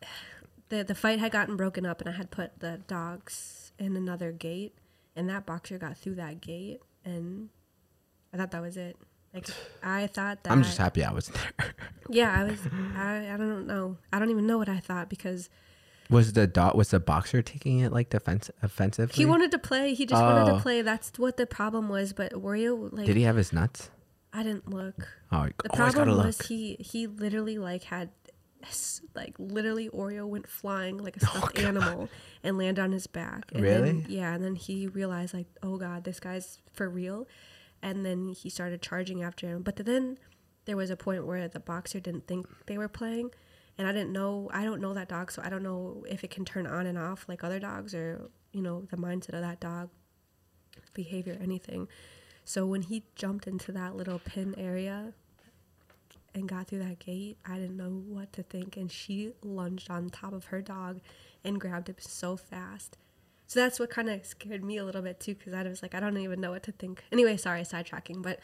the 0.70 0.84
the 0.84 0.96
fight 0.96 1.20
had 1.20 1.32
gotten 1.32 1.58
broken 1.58 1.86
up, 1.86 2.02
and 2.02 2.10
I 2.10 2.14
had 2.14 2.30
put 2.30 2.60
the 2.60 2.82
dogs 2.88 3.72
in 3.80 3.96
another 3.96 4.32
gate, 4.32 4.76
and 5.16 5.28
that 5.30 5.48
boxer 5.48 5.80
got 5.80 5.98
through 5.98 6.16
that 6.16 6.40
gate, 6.40 6.82
and 7.04 7.50
I 8.32 8.38
thought 8.38 8.52
that 8.52 8.62
was 8.62 8.78
it. 8.78 8.98
Like 9.36 9.48
I 9.84 10.08
thought 10.08 10.44
that 10.44 10.52
I'm 10.52 10.64
just 10.64 10.78
happy 10.78 11.04
I 11.04 11.12
was 11.12 11.28
there. 11.28 11.74
yeah, 12.10 12.40
I 12.40 12.44
was. 12.46 12.60
I 12.96 13.34
I 13.34 13.38
don't 13.38 13.68
know. 13.68 13.98
I 14.14 14.20
don't 14.20 14.30
even 14.32 14.48
know 14.48 14.58
what 14.58 14.70
I 14.70 14.80
thought 14.80 15.10
because 15.10 15.50
was 16.10 16.34
the 16.34 16.48
dot 16.48 16.76
was 16.78 16.90
the 16.90 17.00
boxer 17.00 17.42
taking 17.42 17.80
it 17.80 17.92
like 17.92 18.10
defense 18.10 18.50
offensively? 18.64 19.14
he 19.16 19.26
wanted 19.26 19.52
to 19.52 19.60
play. 19.60 19.94
He 19.94 20.06
just 20.06 20.22
wanted 20.22 20.50
Oh. 20.50 20.56
to 20.56 20.62
play. 20.62 20.82
That's 20.82 21.20
what 21.20 21.36
the 21.38 21.46
problem 21.46 21.90
was. 21.90 22.14
But 22.14 22.32
Oreo, 22.34 22.92
like, 22.94 23.06
Did 23.06 23.18
he 23.18 23.24
have 23.24 23.36
his 23.36 23.52
nuts? 23.52 23.90
I 24.32 24.44
didn't 24.44 24.70
look. 24.70 25.08
Oh, 25.32 25.48
The 25.64 25.70
problem 25.70 26.10
look. 26.12 26.26
was 26.26 26.48
he 26.48 26.76
he 26.80 27.08
literally 27.08 27.58
like 27.58 27.84
had 27.84 28.10
like 29.14 29.36
literally 29.38 29.90
Oreo 29.90 30.28
went 30.28 30.48
flying 30.48 30.98
like 30.98 31.18
a 31.18 31.20
oh, 31.26 31.30
stuffed 31.38 31.60
animal 31.60 32.10
and 32.44 32.58
landed 32.58 32.82
on 32.82 32.92
his 32.92 33.08
back. 33.08 33.52
And 33.54 33.64
Really? 33.64 33.92
Then, 33.92 34.06
yeah, 34.08 34.34
and 34.34 34.44
then 34.44 34.56
he 34.56 34.88
realized 34.88 35.34
like, 35.34 35.48
oh 35.62 35.78
god, 35.78 36.04
this 36.04 36.20
guy's 36.20 36.60
for 36.74 36.90
real. 36.90 37.28
And 37.82 38.06
then 38.06 38.30
he 38.30 38.50
started 38.50 38.82
charging 38.82 39.24
after 39.24 39.48
him. 39.48 39.62
But 39.62 39.76
then 39.78 40.18
there 40.66 40.78
was 40.78 40.90
a 40.90 40.98
point 40.98 41.26
where 41.26 41.48
the 41.48 41.60
boxer 41.60 42.00
didn't 42.00 42.28
think 42.28 42.48
they 42.66 42.78
were 42.78 42.88
playing, 42.88 43.30
and 43.78 43.88
I 43.88 43.92
didn't 43.92 44.12
know. 44.12 44.50
I 44.52 44.64
don't 44.64 44.82
know 44.82 44.94
that 44.94 45.10
dog, 45.10 45.32
so 45.32 45.42
I 45.46 45.50
don't 45.50 45.64
know 45.64 46.04
if 46.10 46.24
it 46.24 46.32
can 46.32 46.44
turn 46.46 46.66
on 46.68 46.88
and 46.88 46.98
off 46.98 47.26
like 47.30 47.44
other 47.44 47.60
dogs 47.60 47.94
or 47.94 48.30
you 48.52 48.62
know 48.62 48.88
the 48.90 48.98
mindset 48.98 49.34
of 49.34 49.42
that 49.42 49.60
dog, 49.60 49.90
behavior, 50.94 51.38
anything. 51.42 51.88
So 52.44 52.66
when 52.66 52.84
he 52.84 53.04
jumped 53.16 53.48
into 53.48 53.72
that 53.72 53.96
little 53.96 54.20
pin 54.20 54.54
area 54.58 55.14
and 56.36 56.48
got 56.48 56.68
through 56.68 56.80
that 56.80 57.00
gate, 57.00 57.38
I 57.46 57.56
didn't 57.58 57.78
know 57.78 57.90
what 57.90 58.34
to 58.34 58.44
think. 58.44 58.78
And 58.78 58.92
she 58.92 59.34
lunged 59.42 59.90
on 59.90 60.10
top 60.10 60.34
of 60.34 60.46
her 60.46 60.62
dog 60.62 61.00
and 61.44 61.60
grabbed 61.60 61.90
him 61.90 61.96
so 62.00 62.38
fast. 62.38 62.98
So 63.48 63.60
that's 63.60 63.80
what 63.80 63.90
kind 63.90 64.10
of 64.10 64.26
scared 64.26 64.64
me 64.64 64.78
a 64.78 64.84
little 64.84 65.02
bit 65.02 65.20
too, 65.20 65.36
because 65.36 65.54
I 65.54 65.64
was 65.64 65.82
like, 65.82 65.94
I 65.94 66.00
don't 66.00 66.18
even 66.18 66.42
know 66.42 66.52
what 66.52 66.64
to 66.64 66.72
think. 66.72 67.04
Anyway, 67.12 67.38
sorry, 67.38 67.62
sidetracking, 67.62 68.22
but 68.22 68.40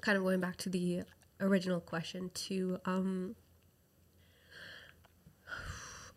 kind 0.00 0.16
of 0.16 0.24
going 0.24 0.40
back 0.40 0.56
to 0.56 0.68
the 0.68 1.02
original 1.40 1.80
question 1.80 2.30
to 2.34 2.78
Um, 2.84 3.36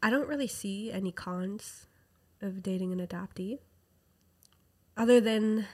I 0.02 0.10
don't 0.10 0.28
really 0.28 0.47
see 0.47 0.91
any 0.91 1.12
cons 1.12 1.88
of 2.41 2.62
dating 2.62 2.91
an 2.93 3.06
adoptee, 3.06 3.60
other 4.95 5.19
than 5.19 5.65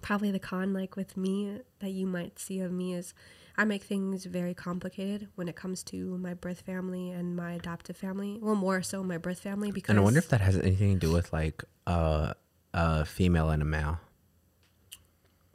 probably 0.00 0.30
the 0.30 0.38
con 0.38 0.72
like 0.72 0.96
with 0.96 1.16
me 1.16 1.60
that 1.78 1.90
you 1.90 2.06
might 2.06 2.38
see 2.38 2.60
of 2.60 2.72
me 2.72 2.94
is 2.94 3.14
I 3.62 3.64
make 3.64 3.84
things 3.84 4.24
very 4.24 4.54
complicated 4.54 5.28
when 5.36 5.46
it 5.46 5.54
comes 5.54 5.84
to 5.84 6.18
my 6.18 6.34
birth 6.34 6.62
family 6.62 7.12
and 7.12 7.36
my 7.36 7.52
adoptive 7.52 7.96
family. 7.96 8.40
Well, 8.42 8.56
more 8.56 8.82
so 8.82 9.04
my 9.04 9.18
birth 9.18 9.38
family 9.38 9.70
because 9.70 9.90
And 9.90 10.00
I 10.00 10.02
wonder 10.02 10.18
if 10.18 10.28
that 10.30 10.40
has 10.40 10.56
anything 10.58 10.98
to 10.98 11.06
do 11.06 11.12
with 11.12 11.32
like 11.32 11.62
uh, 11.86 12.32
a 12.74 13.04
female 13.04 13.50
and 13.50 13.62
a 13.62 13.64
male. 13.64 14.00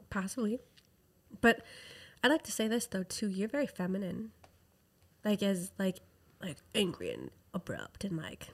possibly. 0.08 0.58
But 1.42 1.60
I 2.24 2.28
like 2.28 2.44
to 2.44 2.50
say 2.50 2.66
this 2.66 2.86
though 2.86 3.02
too. 3.02 3.28
You're 3.28 3.46
very 3.46 3.66
feminine, 3.66 4.30
like 5.22 5.42
as 5.42 5.72
like 5.78 5.98
like 6.42 6.56
angry 6.74 7.12
and 7.12 7.30
abrupt 7.52 8.04
and 8.04 8.16
like 8.16 8.48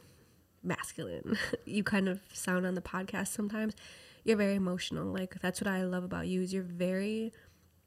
masculine. 0.64 1.38
you 1.64 1.84
kind 1.84 2.08
of 2.08 2.18
sound 2.32 2.66
on 2.66 2.74
the 2.74 2.82
podcast 2.82 3.28
sometimes. 3.28 3.76
You're 4.24 4.36
very 4.36 4.56
emotional. 4.56 5.06
Like 5.12 5.40
that's 5.40 5.60
what 5.60 5.68
I 5.68 5.84
love 5.84 6.02
about 6.02 6.26
you. 6.26 6.42
Is 6.42 6.52
you're 6.52 6.64
very 6.64 7.32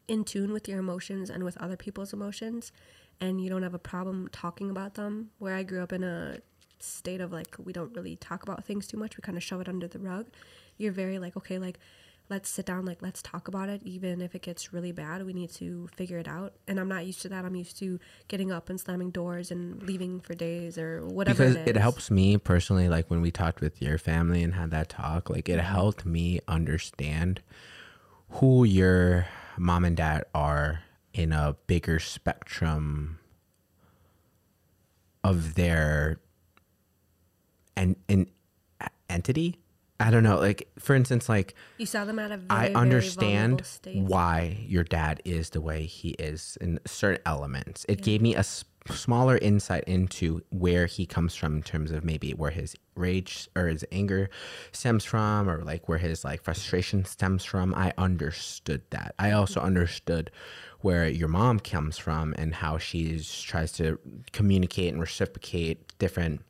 in 0.08 0.24
tune 0.24 0.54
with 0.54 0.68
your 0.68 0.80
emotions 0.80 1.30
and 1.30 1.44
with 1.44 1.58
other 1.58 1.76
people's 1.76 2.14
emotions, 2.14 2.72
and 3.20 3.42
you 3.42 3.50
don't 3.50 3.64
have 3.64 3.74
a 3.74 3.80
problem 3.80 4.30
talking 4.32 4.70
about 4.70 4.96
them. 4.96 5.32
Where 5.40 5.56
I 5.56 5.64
grew 5.64 5.82
up 5.82 5.92
in 5.94 6.04
a 6.04 6.40
state 6.80 7.22
of 7.22 7.32
like 7.32 7.56
we 7.64 7.74
don't 7.74 7.96
really 7.96 8.16
talk 8.16 8.44
about 8.44 8.64
things 8.66 8.88
too 8.88 8.98
much. 8.98 9.18
We 9.18 9.22
kind 9.22 9.38
of 9.38 9.44
shove 9.44 9.62
it 9.62 9.70
under 9.70 9.88
the 9.88 10.00
rug. 10.00 10.28
You're 10.78 10.92
very 10.92 11.20
like 11.20 11.36
okay, 11.38 11.58
like 11.58 11.80
let's 12.30 12.50
sit 12.50 12.66
down, 12.66 12.86
like 12.86 13.02
let's 13.02 13.22
talk 13.22 13.48
about 13.48 13.70
it. 13.70 13.82
Even 13.84 14.22
if 14.22 14.36
it 14.36 14.42
gets 14.42 14.74
really 14.74 14.92
bad, 14.92 15.26
we 15.26 15.34
need 15.34 15.52
to 15.54 15.88
figure 15.96 16.18
it 16.18 16.28
out. 16.28 16.54
And 16.68 16.80
I'm 16.80 16.90
not 16.90 17.06
used 17.06 17.22
to 17.22 17.30
that. 17.30 17.46
I'm 17.46 17.56
used 17.56 17.78
to 17.80 18.00
getting 18.28 18.52
up 18.52 18.70
and 18.70 18.80
slamming 18.80 19.12
doors 19.12 19.50
and 19.50 19.82
leaving 19.84 20.20
for 20.20 20.34
days 20.34 20.78
or 20.78 21.06
whatever. 21.06 21.46
because 21.46 21.56
it, 21.56 21.70
it 21.70 21.78
helps 21.78 22.12
me 22.12 22.38
personally 22.38 22.90
like 22.90 23.10
when 23.10 23.22
we 23.22 23.32
talked 23.32 23.62
with 23.62 23.82
your 23.82 23.98
family 23.98 24.44
and 24.44 24.56
had 24.56 24.72
that 24.72 24.90
talk 24.90 25.30
like 25.30 25.48
it 25.50 25.60
helped 25.60 26.06
me 26.06 26.40
understand 26.48 27.42
who 28.30 28.64
your 28.66 29.28
mom 29.58 29.86
and 29.86 29.98
dad 29.98 30.26
are 30.34 30.84
in 31.14 31.32
a 31.32 31.56
bigger 31.68 32.00
spectrum 32.00 33.20
of 35.24 35.56
their 35.56 36.20
and 37.76 37.96
an 38.10 38.28
entity? 39.10 39.60
I 40.00 40.12
don't 40.12 40.22
know 40.24 40.38
like 40.38 40.70
for 40.78 40.96
instance 40.96 41.28
like 41.28 41.56
You 41.78 41.88
saw 41.88 42.06
them 42.06 42.20
a 42.20 42.28
very, 42.28 42.44
I 42.50 42.70
understand 42.74 43.64
why 43.94 44.64
your 44.68 44.84
dad 44.84 45.22
is 45.26 45.50
the 45.50 45.62
way 45.62 45.86
he 45.86 46.10
is 46.10 46.58
in 46.62 46.80
certain 46.86 47.22
elements. 47.26 47.86
It 47.90 48.04
gave 48.04 48.22
me 48.22 48.36
a 48.36 48.44
smaller 48.88 49.38
insight 49.38 49.84
into 49.86 50.42
where 50.50 50.86
he 50.86 51.06
comes 51.06 51.36
from 51.36 51.56
in 51.56 51.64
terms 51.64 51.92
of 51.92 52.04
maybe 52.04 52.32
where 52.32 52.52
his 52.52 52.76
rage 52.96 53.48
or 53.56 53.68
his 53.68 53.86
anger 53.92 54.30
stems 54.72 55.06
from 55.06 55.50
or 55.50 55.64
like 55.64 55.88
where 55.88 55.98
his 55.98 56.24
like 56.24 56.44
frustration 56.44 57.06
stems 57.06 57.44
from. 57.44 57.74
I 57.76 57.94
understood 57.98 58.82
that. 58.90 59.16
I 59.20 59.32
also 59.32 59.60
understood 59.62 60.32
where 60.82 61.08
your 61.08 61.28
mom 61.28 61.60
comes 61.60 61.98
from 61.98 62.34
and 62.38 62.56
how 62.56 62.78
she 62.78 63.22
tries 63.44 63.72
to 63.74 64.00
communicate 64.32 64.92
and 64.94 65.02
reciprocate 65.02 65.98
different 65.98 66.42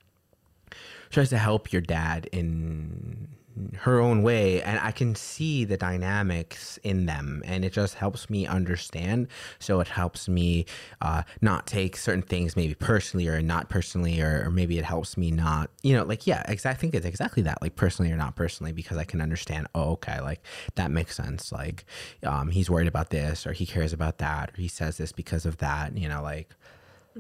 tries 1.10 1.30
to 1.30 1.38
help 1.38 1.71
your 1.71 1.82
dad 1.82 2.30
in 2.32 3.30
her 3.79 3.99
own 3.99 4.23
way 4.23 4.61
and 4.61 4.79
i 4.79 4.91
can 4.91 5.15
see 5.15 5.65
the 5.65 5.77
dynamics 5.77 6.79
in 6.83 7.05
them 7.05 7.41
and 7.45 7.65
it 7.65 7.73
just 7.73 7.95
helps 7.95 8.29
me 8.29 8.45
understand. 8.45 9.27
So 9.59 9.79
it 9.79 9.87
helps 9.87 10.27
me 10.27 10.65
uh, 11.01 11.23
not 11.41 11.67
take 11.67 11.97
certain 11.97 12.21
things 12.21 12.55
maybe 12.55 12.73
personally 12.75 13.27
or 13.27 13.41
not 13.41 13.69
personally 13.69 14.21
or, 14.21 14.45
or 14.45 14.51
maybe 14.51 14.77
it 14.77 14.85
helps 14.85 15.17
me 15.17 15.31
not 15.31 15.69
you 15.83 15.95
know 15.95 16.03
like 16.03 16.27
yeah 16.27 16.43
i 16.47 16.73
think 16.73 16.93
it's 16.93 17.05
exactly 17.05 17.43
that 17.43 17.62
like 17.62 17.75
personally 17.75 18.12
or 18.12 18.17
not 18.17 18.35
personally 18.35 18.71
because 18.71 18.97
i 18.97 19.03
can 19.03 19.21
understand 19.21 19.67
oh 19.75 19.91
okay 19.91 20.19
like 20.21 20.41
that 20.75 20.91
makes 20.91 21.15
sense 21.15 21.51
like 21.51 21.85
um, 22.23 22.49
he's 22.49 22.69
worried 22.69 22.87
about 22.87 23.10
this 23.10 23.45
or 23.45 23.53
he 23.53 23.65
cares 23.65 23.93
about 23.93 24.17
that 24.17 24.49
or 24.51 24.62
he 24.62 24.67
says 24.67 24.97
this 24.97 25.12
because 25.12 25.45
of 25.45 25.58
that 25.58 25.97
you 25.97 26.08
know 26.08 26.21
like 26.21 26.55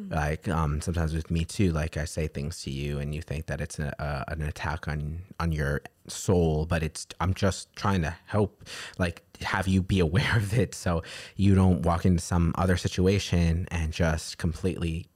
like 0.09 0.47
um 0.47 0.79
sometimes 0.81 1.13
with 1.13 1.29
me 1.31 1.43
too 1.45 1.71
like 1.71 1.97
i 1.97 2.05
say 2.05 2.27
things 2.27 2.61
to 2.63 2.69
you 2.71 2.99
and 2.99 3.13
you 3.15 3.21
think 3.21 3.45
that 3.47 3.59
it's 3.61 3.79
a, 3.79 3.93
a, 3.99 4.31
an 4.31 4.41
attack 4.41 4.87
on 4.87 5.19
on 5.39 5.51
your 5.51 5.81
soul 6.07 6.65
but 6.65 6.83
it's 6.83 7.07
i'm 7.19 7.33
just 7.33 7.73
trying 7.75 8.01
to 8.01 8.15
help 8.25 8.63
like 8.97 9.23
have 9.41 9.67
you 9.67 9.81
be 9.81 9.99
aware 10.09 10.37
of 10.37 10.53
it 10.53 10.73
so 10.75 11.01
you 11.35 11.55
don't 11.55 11.81
walk 11.83 12.05
into 12.05 12.21
some 12.21 12.53
other 12.55 12.77
situation 12.77 13.67
and 13.71 13.91
just 13.91 14.37
completely 14.37 15.07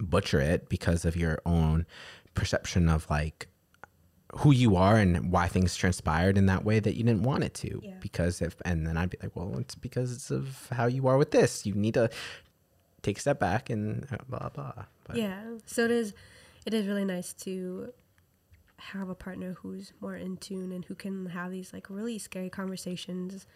butcher 0.00 0.40
it 0.40 0.68
because 0.68 1.04
of 1.04 1.16
your 1.16 1.38
own 1.46 1.86
perception 2.34 2.88
of 2.88 3.08
like 3.08 3.48
who 4.40 4.52
you 4.52 4.76
are 4.76 4.96
and 4.98 5.30
why 5.32 5.46
things 5.48 5.74
transpired 5.76 6.36
in 6.36 6.46
that 6.46 6.64
way 6.64 6.78
that 6.80 6.94
you 6.96 7.04
didn't 7.04 7.22
want 7.22 7.42
it 7.44 7.54
to 7.54 7.80
Yeah. 7.82 7.94
because 8.00 8.42
if 8.42 8.56
and 8.64 8.86
then 8.86 8.96
i'd 8.98 9.08
be 9.08 9.16
like 9.22 9.34
well 9.34 9.56
it's 9.58 9.74
because 9.74 10.30
of 10.30 10.68
how 10.72 10.86
you 10.86 11.06
are 11.06 11.16
with 11.16 11.30
this 11.30 11.64
you 11.64 11.74
need 11.74 11.94
to 11.94 12.10
take 13.06 13.18
a 13.18 13.20
step 13.20 13.38
back 13.38 13.70
and 13.70 14.06
uh, 14.12 14.16
blah 14.28 14.48
blah. 14.50 14.72
But 15.06 15.16
yeah 15.16 15.42
so 15.64 15.84
it 15.84 15.90
is 15.90 16.14
it 16.64 16.74
is 16.74 16.86
really 16.86 17.04
nice 17.04 17.32
to 17.44 17.92
have 18.78 19.08
a 19.08 19.14
partner 19.14 19.56
who's 19.60 19.92
more 20.00 20.16
in 20.16 20.36
tune 20.36 20.72
and 20.72 20.84
who 20.84 20.94
can 20.94 21.26
have 21.26 21.50
these 21.50 21.72
like 21.72 21.88
really 21.88 22.18
scary 22.18 22.50
conversations. 22.50 23.46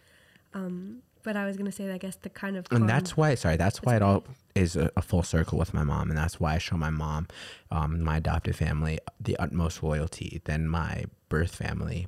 Um, 0.53 1.03
but 1.23 1.37
I 1.37 1.45
was 1.45 1.55
gonna 1.55 1.71
say, 1.71 1.91
I 1.91 1.97
guess 1.97 2.15
the 2.15 2.29
kind 2.29 2.57
of 2.57 2.65
and 2.71 2.89
that's 2.89 3.15
why 3.15 3.35
sorry 3.35 3.57
that's 3.57 3.83
why 3.83 3.95
it 3.95 4.01
all 4.01 4.23
is 4.55 4.75
a, 4.75 4.91
a 4.97 5.01
full 5.01 5.23
circle 5.23 5.57
with 5.59 5.73
my 5.73 5.83
mom 5.83 6.09
and 6.09 6.17
that's 6.17 6.39
why 6.39 6.55
i 6.55 6.57
show 6.57 6.75
my 6.75 6.89
mom 6.89 7.25
um, 7.69 8.01
my 8.01 8.17
adopted 8.17 8.55
family 8.55 8.99
the 9.19 9.37
utmost 9.37 9.81
loyalty 9.81 10.41
than 10.43 10.67
my 10.67 11.05
birth 11.29 11.55
family 11.55 12.07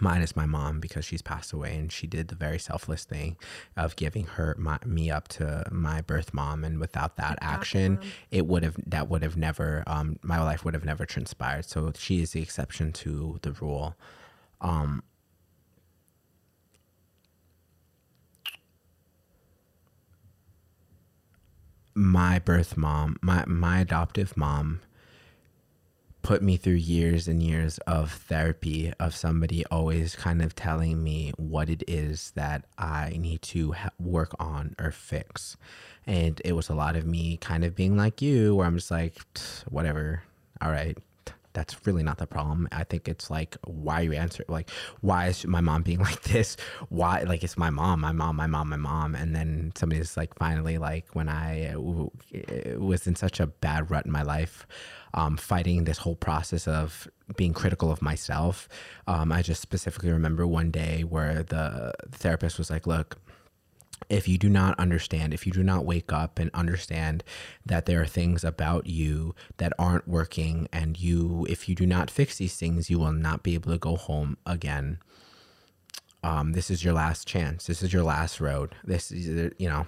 mine 0.00 0.22
is 0.22 0.34
my 0.36 0.46
mom 0.46 0.80
because 0.80 1.04
she's 1.04 1.22
passed 1.22 1.52
away 1.52 1.76
and 1.76 1.92
she 1.92 2.06
did 2.06 2.28
the 2.28 2.34
very 2.34 2.58
selfless 2.58 3.04
thing 3.04 3.36
of 3.76 3.96
giving 3.96 4.24
her 4.24 4.54
my, 4.58 4.78
me 4.84 5.10
up 5.10 5.28
to 5.28 5.64
my 5.70 6.00
birth 6.00 6.32
mom 6.32 6.64
and 6.64 6.78
without 6.78 7.16
that 7.16 7.32
Adopted 7.32 7.48
action 7.48 7.94
mom. 7.94 8.02
it 8.30 8.46
would 8.46 8.62
have 8.62 8.76
that 8.86 9.08
would 9.08 9.22
have 9.22 9.36
never 9.36 9.82
um, 9.86 10.18
my 10.22 10.42
life 10.42 10.64
would 10.64 10.74
have 10.74 10.84
never 10.84 11.04
transpired 11.04 11.64
so 11.64 11.92
she 11.96 12.20
is 12.20 12.32
the 12.32 12.42
exception 12.42 12.92
to 12.92 13.38
the 13.42 13.52
rule 13.52 13.96
um, 14.60 15.02
my 21.94 22.38
birth 22.38 22.76
mom, 22.76 23.16
my 23.20 23.44
my 23.46 23.80
adoptive 23.80 24.36
mom 24.36 24.80
put 26.22 26.42
me 26.42 26.56
through 26.56 26.74
years 26.74 27.26
and 27.28 27.42
years 27.42 27.78
of 27.78 28.12
therapy 28.12 28.92
of 29.00 29.14
somebody 29.14 29.66
always 29.66 30.14
kind 30.14 30.40
of 30.40 30.54
telling 30.54 31.02
me 31.02 31.32
what 31.36 31.68
it 31.68 31.82
is 31.88 32.32
that 32.36 32.64
I 32.78 33.16
need 33.18 33.42
to 33.42 33.72
ha- 33.72 33.90
work 33.98 34.32
on 34.38 34.74
or 34.78 34.92
fix. 34.92 35.56
And 36.06 36.40
it 36.44 36.52
was 36.52 36.68
a 36.68 36.74
lot 36.74 36.96
of 36.96 37.06
me 37.06 37.36
kind 37.36 37.64
of 37.64 37.74
being 37.74 37.96
like 37.96 38.22
you 38.22 38.54
where 38.54 38.66
I'm 38.66 38.76
just 38.76 38.90
like 38.90 39.16
whatever. 39.68 40.22
All 40.60 40.70
right. 40.70 40.96
That's 41.54 41.86
really 41.86 42.02
not 42.02 42.16
the 42.16 42.26
problem. 42.26 42.66
I 42.72 42.84
think 42.84 43.08
it's 43.08 43.28
like 43.28 43.58
why 43.66 44.00
you 44.00 44.14
answer 44.14 44.42
like 44.48 44.70
why 45.02 45.26
is 45.26 45.44
my 45.44 45.60
mom 45.60 45.82
being 45.82 45.98
like 46.10 46.22
this? 46.22 46.56
Why 46.88 47.22
like 47.24 47.42
it's 47.44 47.58
my 47.58 47.68
mom, 47.70 48.00
my 48.00 48.12
mom, 48.12 48.36
my 48.36 48.46
mom, 48.46 48.70
my 48.70 48.76
mom, 48.76 49.14
and 49.14 49.34
then 49.36 49.72
somebody's 49.74 50.16
like 50.16 50.34
finally 50.36 50.78
like 50.78 51.06
when 51.14 51.28
I 51.28 51.74
was 51.76 53.06
in 53.06 53.16
such 53.16 53.38
a 53.38 53.48
bad 53.48 53.90
rut 53.90 54.06
in 54.06 54.12
my 54.12 54.22
life, 54.22 54.66
um, 55.14 55.36
fighting 55.36 55.84
this 55.84 55.98
whole 55.98 56.16
process 56.16 56.66
of 56.66 57.08
being 57.36 57.52
critical 57.52 57.90
of 57.90 58.02
myself. 58.02 58.68
Um, 59.06 59.32
I 59.32 59.42
just 59.42 59.62
specifically 59.62 60.10
remember 60.10 60.46
one 60.46 60.70
day 60.70 61.02
where 61.02 61.42
the 61.42 61.92
therapist 62.10 62.58
was 62.58 62.70
like, 62.70 62.86
"Look, 62.86 63.18
if 64.08 64.28
you 64.28 64.38
do 64.38 64.48
not 64.48 64.78
understand, 64.78 65.32
if 65.32 65.46
you 65.46 65.52
do 65.52 65.62
not 65.62 65.84
wake 65.84 66.12
up 66.12 66.38
and 66.38 66.50
understand 66.54 67.24
that 67.64 67.86
there 67.86 68.00
are 68.00 68.06
things 68.06 68.44
about 68.44 68.86
you 68.86 69.34
that 69.56 69.72
aren't 69.78 70.08
working, 70.08 70.68
and 70.72 70.98
you, 70.98 71.46
if 71.48 71.68
you 71.68 71.74
do 71.74 71.86
not 71.86 72.10
fix 72.10 72.36
these 72.36 72.56
things, 72.56 72.90
you 72.90 72.98
will 72.98 73.12
not 73.12 73.42
be 73.42 73.54
able 73.54 73.72
to 73.72 73.78
go 73.78 73.96
home 73.96 74.36
again. 74.46 74.98
Um, 76.22 76.52
this 76.52 76.70
is 76.70 76.84
your 76.84 76.94
last 76.94 77.26
chance. 77.26 77.66
This 77.66 77.82
is 77.82 77.92
your 77.92 78.04
last 78.04 78.40
road. 78.40 78.74
This 78.84 79.10
is, 79.10 79.52
you 79.58 79.68
know, 79.68 79.86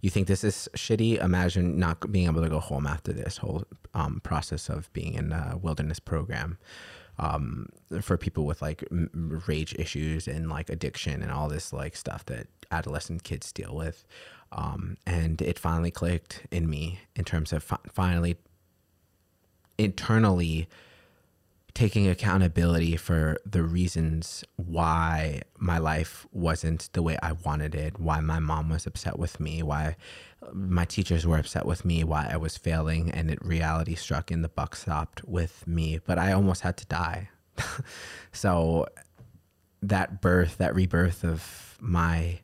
you 0.00 0.10
think 0.10 0.26
this 0.26 0.44
is 0.44 0.68
shitty. 0.76 1.22
Imagine 1.22 1.78
not 1.78 2.10
being 2.10 2.26
able 2.26 2.42
to 2.42 2.48
go 2.48 2.60
home 2.60 2.86
after 2.86 3.12
this 3.12 3.38
whole 3.38 3.64
um, 3.94 4.20
process 4.22 4.68
of 4.68 4.92
being 4.92 5.14
in 5.14 5.32
a 5.32 5.56
wilderness 5.60 5.98
program 5.98 6.58
um, 7.18 7.68
for 8.00 8.16
people 8.16 8.44
with 8.44 8.60
like 8.60 8.84
rage 9.12 9.74
issues 9.78 10.26
and 10.26 10.50
like 10.50 10.68
addiction 10.68 11.22
and 11.22 11.30
all 11.30 11.48
this 11.48 11.72
like 11.72 11.96
stuff 11.96 12.24
that 12.26 12.46
adolescent 12.70 13.22
kids 13.22 13.52
deal 13.52 13.74
with. 13.74 14.04
Um, 14.52 14.96
and 15.06 15.40
it 15.42 15.58
finally 15.58 15.90
clicked 15.90 16.46
in 16.50 16.68
me 16.68 17.00
in 17.16 17.24
terms 17.24 17.52
of 17.52 17.62
fi- 17.62 17.78
finally 17.92 18.36
internally 19.78 20.68
taking 21.74 22.08
accountability 22.08 22.96
for 22.96 23.36
the 23.44 23.62
reasons 23.62 24.44
why 24.54 25.42
my 25.58 25.76
life 25.78 26.24
wasn't 26.30 26.88
the 26.92 27.02
way 27.02 27.18
I 27.20 27.32
wanted 27.32 27.74
it, 27.74 27.98
why 27.98 28.20
my 28.20 28.38
mom 28.38 28.68
was 28.68 28.86
upset 28.86 29.18
with 29.18 29.40
me, 29.40 29.60
why 29.62 29.96
my 30.52 30.84
teachers 30.84 31.26
were 31.26 31.38
upset 31.38 31.66
with 31.66 31.84
me, 31.84 32.04
why 32.04 32.28
I 32.30 32.36
was 32.36 32.56
failing, 32.56 33.10
and 33.10 33.28
it 33.28 33.44
reality 33.44 33.96
struck 33.96 34.30
and 34.30 34.44
the 34.44 34.48
buck 34.48 34.76
stopped 34.76 35.24
with 35.24 35.66
me. 35.66 35.98
But 36.04 36.16
I 36.18 36.32
almost 36.32 36.60
had 36.60 36.76
to 36.76 36.86
die. 36.86 37.30
so 38.32 38.86
that 39.82 40.20
birth, 40.20 40.58
that 40.58 40.76
rebirth 40.76 41.24
of 41.24 41.76
my 41.80 42.40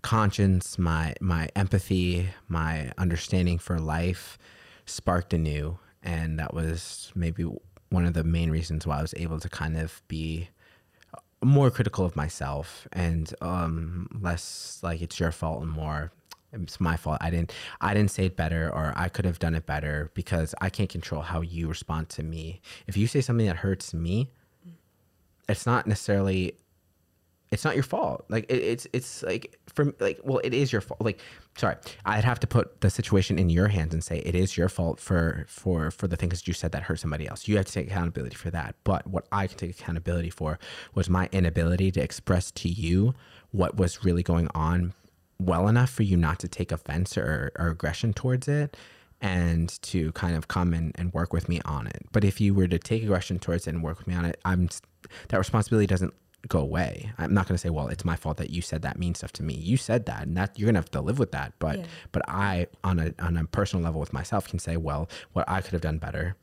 conscience, 0.00 0.78
my 0.78 1.14
my 1.20 1.48
empathy, 1.54 2.30
my 2.48 2.92
understanding 2.96 3.58
for 3.58 3.78
life 3.78 4.38
sparked 4.86 5.34
anew. 5.34 5.78
And 6.02 6.38
that 6.38 6.54
was 6.54 7.10
maybe 7.14 7.44
one 7.96 8.04
of 8.04 8.12
the 8.12 8.24
main 8.24 8.50
reasons 8.50 8.86
why 8.86 8.98
I 8.98 9.02
was 9.02 9.14
able 9.16 9.40
to 9.40 9.48
kind 9.48 9.76
of 9.78 10.02
be 10.06 10.50
more 11.42 11.70
critical 11.70 12.04
of 12.04 12.14
myself 12.14 12.86
and 12.92 13.32
um, 13.40 14.08
less 14.20 14.78
like 14.82 15.00
it's 15.00 15.18
your 15.18 15.32
fault 15.32 15.62
and 15.62 15.70
more 15.70 16.12
it's 16.52 16.78
my 16.78 16.96
fault. 16.96 17.18
I 17.22 17.30
didn't 17.30 17.52
I 17.80 17.94
didn't 17.94 18.10
say 18.10 18.26
it 18.26 18.36
better 18.36 18.68
or 18.68 18.92
I 18.96 19.08
could 19.08 19.24
have 19.24 19.38
done 19.38 19.54
it 19.54 19.64
better 19.64 20.10
because 20.12 20.54
I 20.60 20.68
can't 20.68 20.90
control 20.90 21.22
how 21.22 21.40
you 21.40 21.68
respond 21.68 22.10
to 22.10 22.22
me. 22.22 22.60
If 22.86 22.98
you 22.98 23.06
say 23.06 23.22
something 23.22 23.46
that 23.46 23.56
hurts 23.56 23.94
me, 23.94 24.30
it's 25.48 25.64
not 25.64 25.86
necessarily 25.86 26.54
it's 27.50 27.64
not 27.64 27.74
your 27.74 27.84
fault. 27.84 28.24
Like 28.28 28.44
it, 28.50 28.56
it's 28.56 28.86
it's 28.92 29.22
like 29.22 29.58
for 29.72 29.94
like 30.00 30.18
well 30.24 30.40
it 30.42 30.52
is 30.52 30.72
your 30.72 30.80
fault. 30.80 31.00
Like 31.00 31.20
sorry, 31.56 31.76
I'd 32.04 32.24
have 32.24 32.40
to 32.40 32.46
put 32.46 32.80
the 32.80 32.90
situation 32.90 33.38
in 33.38 33.50
your 33.50 33.68
hands 33.68 33.94
and 33.94 34.02
say 34.02 34.18
it 34.18 34.34
is 34.34 34.56
your 34.56 34.68
fault 34.68 34.98
for 35.00 35.46
for 35.48 35.90
for 35.90 36.08
the 36.08 36.16
things 36.16 36.46
you 36.46 36.54
said 36.54 36.72
that 36.72 36.84
hurt 36.84 36.98
somebody 37.00 37.28
else. 37.28 37.46
You 37.46 37.56
have 37.56 37.66
to 37.66 37.72
take 37.72 37.86
accountability 37.86 38.36
for 38.36 38.50
that. 38.50 38.74
But 38.84 39.06
what 39.06 39.26
I 39.30 39.46
can 39.46 39.58
take 39.58 39.70
accountability 39.70 40.30
for 40.30 40.58
was 40.94 41.08
my 41.08 41.28
inability 41.32 41.90
to 41.92 42.00
express 42.00 42.50
to 42.52 42.68
you 42.68 43.14
what 43.52 43.76
was 43.76 44.04
really 44.04 44.22
going 44.22 44.48
on 44.54 44.92
well 45.38 45.68
enough 45.68 45.90
for 45.90 46.02
you 46.02 46.16
not 46.16 46.38
to 46.40 46.48
take 46.48 46.72
offense 46.72 47.16
or, 47.16 47.52
or 47.58 47.68
aggression 47.68 48.12
towards 48.12 48.48
it 48.48 48.76
and 49.20 49.80
to 49.82 50.12
kind 50.12 50.36
of 50.36 50.48
come 50.48 50.74
and, 50.74 50.92
and 50.96 51.12
work 51.12 51.32
with 51.32 51.48
me 51.48 51.60
on 51.64 51.86
it. 51.86 52.06
But 52.12 52.24
if 52.24 52.40
you 52.40 52.54
were 52.54 52.68
to 52.68 52.78
take 52.78 53.02
aggression 53.02 53.38
towards 53.38 53.66
it 53.66 53.74
and 53.74 53.82
work 53.82 53.98
with 53.98 54.06
me 54.06 54.14
on 54.14 54.24
it, 54.24 54.38
I'm 54.44 54.68
that 55.28 55.38
responsibility 55.38 55.86
doesn't 55.86 56.14
go 56.48 56.60
away. 56.60 57.10
I'm 57.18 57.34
not 57.34 57.46
going 57.48 57.54
to 57.54 57.58
say, 57.58 57.70
well, 57.70 57.88
it's 57.88 58.04
my 58.04 58.16
fault 58.16 58.36
that 58.38 58.50
you 58.50 58.62
said 58.62 58.82
that 58.82 58.98
mean 58.98 59.14
stuff 59.14 59.32
to 59.32 59.42
me. 59.42 59.54
You 59.54 59.76
said 59.76 60.06
that, 60.06 60.26
and 60.26 60.36
that 60.36 60.58
you're 60.58 60.66
going 60.66 60.74
to 60.74 60.80
have 60.80 60.90
to 60.92 61.00
live 61.00 61.18
with 61.18 61.32
that. 61.32 61.52
But 61.58 61.78
Yeah. 61.80 61.86
but 62.12 62.22
I, 62.28 62.66
on 62.84 62.98
a 62.98 63.14
on 63.18 63.36
a 63.36 63.44
personal 63.44 63.84
level 63.84 64.00
with 64.00 64.12
myself, 64.12 64.48
can 64.48 64.58
say, 64.58 64.76
well, 64.76 65.08
what 65.32 65.48
I 65.48 65.60
could 65.60 65.72
have 65.72 65.82
done 65.82 65.98
better. 65.98 66.36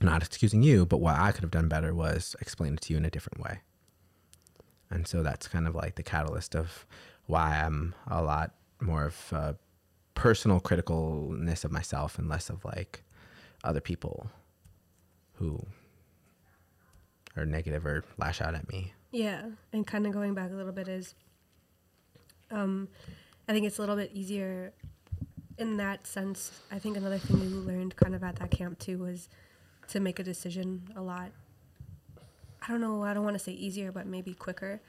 Not 0.00 0.22
excusing 0.22 0.62
you, 0.64 0.84
but 0.84 0.98
what 0.98 1.16
I 1.16 1.30
could 1.30 1.42
have 1.42 1.52
done 1.52 1.68
better 1.68 1.94
was 1.94 2.34
explain 2.40 2.74
it 2.74 2.80
to 2.82 2.92
you 2.92 2.96
in 2.96 3.04
a 3.04 3.10
different 3.10 3.40
way. 3.40 3.60
And 4.90 5.06
so 5.06 5.22
that's 5.22 5.46
kind 5.46 5.68
of 5.68 5.74
like 5.76 5.94
the 5.94 6.02
catalyst 6.02 6.56
of 6.56 6.86
why 7.26 7.62
I'm 7.64 7.94
a 8.08 8.20
lot 8.22 8.52
more 8.80 9.04
of 9.06 9.32
a 9.32 9.56
personal 10.14 10.60
criticalness 10.60 11.64
of 11.64 11.70
myself 11.70 12.18
and 12.18 12.28
less 12.28 12.50
of 12.50 12.64
like 12.64 13.04
other 13.62 13.80
people 13.80 14.28
who 15.34 15.64
are 17.36 17.46
negative 17.46 17.86
or 17.86 18.04
lash 18.18 18.40
out 18.40 18.54
at 18.54 18.68
me. 18.68 18.92
Yeah, 19.10 19.42
and 19.72 19.86
kind 19.86 20.06
of 20.06 20.12
going 20.12 20.34
back 20.34 20.50
a 20.50 20.54
little 20.54 20.72
bit 20.72 20.88
is, 20.88 21.14
um, 22.50 22.88
I 23.48 23.52
think 23.52 23.66
it's 23.66 23.78
a 23.78 23.82
little 23.82 23.96
bit 23.96 24.10
easier 24.14 24.72
in 25.58 25.76
that 25.76 26.06
sense. 26.06 26.60
I 26.70 26.78
think 26.78 26.96
another 26.96 27.18
thing 27.18 27.40
we 27.40 27.46
learned 27.46 27.96
kind 27.96 28.14
of 28.14 28.22
at 28.22 28.36
that 28.36 28.50
camp 28.50 28.78
too 28.78 28.98
was 28.98 29.28
to 29.88 30.00
make 30.00 30.18
a 30.18 30.22
decision 30.22 30.88
a 30.96 31.02
lot. 31.02 31.30
I 32.62 32.70
don't 32.70 32.80
know. 32.80 33.02
I 33.02 33.12
don't 33.12 33.24
want 33.24 33.34
to 33.34 33.42
say 33.42 33.52
easier, 33.52 33.92
but 33.92 34.06
maybe 34.06 34.34
quicker, 34.34 34.80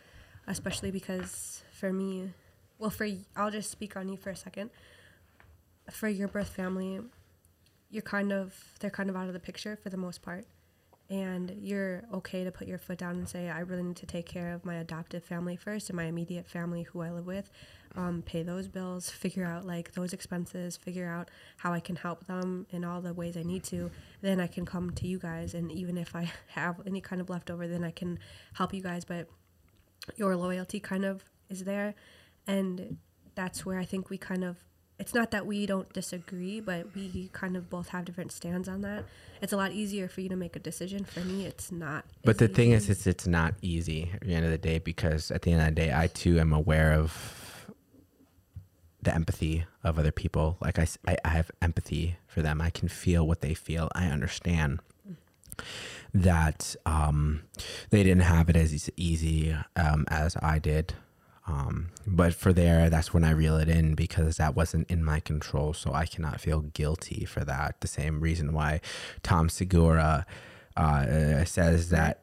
especially 0.47 0.91
because 0.91 1.63
for 1.71 1.91
me, 1.91 2.31
well, 2.77 2.89
for 2.89 3.07
I'll 3.35 3.51
just 3.51 3.71
speak 3.71 3.97
on 3.97 4.07
you 4.09 4.17
for 4.17 4.29
a 4.29 4.35
second. 4.35 4.69
For 5.91 6.07
your 6.07 6.27
birth 6.27 6.49
family, 6.49 7.01
you're 7.89 8.03
kind 8.03 8.31
of 8.31 8.55
they're 8.79 8.89
kind 8.89 9.09
of 9.09 9.15
out 9.15 9.27
of 9.27 9.33
the 9.33 9.39
picture 9.39 9.75
for 9.75 9.89
the 9.89 9.97
most 9.97 10.21
part 10.21 10.45
and 11.13 11.53
you're 11.61 12.03
okay 12.11 12.43
to 12.43 12.51
put 12.51 12.67
your 12.67 12.79
foot 12.79 12.97
down 12.97 13.15
and 13.15 13.29
say 13.29 13.47
i 13.49 13.59
really 13.59 13.83
need 13.83 13.95
to 13.95 14.07
take 14.07 14.25
care 14.25 14.51
of 14.51 14.65
my 14.65 14.75
adoptive 14.75 15.23
family 15.23 15.55
first 15.55 15.89
and 15.89 15.95
my 15.95 16.05
immediate 16.05 16.47
family 16.47 16.81
who 16.81 17.01
i 17.01 17.11
live 17.11 17.27
with 17.27 17.51
um, 17.95 18.23
pay 18.25 18.41
those 18.41 18.67
bills 18.67 19.11
figure 19.11 19.45
out 19.45 19.63
like 19.63 19.93
those 19.93 20.13
expenses 20.13 20.75
figure 20.75 21.07
out 21.07 21.29
how 21.57 21.71
i 21.71 21.79
can 21.79 21.95
help 21.95 22.25
them 22.25 22.65
in 22.71 22.83
all 22.83 22.99
the 22.99 23.13
ways 23.13 23.37
i 23.37 23.43
need 23.43 23.63
to 23.63 23.91
then 24.23 24.39
i 24.39 24.47
can 24.47 24.65
come 24.65 24.89
to 24.91 25.07
you 25.07 25.19
guys. 25.19 25.53
And 25.53 25.71
even 25.71 25.97
if 25.97 26.15
i 26.15 26.31
have 26.47 26.81
any 26.87 27.01
kind 27.01 27.21
of 27.21 27.29
leftover 27.29 27.67
then 27.67 27.83
i 27.83 27.91
can 27.91 28.17
help 28.53 28.73
you 28.73 28.81
guys. 28.81 29.05
But 29.05 29.27
your 30.15 30.35
loyalty 30.35 30.79
kind 30.79 31.05
of 31.05 31.23
is 31.49 31.63
there. 31.63 31.93
And 32.47 32.97
that's 33.35 33.65
where 33.65 33.79
i 33.79 33.85
think 33.85 34.09
we 34.09 34.17
kind 34.17 34.43
of 34.43 34.57
it's 34.99 35.13
not 35.13 35.31
that 35.31 35.45
we 35.45 35.65
don't 35.65 35.91
disagree 35.93 36.59
but 36.59 36.93
we 36.95 37.29
kind 37.33 37.57
of 37.57 37.69
both 37.69 37.89
have 37.89 38.05
different 38.05 38.31
stands 38.31 38.67
on 38.69 38.81
that 38.81 39.03
it's 39.41 39.51
a 39.51 39.57
lot 39.57 39.71
easier 39.71 40.07
for 40.07 40.21
you 40.21 40.29
to 40.29 40.35
make 40.35 40.55
a 40.55 40.59
decision 40.59 41.03
for 41.03 41.19
me 41.21 41.45
it's 41.45 41.71
not 41.71 42.05
But 42.23 42.37
the 42.37 42.47
thing 42.47 42.71
is, 42.71 42.89
it's 42.89 43.05
it's 43.07 43.27
not 43.27 43.55
easy 43.61 44.11
at 44.13 44.21
the 44.21 44.33
end 44.33 44.45
of 44.45 44.51
the 44.51 44.57
day 44.57 44.79
because 44.79 45.31
at 45.31 45.41
the 45.41 45.51
end 45.51 45.61
of 45.61 45.67
the 45.67 45.81
day, 45.81 45.93
I 45.93 46.07
too 46.07 46.39
am 46.39 46.53
aware 46.53 46.93
of 46.93 47.71
the 49.01 49.13
empathy 49.13 49.65
of 49.83 49.99
other 49.99 50.11
people. 50.11 50.57
Like 50.61 50.79
I, 50.79 50.87
I 51.25 51.29
have 51.29 51.51
empathy 51.61 52.17
for 52.25 52.41
them. 52.41 52.61
I 52.61 52.69
can 52.69 52.87
feel 52.87 53.27
what 53.27 53.41
they 53.41 53.53
feel. 53.53 53.89
I 53.93 54.05
understand 54.07 54.79
that 56.13 56.75
um, 56.85 57.41
they 57.89 58.03
didn't 58.03 58.23
have 58.23 58.49
it 58.49 58.55
as 58.55 58.89
easy 58.95 59.55
um, 59.75 60.05
as 60.09 60.37
I 60.41 60.59
did. 60.59 60.93
Um, 61.45 61.89
but 62.07 62.33
for 62.33 62.53
there, 62.53 62.89
that's 62.89 63.13
when 63.13 63.23
I 63.25 63.31
reel 63.31 63.57
it 63.57 63.67
in 63.67 63.95
because 63.95 64.37
that 64.37 64.55
wasn't 64.55 64.89
in 64.89 65.03
my 65.03 65.19
control. 65.19 65.73
So 65.73 65.93
I 65.93 66.05
cannot 66.05 66.39
feel 66.39 66.61
guilty 66.61 67.25
for 67.25 67.43
that. 67.43 67.81
The 67.81 67.87
same 67.87 68.21
reason 68.21 68.53
why 68.53 68.79
Tom 69.23 69.49
Segura 69.49 70.25
uh, 70.77 71.43
says 71.45 71.89
that 71.89 72.21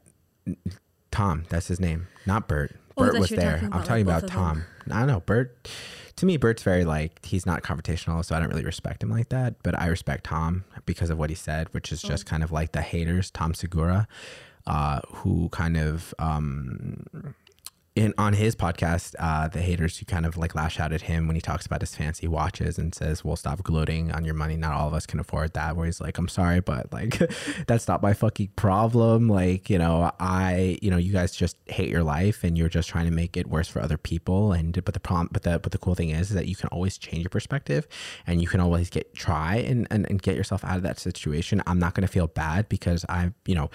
Tom, 1.11 1.45
that's 1.49 1.69
his 1.69 1.81
name, 1.81 2.07
not 2.25 2.49
Bert. 2.49 2.75
Oh, 2.97 3.05
Bert 3.05 3.19
was 3.19 3.31
there. 3.31 3.53
talking 3.55 3.73
I'm 3.73 3.83
talking 3.85 4.07
like, 4.07 4.19
about. 4.25 4.31
Tom. 4.31 4.65
I 4.91 4.99
don't 5.01 5.07
know. 5.09 5.21
Bert, 5.21 5.69
to 6.17 6.27
me, 6.27 6.37
Bert's 6.37 6.63
very 6.63 6.85
like, 6.85 7.25
he's 7.25 7.45
not 7.47 7.63
confrontational. 7.63 8.25
So 8.25 8.35
I 8.35 8.41
don't 8.41 8.49
really 8.49 8.65
respect 8.65 9.03
him 9.03 9.11
like 9.11 9.29
that. 9.29 9.63
But 9.63 9.79
I 9.79 9.87
respect 9.87 10.25
Tom 10.25 10.65
because 10.87 11.11
of 11.11 11.19
what 11.19 11.31
he 11.31 11.37
said, 11.37 11.69
which 11.73 11.93
is 11.93 12.05
Oh. 12.05 12.09
just 12.09 12.27
kind 12.27 12.43
of 12.43 12.53
like 12.53 12.73
the 12.73 12.81
haters, 12.83 13.31
Tom 13.31 13.55
Segura, 13.55 14.09
uh, 14.67 15.01
who 15.09 15.49
kind 15.51 15.77
of, 15.77 16.15
um, 16.19 17.05
in 17.97 18.15
on 18.17 18.35
his 18.35 18.55
podcast, 18.55 19.17
uh, 19.19 19.49
the 19.49 19.61
haters 19.61 19.99
who 19.99 20.05
kind 20.05 20.25
of 20.25 20.37
like 20.37 20.55
lash 20.55 20.79
out 20.79 20.93
at 20.93 21.03
him 21.03 21.27
when 21.27 21.35
he 21.35 21.43
talks 21.43 21.67
about 21.67 21.81
his 21.81 21.95
fancy 21.95 22.29
watches 22.29 22.79
and 22.79 22.95
says, 22.95 23.25
"Well, 23.25 23.35
stop 23.35 23.63
gloating 23.65 24.13
on 24.13 24.25
your 24.25 24.35
money. 24.35 24.57
Not 24.57 24.73
all 24.73 24.87
of 24.87 24.95
us 24.95 25.07
can 25.07 25.19
afford 25.19 25.55
that." 25.55 25.77
Where 25.77 25.87
he's 25.87 26.01
like, 26.01 26.17
"I'm 26.17 26.29
sorry, 26.29 26.61
but 26.61 26.93
like 26.93 27.21
that's 27.67 27.89
not 27.89 28.01
my 28.01 28.13
fucking 28.13 28.53
problem. 28.55 29.29
Like, 29.29 29.69
you 29.69 29.79
know, 29.79 30.13
I, 30.21 30.79
you 30.81 30.91
know, 30.91 30.99
you 30.99 31.13
guys 31.13 31.35
just 31.35 31.57
hate 31.67 31.89
your 31.89 32.05
life 32.05 32.45
and 32.45 32.57
you're 32.57 32.69
just 32.69 32.89
trying 32.89 33.07
to 33.07 33.11
make 33.11 33.37
it 33.37 33.49
worse 33.49 33.69
for 33.69 33.83
other 33.83 33.99
people. 33.99 34.53
And 34.53 34.73
but 34.85 34.95
the 34.95 35.01
problem, 35.01 35.29
but 35.33 35.43
the 35.43 35.59
but 35.59 35.73
the 35.73 35.79
cool 35.79 35.97
thing 35.97 36.11
is, 36.11 36.31
is 36.31 36.37
that 36.37 36.47
you 36.47 36.55
can 36.55 36.69
always 36.69 36.97
change 36.97 37.25
your 37.25 37.31
perspective 37.31 37.89
and 38.25 38.41
you 38.41 38.47
can 38.47 38.61
always 38.61 38.89
get 38.89 39.15
try 39.15 39.57
and 39.57 39.89
and, 39.91 40.09
and 40.09 40.23
get 40.23 40.37
yourself 40.37 40.65
out 40.65 40.77
of 40.77 40.85
that 40.85 41.01
situation. 41.01 41.61
I'm 41.67 41.81
not 41.81 41.95
going 41.95 42.07
to 42.07 42.13
feel 42.13 42.29
bad 42.29 42.69
because 42.69 43.05
I, 43.09 43.33
you 43.47 43.57
know." 43.57 43.69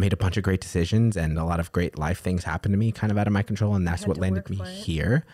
Made 0.00 0.12
a 0.12 0.16
bunch 0.16 0.36
of 0.36 0.42
great 0.42 0.60
decisions 0.60 1.16
and 1.16 1.38
a 1.38 1.44
lot 1.44 1.60
of 1.60 1.70
great 1.72 1.98
life 1.98 2.20
things 2.20 2.44
happened 2.44 2.72
to 2.72 2.78
me 2.78 2.90
kind 2.90 3.10
of 3.12 3.18
out 3.18 3.26
of 3.26 3.32
my 3.32 3.42
control 3.42 3.74
and 3.74 3.86
that's 3.86 4.06
what 4.06 4.16
landed 4.18 4.48
me 4.50 4.56
here. 4.56 5.24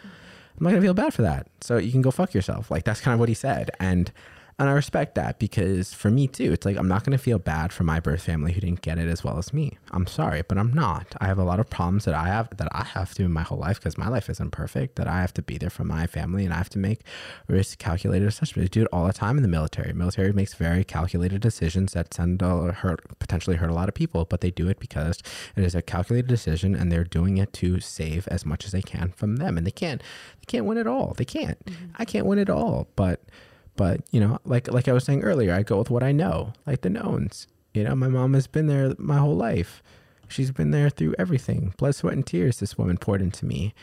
I'm 0.59 0.65
not 0.65 0.71
gonna 0.71 0.83
feel 0.83 0.95
bad 0.95 1.15
for 1.15 1.23
that. 1.23 1.47
So 1.61 1.77
you 1.77 1.93
can 1.93 2.03
go 2.03 2.11
fuck 2.11 2.35
yourself. 2.35 2.71
Like 2.71 2.85
that's 2.85 3.01
kind 3.01 3.15
of 3.15 3.21
what 3.21 3.29
he 3.29 3.35
said. 3.35 3.71
And 3.79 4.11
and 4.59 4.69
i 4.69 4.73
respect 4.73 5.15
that 5.15 5.39
because 5.39 5.93
for 5.93 6.11
me 6.11 6.27
too 6.27 6.53
it's 6.53 6.65
like 6.65 6.77
i'm 6.77 6.89
not 6.89 7.05
gonna 7.05 7.19
feel 7.19 7.39
bad 7.39 7.73
for 7.73 7.85
my 7.85 8.01
birth 8.01 8.23
family 8.23 8.53
who 8.53 8.61
didn't 8.61 8.81
get 8.81 8.99
it 8.99 9.09
as 9.09 9.23
well 9.23 9.39
as 9.39 9.53
me. 9.53 9.77
I'm 9.91 10.07
sorry 10.07 10.43
but 10.47 10.59
i'm 10.59 10.73
not. 10.73 11.15
I 11.21 11.27
have 11.27 11.39
a 11.39 11.45
lot 11.45 11.61
of 11.61 11.69
problems 11.69 12.05
that 12.07 12.15
i 12.15 12.27
have 12.27 12.57
that 12.57 12.69
i 12.73 12.85
have 12.85 13.15
to 13.15 13.25
in 13.25 13.33
my 13.33 13.43
whole 13.43 13.59
life 13.59 13.79
because 13.79 13.99
my 13.99 14.09
life 14.09 14.31
isn't 14.31 14.51
perfect 14.51 14.97
that 14.97 15.07
i 15.07 15.21
have 15.21 15.35
to 15.35 15.43
be 15.43 15.59
there 15.59 15.71
for 15.71 15.85
my 15.85 16.07
family 16.07 16.45
and 16.45 16.55
i 16.55 16.57
have 16.57 16.71
to 16.71 16.79
make 16.79 17.01
risk 17.49 17.79
calculated 17.79 18.27
assessments. 18.27 18.69
I 18.69 18.71
do 18.71 18.83
it 18.83 18.89
all 18.93 19.07
the 19.07 19.13
time 19.13 19.37
in 19.37 19.43
the 19.43 19.49
military. 19.49 19.93
Military 19.93 20.33
makes 20.33 20.55
very 20.55 20.85
calculated 20.85 21.41
decisions 21.41 21.93
that 21.93 22.15
send 22.15 22.41
hurt 22.41 23.19
potentially 23.19 23.57
hurt 23.57 23.71
a 23.71 23.75
lot 23.75 23.89
of 23.89 23.95
people 23.95 24.25
but 24.25 24.41
they 24.41 24.51
do 24.51 24.69
it 24.69 24.79
because 24.79 25.23
it 25.55 25.65
is 25.65 25.75
a 25.75 25.83
calculated 25.83 26.29
decision 26.29 26.75
and 26.75 26.91
they're 26.91 27.05
doing 27.05 27.37
it 27.37 27.53
to 27.55 27.81
save 27.81 28.27
as 28.29 28.45
much 28.47 28.65
as 28.65 28.73
they 28.73 28.83
can 28.83 29.11
from 29.11 29.37
them. 29.37 29.57
And 29.57 29.67
they 29.67 29.71
can't 29.71 30.01
they 30.41 30.45
can't 30.47 30.65
win 30.65 30.79
it 30.79 30.87
all. 30.87 31.15
They 31.17 31.25
can't. 31.25 31.63
Mm-hmm. 31.65 31.87
I 31.97 32.05
can't 32.05 32.27
win 32.27 32.39
it 32.39 32.51
all 32.51 32.89
but 32.97 33.21
but 33.77 34.01
you 34.11 34.21
know 34.21 34.39
like 34.45 34.71
like 34.73 34.89
i 34.89 34.93
was 34.93 35.05
saying 35.05 35.23
earlier 35.23 35.55
i 35.55 35.63
go 35.63 35.79
with 35.79 35.91
what 35.91 36.03
i 36.03 36.13
know 36.13 36.53
like 36.67 36.81
the 36.81 36.91
knowns. 36.91 37.47
You 37.75 37.85
know 37.85 37.95
my 37.95 38.09
mom 38.09 38.33
has 38.35 38.47
been 38.47 38.69
there 38.69 38.95
my 38.99 39.19
whole 39.19 39.37
life. 39.37 39.83
She's 40.29 40.51
been 40.51 40.71
there 40.71 40.89
through 40.91 41.15
everything. 41.19 41.75
Blood 41.77 41.95
sweat 41.95 42.15
and 42.15 42.27
tears 42.27 42.59
this 42.59 42.79
woman 42.79 42.97
poured 42.97 43.21
into 43.21 43.45
me. 43.45 43.75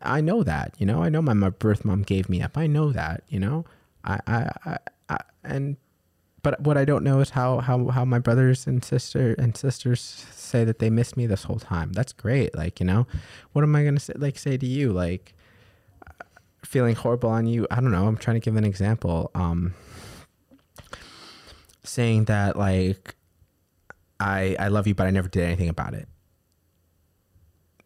I, 0.00 0.22
know 0.22 0.42
that 0.42 0.74
you 0.78 0.86
know? 0.86 1.02
I 1.02 1.10
know 1.10 1.20
my, 1.20 1.34
my 1.34 1.50
birth 1.50 1.84
mom 1.84 2.02
gave 2.02 2.30
me 2.30 2.40
up. 2.40 2.56
I 2.56 2.66
know 2.66 2.92
that 2.92 3.24
you 3.28 3.38
know? 3.38 3.66
I, 4.04 4.20
I 4.26 4.50
i 4.64 4.78
i 5.10 5.18
and 5.44 5.76
but 6.42 6.60
what 6.62 6.76
i 6.76 6.84
don't 6.84 7.04
know 7.04 7.20
is 7.20 7.30
how 7.30 7.58
how 7.60 7.88
how 7.88 8.04
my 8.04 8.18
brothers 8.18 8.66
and 8.66 8.82
sister 8.82 9.34
and 9.38 9.56
sisters 9.56 10.00
say 10.00 10.64
that 10.64 10.80
they 10.80 10.90
miss 10.90 11.16
me 11.16 11.26
this 11.26 11.44
whole 11.44 11.58
time. 11.58 11.92
That's 11.92 12.12
great 12.14 12.56
like 12.56 12.80
you 12.80 12.86
know? 12.86 13.06
What 13.52 13.62
am 13.62 13.76
i 13.76 13.84
gonna 13.84 14.00
say 14.00 14.14
like 14.16 14.38
say 14.38 14.56
to 14.56 14.66
you? 14.66 14.92
Like 14.92 15.34
feeling 16.64 16.94
horrible 16.94 17.28
on 17.28 17.46
you 17.46 17.66
i 17.70 17.76
don't 17.76 17.90
know 17.90 18.06
i'm 18.06 18.16
trying 18.16 18.36
to 18.36 18.44
give 18.44 18.56
an 18.56 18.64
example 18.64 19.30
um 19.34 19.74
saying 21.84 22.24
that 22.26 22.56
like 22.56 23.14
i 24.20 24.56
i 24.58 24.68
love 24.68 24.86
you 24.86 24.94
but 24.94 25.06
i 25.06 25.10
never 25.10 25.28
did 25.28 25.42
anything 25.42 25.68
about 25.68 25.94
it. 25.94 26.08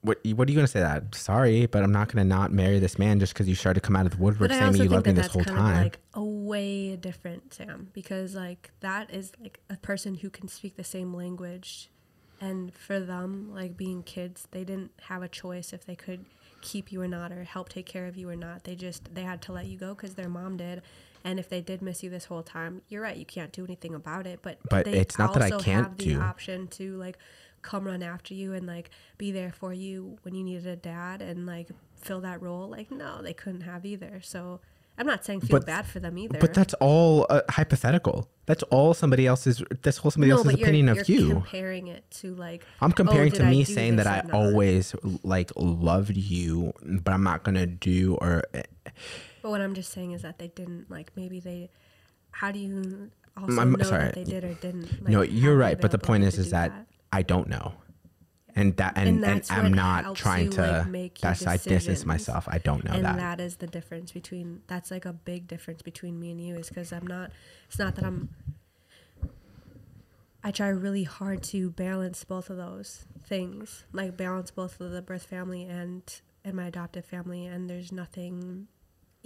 What 0.03 0.19
what 0.35 0.47
are 0.47 0.53
you 0.53 0.57
gonna 0.57 0.69
say 0.69 0.81
that? 0.81 1.15
Sorry 1.15 1.67
but 1.67 1.83
i'm 1.83 1.91
not 1.91 2.13
gonna 2.13 2.25
not 2.25 2.53
marry 2.53 2.79
this 2.79 2.99
man 2.99 3.19
just 3.19 3.33
because 3.33 3.49
you 3.49 3.55
started 3.55 3.81
to 3.81 3.87
come 3.87 3.97
out 3.97 4.07
of 4.07 4.13
the 4.13 4.19
woodwork 4.19 4.53
saying 4.53 4.77
you 4.77 4.89
think 4.89 5.07
me 5.07 5.13
this 5.13 5.23
that's 5.23 5.35
whole 5.35 5.45
kind 5.45 5.57
time. 5.57 5.77
of 5.79 5.83
like 5.83 5.99
a 6.15 6.23
way 6.23 6.95
different, 6.97 7.55
Sam, 7.55 7.91
because 7.93 8.35
like 8.35 8.71
that 8.81 9.13
is 9.13 9.33
like 9.41 9.59
a 9.69 9.77
person 9.77 10.17
who 10.17 10.31
can 10.31 10.47
speak 10.47 10.77
the 10.77 10.85
same 10.85 11.13
language, 11.13 11.91
and 12.41 12.73
for 12.73 13.01
them, 13.01 13.51
like 13.53 13.77
being 13.77 14.05
kids, 14.05 14.47
they 14.53 14.63
didn't 14.63 14.93
have 15.09 15.23
a 15.23 15.29
choice 15.29 15.73
if 15.73 15.85
they 15.85 15.97
could 15.97 16.25
keep 16.67 16.91
you 16.91 17.01
or 17.01 17.09
not, 17.09 17.31
or 17.33 17.45
help 17.45 17.69
take 17.69 17.87
care 17.87 18.07
of 18.07 18.17
you 18.17 18.29
or 18.29 18.35
not. 18.37 18.65
They 18.65 18.75
just 18.75 19.15
they 19.15 19.23
had 19.23 19.41
to 19.43 19.53
let 19.53 19.67
you 19.67 19.79
go 19.79 19.95
because 19.95 20.15
their 20.15 20.29
mom 20.29 20.57
did, 20.57 20.83
and 21.25 21.39
if 21.39 21.49
they 21.49 21.61
did 21.61 21.81
miss 21.81 22.03
you 22.03 22.11
this 22.11 22.25
whole 22.27 22.43
time, 22.43 22.83
you're 22.89 23.03
right, 23.03 23.17
you 23.17 23.25
can't 23.25 23.53
do 23.53 23.65
anything 23.65 23.95
about 23.95 24.27
it. 24.27 24.41
But 24.43 24.59
But 24.69 24.85
they 24.85 24.99
it's 24.99 25.17
not 25.19 25.33
that 25.35 25.43
I 25.43 25.51
also 25.51 25.65
can't 25.65 25.87
have 25.87 25.97
the 25.97 26.15
do. 26.15 26.21
option 26.21 26.67
to 26.69 26.97
like 26.97 27.19
come 27.63 27.85
run 27.87 28.03
after 28.03 28.35
you 28.35 28.53
and 28.53 28.67
like 28.67 28.91
be 29.17 29.31
there 29.31 29.53
for 29.53 29.73
you 29.73 30.19
when 30.23 30.35
you 30.35 30.43
needed 30.45 30.67
a 30.67 30.77
dad 30.77 31.23
and 31.23 31.47
like 31.47 31.69
fill 31.97 32.21
that 32.23 32.43
role. 32.43 32.69
Like 32.69 32.91
no, 32.91 33.23
they 33.23 33.33
couldn't 33.33 33.63
have 33.63 33.87
either. 33.87 34.21
So 34.23 34.61
I'm 34.99 35.07
not 35.07 35.25
saying 35.25 35.41
feel 35.43 35.59
But- 35.59 35.67
bad 35.67 35.87
for 35.87 36.01
them 36.01 36.17
either. 36.19 36.39
but 36.39 36.55
that's 36.55 36.75
all 36.75 37.27
uh, 37.29 37.43
hypothetical 37.51 38.29
that's 38.47 38.63
all 38.65 38.95
somebody 38.95 39.27
else's 39.27 39.63
that's 39.83 39.99
all 40.01 40.11
somebody 40.11 40.31
else's 40.31 40.47
but 40.47 40.59
you're- 40.59 40.63
opinion 40.71 40.87
you're 40.87 41.01
of 41.03 41.09
you 41.09 41.31
comparing 41.31 41.89
it 41.89 42.09
to 42.11 42.35
like 42.35 42.65
I'm 42.81 42.93
comparing 42.93 43.33
oh, 43.33 43.37
to 43.37 43.45
me 43.45 43.65
saying 43.65 43.97
that 43.97 44.07
I 44.07 44.23
not? 44.23 44.33
always 44.33 44.95
like 45.23 45.51
loved 45.57 46.17
you, 46.17 46.73
but 46.85 47.13
I'm 47.13 47.25
not 47.25 47.43
gonna 47.43 47.67
do 47.67 48.15
or 48.21 48.43
But 49.43 49.51
what 49.51 49.61
I'm 49.61 49.75
just 49.75 49.93
saying 49.93 50.13
is 50.13 50.23
that 50.23 50.39
they 50.39 50.49
didn't 50.49 50.91
like 50.91 51.11
maybe 51.17 51.41
they. 51.41 51.71
How 52.31 52.51
do 52.53 52.59
you 52.59 53.11
also 53.37 53.61
I'm 53.61 53.73
know 53.73 53.85
sorry. 53.85 54.05
that 54.07 54.15
they 54.15 54.25
did 54.25 54.45
or 54.45 54.55
didn't? 54.55 54.91
Like, 55.05 55.13
no. 55.13 55.23
You're 55.23 55.57
right, 55.57 55.81
but 55.81 55.91
the 55.91 55.99
point 55.99 56.25
is, 56.25 56.37
is 56.39 56.47
to 56.47 56.51
that, 56.53 56.73
I 57.13 57.23
don't 57.23 57.49
know, 57.49 57.73
and 58.57 58.75
that 58.79 58.95
and, 58.97 59.23
And 59.23 59.25
and, 59.25 59.51
I'm 59.51 59.73
not 59.73 60.17
trying 60.17 60.47
you, 60.47 60.53
to. 60.53 60.63
like, 60.63 60.87
make 60.89 61.19
that's 61.21 61.47
I 61.47 61.59
distance 61.59 62.07
myself. 62.07 62.49
I 62.49 62.59
don't 62.59 62.83
know 62.85 62.93
and 62.93 63.05
that. 63.05 63.17
that 63.17 63.41
is 63.41 63.57
the 63.57 63.67
difference 63.67 64.11
between 64.13 64.63
that's 64.67 64.91
like 64.91 65.05
a 65.05 65.13
big 65.13 65.47
difference 65.47 65.83
between 65.83 66.19
me 66.19 66.31
and 66.31 66.41
you 66.41 66.57
is 66.57 66.69
because 66.69 66.93
i'm 66.93 67.07
not 67.07 67.31
it's 67.69 67.79
not 67.79 67.95
that 67.97 68.05
i'm 68.05 68.31
i 70.43 70.51
try 70.51 70.69
really 70.69 71.05
hard 71.05 71.43
to 71.43 71.71
balance 71.71 72.25
both 72.25 72.49
of 72.51 72.57
those 72.57 73.05
things 73.25 73.85
like 73.93 74.17
balance 74.17 74.51
both 74.51 74.81
of 74.81 74.91
the 74.91 75.03
birth 75.03 75.25
family 75.25 75.65
and 75.65 76.21
and 76.45 76.55
my 76.55 76.67
adoptive 76.67 77.05
family 77.05 77.47
and 77.47 77.69
there's 77.69 77.93
nothing 77.93 78.69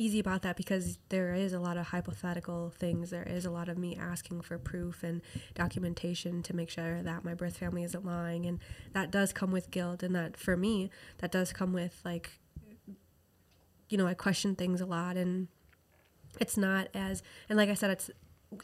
easy 0.01 0.19
about 0.19 0.41
that 0.43 0.57
because 0.57 0.99
there 1.11 1.35
is 1.35 1.53
a 1.53 1.61
lot 1.61 1.77
of 1.77 1.89
hypothetical 1.89 2.71
things. 2.71 3.11
There 3.11 3.23
is 3.23 3.45
a 3.45 3.51
lot 3.51 3.69
of 3.69 3.77
me 3.77 3.97
asking 4.01 4.41
for 4.41 4.59
proof 4.59 5.03
and 5.03 5.21
documentation 5.55 6.43
to 6.45 6.57
make 6.57 6.71
sure 6.71 7.03
that 7.03 7.23
my 7.23 7.35
birth 7.35 7.59
family 7.59 7.85
isn't 7.85 8.05
lying. 8.05 8.47
And 8.47 8.61
that 8.95 9.11
does 9.11 9.35
come 9.35 9.51
with 9.51 9.71
guilt. 9.71 10.03
And 10.03 10.15
that 10.17 10.39
for 10.39 10.57
me 10.57 10.91
that 11.19 11.31
does 11.31 11.53
come 11.53 11.73
with 11.75 12.01
like 12.05 12.39
you 13.91 13.99
know, 13.99 14.07
I 14.07 14.15
question 14.15 14.55
things 14.55 14.81
a 14.81 14.87
lot. 14.87 15.17
And 15.17 15.49
it's 16.41 16.57
not 16.57 16.89
as 16.95 17.23
and 17.49 17.59
like 17.59 17.69
I 17.69 17.75
said 17.75 17.91
it's 17.91 18.11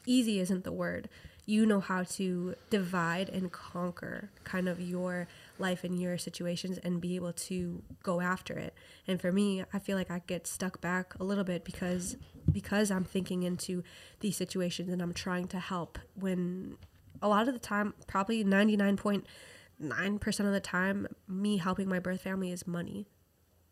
easy 0.07 0.41
isn't 0.41 0.65
the 0.65 0.73
word. 0.73 1.09
You 1.45 1.67
know 1.67 1.81
how 1.81 2.03
to 2.03 2.55
divide 2.71 3.29
and 3.29 3.53
conquer 3.53 4.31
kind 4.43 4.69
of 4.69 4.81
your 4.81 5.29
life 5.61 5.85
and 5.85 6.01
your 6.01 6.19
situations 6.19 6.79
and 6.79 7.01
be 7.01 7.17
able 7.17 7.33
to 7.33 7.83
go 8.03 8.21
after 8.21 8.59
it. 8.59 8.75
And 9.07 9.21
for 9.21 9.33
me, 9.33 9.65
I 9.73 9.79
feel 9.79 9.97
like 9.97 10.11
I 10.11 10.23
get 10.27 10.47
stuck 10.47 10.81
back 10.81 11.15
a 11.19 11.25
little 11.25 11.45
bit 11.45 11.65
because 11.65 12.17
because 12.51 12.91
I'm 12.91 13.05
thinking 13.05 13.43
into 13.43 13.83
these 14.21 14.37
situations 14.37 14.91
and 14.93 15.03
I'm 15.03 15.13
trying 15.13 15.49
to 15.49 15.59
help 15.59 15.99
when 16.15 16.77
a 17.21 17.29
lot 17.29 17.49
of 17.49 17.55
the 17.55 17.61
time, 17.61 17.95
probably 18.07 18.45
99.9% 18.45 20.41
of 20.41 20.53
the 20.53 20.61
time, 20.61 21.09
me 21.27 21.57
helping 21.57 21.89
my 21.89 21.99
birth 21.99 22.21
family 22.21 22.53
is 22.53 22.67
money 22.67 23.09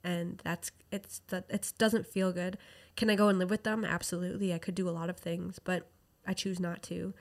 and 0.04 0.40
that's 0.44 0.70
it's 0.92 1.22
that 1.28 1.46
it 1.48 1.72
doesn't 1.78 2.06
feel 2.06 2.30
good. 2.32 2.58
Can 2.96 3.10
I 3.10 3.16
go 3.16 3.28
and 3.28 3.38
live 3.38 3.50
with 3.50 3.64
them? 3.64 3.84
Absolutely. 3.84 4.52
I 4.52 4.58
could 4.58 4.74
do 4.74 4.88
a 4.88 4.92
lot 4.92 5.10
of 5.10 5.16
things, 5.16 5.58
but 5.58 5.88
I 6.26 6.34
choose 6.34 6.60
not 6.60 6.82
to, 6.84 7.14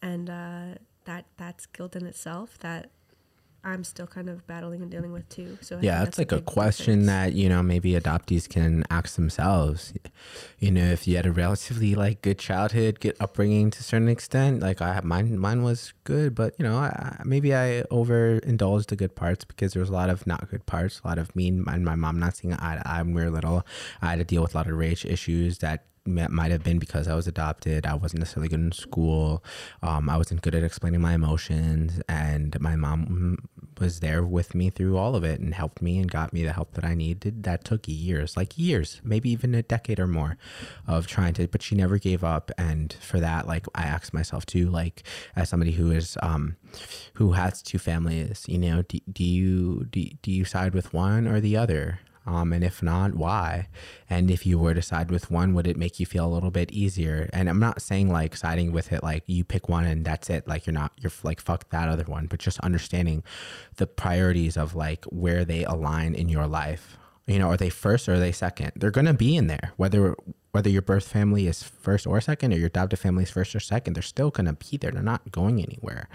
and 0.00 0.30
uh, 0.30 0.74
that 1.04 1.26
that's 1.36 1.66
guilt 1.66 1.96
in 1.96 2.06
itself 2.06 2.56
that 2.60 2.90
I'm 3.62 3.84
still 3.84 4.06
kind 4.06 4.30
of 4.30 4.46
battling 4.46 4.80
and 4.82 4.90
dealing 4.90 5.12
with 5.12 5.28
too. 5.28 5.58
So 5.60 5.76
I 5.76 5.80
yeah, 5.82 5.98
think 5.98 6.04
that's 6.04 6.18
like 6.18 6.32
a 6.32 6.36
big 6.36 6.44
question 6.46 7.00
difference. 7.00 7.06
that 7.06 7.32
you 7.34 7.48
know 7.48 7.62
maybe 7.62 7.92
adoptees 7.92 8.48
can 8.48 8.84
ask 8.90 9.16
themselves. 9.16 9.92
You 10.58 10.70
know, 10.70 10.84
if 10.84 11.06
you 11.06 11.16
had 11.16 11.26
a 11.26 11.32
relatively 11.32 11.94
like 11.94 12.22
good 12.22 12.38
childhood, 12.38 13.00
good 13.00 13.16
upbringing 13.20 13.70
to 13.72 13.80
a 13.80 13.82
certain 13.82 14.08
extent, 14.08 14.60
like 14.60 14.80
I 14.80 14.94
have 14.94 15.04
mine, 15.04 15.38
mine 15.38 15.62
was 15.62 15.92
good, 16.04 16.34
but 16.34 16.54
you 16.58 16.64
know, 16.64 16.76
I, 16.78 17.16
I- 17.18 17.22
maybe 17.24 17.54
I 17.54 17.82
overindulged 17.90 18.88
the 18.88 18.96
good 18.96 19.14
parts 19.14 19.44
because 19.44 19.72
there 19.74 19.80
was 19.80 19.90
a 19.90 19.94
lot 19.94 20.10
of 20.10 20.26
not 20.26 20.48
good 20.50 20.64
parts, 20.66 21.00
a 21.04 21.08
lot 21.08 21.18
of 21.18 21.34
me 21.36 21.48
and 21.48 21.64
my, 21.64 21.76
my 21.78 21.94
mom 21.96 22.18
not 22.18 22.36
seeing 22.36 22.54
eye 22.54 22.76
to 22.76 22.88
eye 22.88 23.02
when 23.02 23.14
we 23.14 23.22
were 23.22 23.30
little. 23.30 23.66
I 24.00 24.06
had 24.10 24.18
to 24.18 24.24
deal 24.24 24.42
with 24.42 24.54
a 24.54 24.58
lot 24.58 24.66
of 24.68 24.76
rage 24.76 25.04
issues 25.04 25.58
that 25.58 25.84
might 26.10 26.50
have 26.50 26.62
been 26.62 26.78
because 26.78 27.08
I 27.08 27.14
was 27.14 27.26
adopted. 27.26 27.86
I 27.86 27.94
wasn't 27.94 28.20
necessarily 28.20 28.48
good 28.48 28.60
in 28.60 28.72
school. 28.72 29.42
Um, 29.82 30.08
I 30.08 30.16
wasn't 30.16 30.42
good 30.42 30.54
at 30.54 30.64
explaining 30.64 31.00
my 31.00 31.14
emotions, 31.14 32.00
and 32.08 32.58
my 32.60 32.76
mom 32.76 33.38
was 33.78 34.00
there 34.00 34.22
with 34.22 34.54
me 34.54 34.68
through 34.68 34.98
all 34.98 35.16
of 35.16 35.24
it 35.24 35.40
and 35.40 35.54
helped 35.54 35.80
me 35.80 35.98
and 35.98 36.10
got 36.10 36.32
me 36.32 36.44
the 36.44 36.52
help 36.52 36.74
that 36.74 36.84
I 36.84 36.94
needed. 36.94 37.44
That 37.44 37.64
took 37.64 37.88
years, 37.88 38.36
like 38.36 38.58
years, 38.58 39.00
maybe 39.02 39.30
even 39.30 39.54
a 39.54 39.62
decade 39.62 39.98
or 39.98 40.06
more, 40.06 40.36
of 40.86 41.06
trying 41.06 41.34
to. 41.34 41.48
But 41.48 41.62
she 41.62 41.74
never 41.74 41.98
gave 41.98 42.22
up, 42.22 42.50
and 42.58 42.92
for 43.00 43.20
that, 43.20 43.46
like 43.46 43.66
I 43.74 43.82
asked 43.82 44.12
myself 44.12 44.46
too, 44.46 44.68
like 44.68 45.02
as 45.34 45.48
somebody 45.48 45.72
who 45.72 45.90
is 45.90 46.18
um, 46.22 46.56
who 47.14 47.32
has 47.32 47.62
two 47.62 47.78
families, 47.78 48.44
you 48.48 48.58
know, 48.58 48.82
do, 48.82 48.98
do 49.10 49.24
you 49.24 49.86
do, 49.90 50.04
do 50.22 50.30
you 50.30 50.44
side 50.44 50.74
with 50.74 50.92
one 50.92 51.26
or 51.26 51.40
the 51.40 51.56
other? 51.56 52.00
Um, 52.26 52.52
and 52.52 52.62
if 52.62 52.82
not, 52.82 53.14
why? 53.14 53.68
And 54.08 54.30
if 54.30 54.44
you 54.44 54.58
were 54.58 54.74
to 54.74 54.82
side 54.82 55.10
with 55.10 55.30
one, 55.30 55.54
would 55.54 55.66
it 55.66 55.76
make 55.76 55.98
you 55.98 56.06
feel 56.06 56.26
a 56.26 56.32
little 56.32 56.50
bit 56.50 56.70
easier? 56.70 57.30
And 57.32 57.48
I'm 57.48 57.58
not 57.58 57.80
saying 57.80 58.10
like 58.10 58.36
siding 58.36 58.72
with 58.72 58.92
it, 58.92 59.02
like 59.02 59.24
you 59.26 59.42
pick 59.42 59.68
one 59.68 59.84
and 59.84 60.04
that's 60.04 60.28
it. 60.28 60.46
Like 60.46 60.66
you're 60.66 60.74
not, 60.74 60.92
you're 60.98 61.12
like, 61.22 61.40
fuck 61.40 61.70
that 61.70 61.88
other 61.88 62.04
one, 62.04 62.26
but 62.26 62.38
just 62.38 62.60
understanding 62.60 63.22
the 63.76 63.86
priorities 63.86 64.56
of 64.56 64.74
like 64.74 65.04
where 65.06 65.44
they 65.44 65.64
align 65.64 66.14
in 66.14 66.28
your 66.28 66.46
life. 66.46 66.98
You 67.26 67.38
know, 67.38 67.48
are 67.48 67.56
they 67.56 67.70
first 67.70 68.08
or 68.08 68.14
are 68.14 68.18
they 68.18 68.32
second? 68.32 68.72
They're 68.76 68.90
going 68.90 69.06
to 69.06 69.14
be 69.14 69.36
in 69.36 69.46
there, 69.46 69.72
whether 69.76 70.16
whether 70.52 70.68
your 70.68 70.82
birth 70.82 71.06
family 71.06 71.46
is 71.46 71.62
first 71.62 72.06
or 72.06 72.20
second 72.20 72.52
or 72.52 72.56
your 72.56 72.66
adopted 72.66 72.98
family 72.98 73.22
is 73.22 73.30
first 73.30 73.54
or 73.54 73.60
second, 73.60 73.94
they're 73.94 74.02
still 74.02 74.30
going 74.30 74.46
to 74.46 74.52
be 74.52 74.76
there. 74.76 74.90
They're 74.90 75.00
not 75.00 75.30
going 75.30 75.62
anywhere 75.62 76.08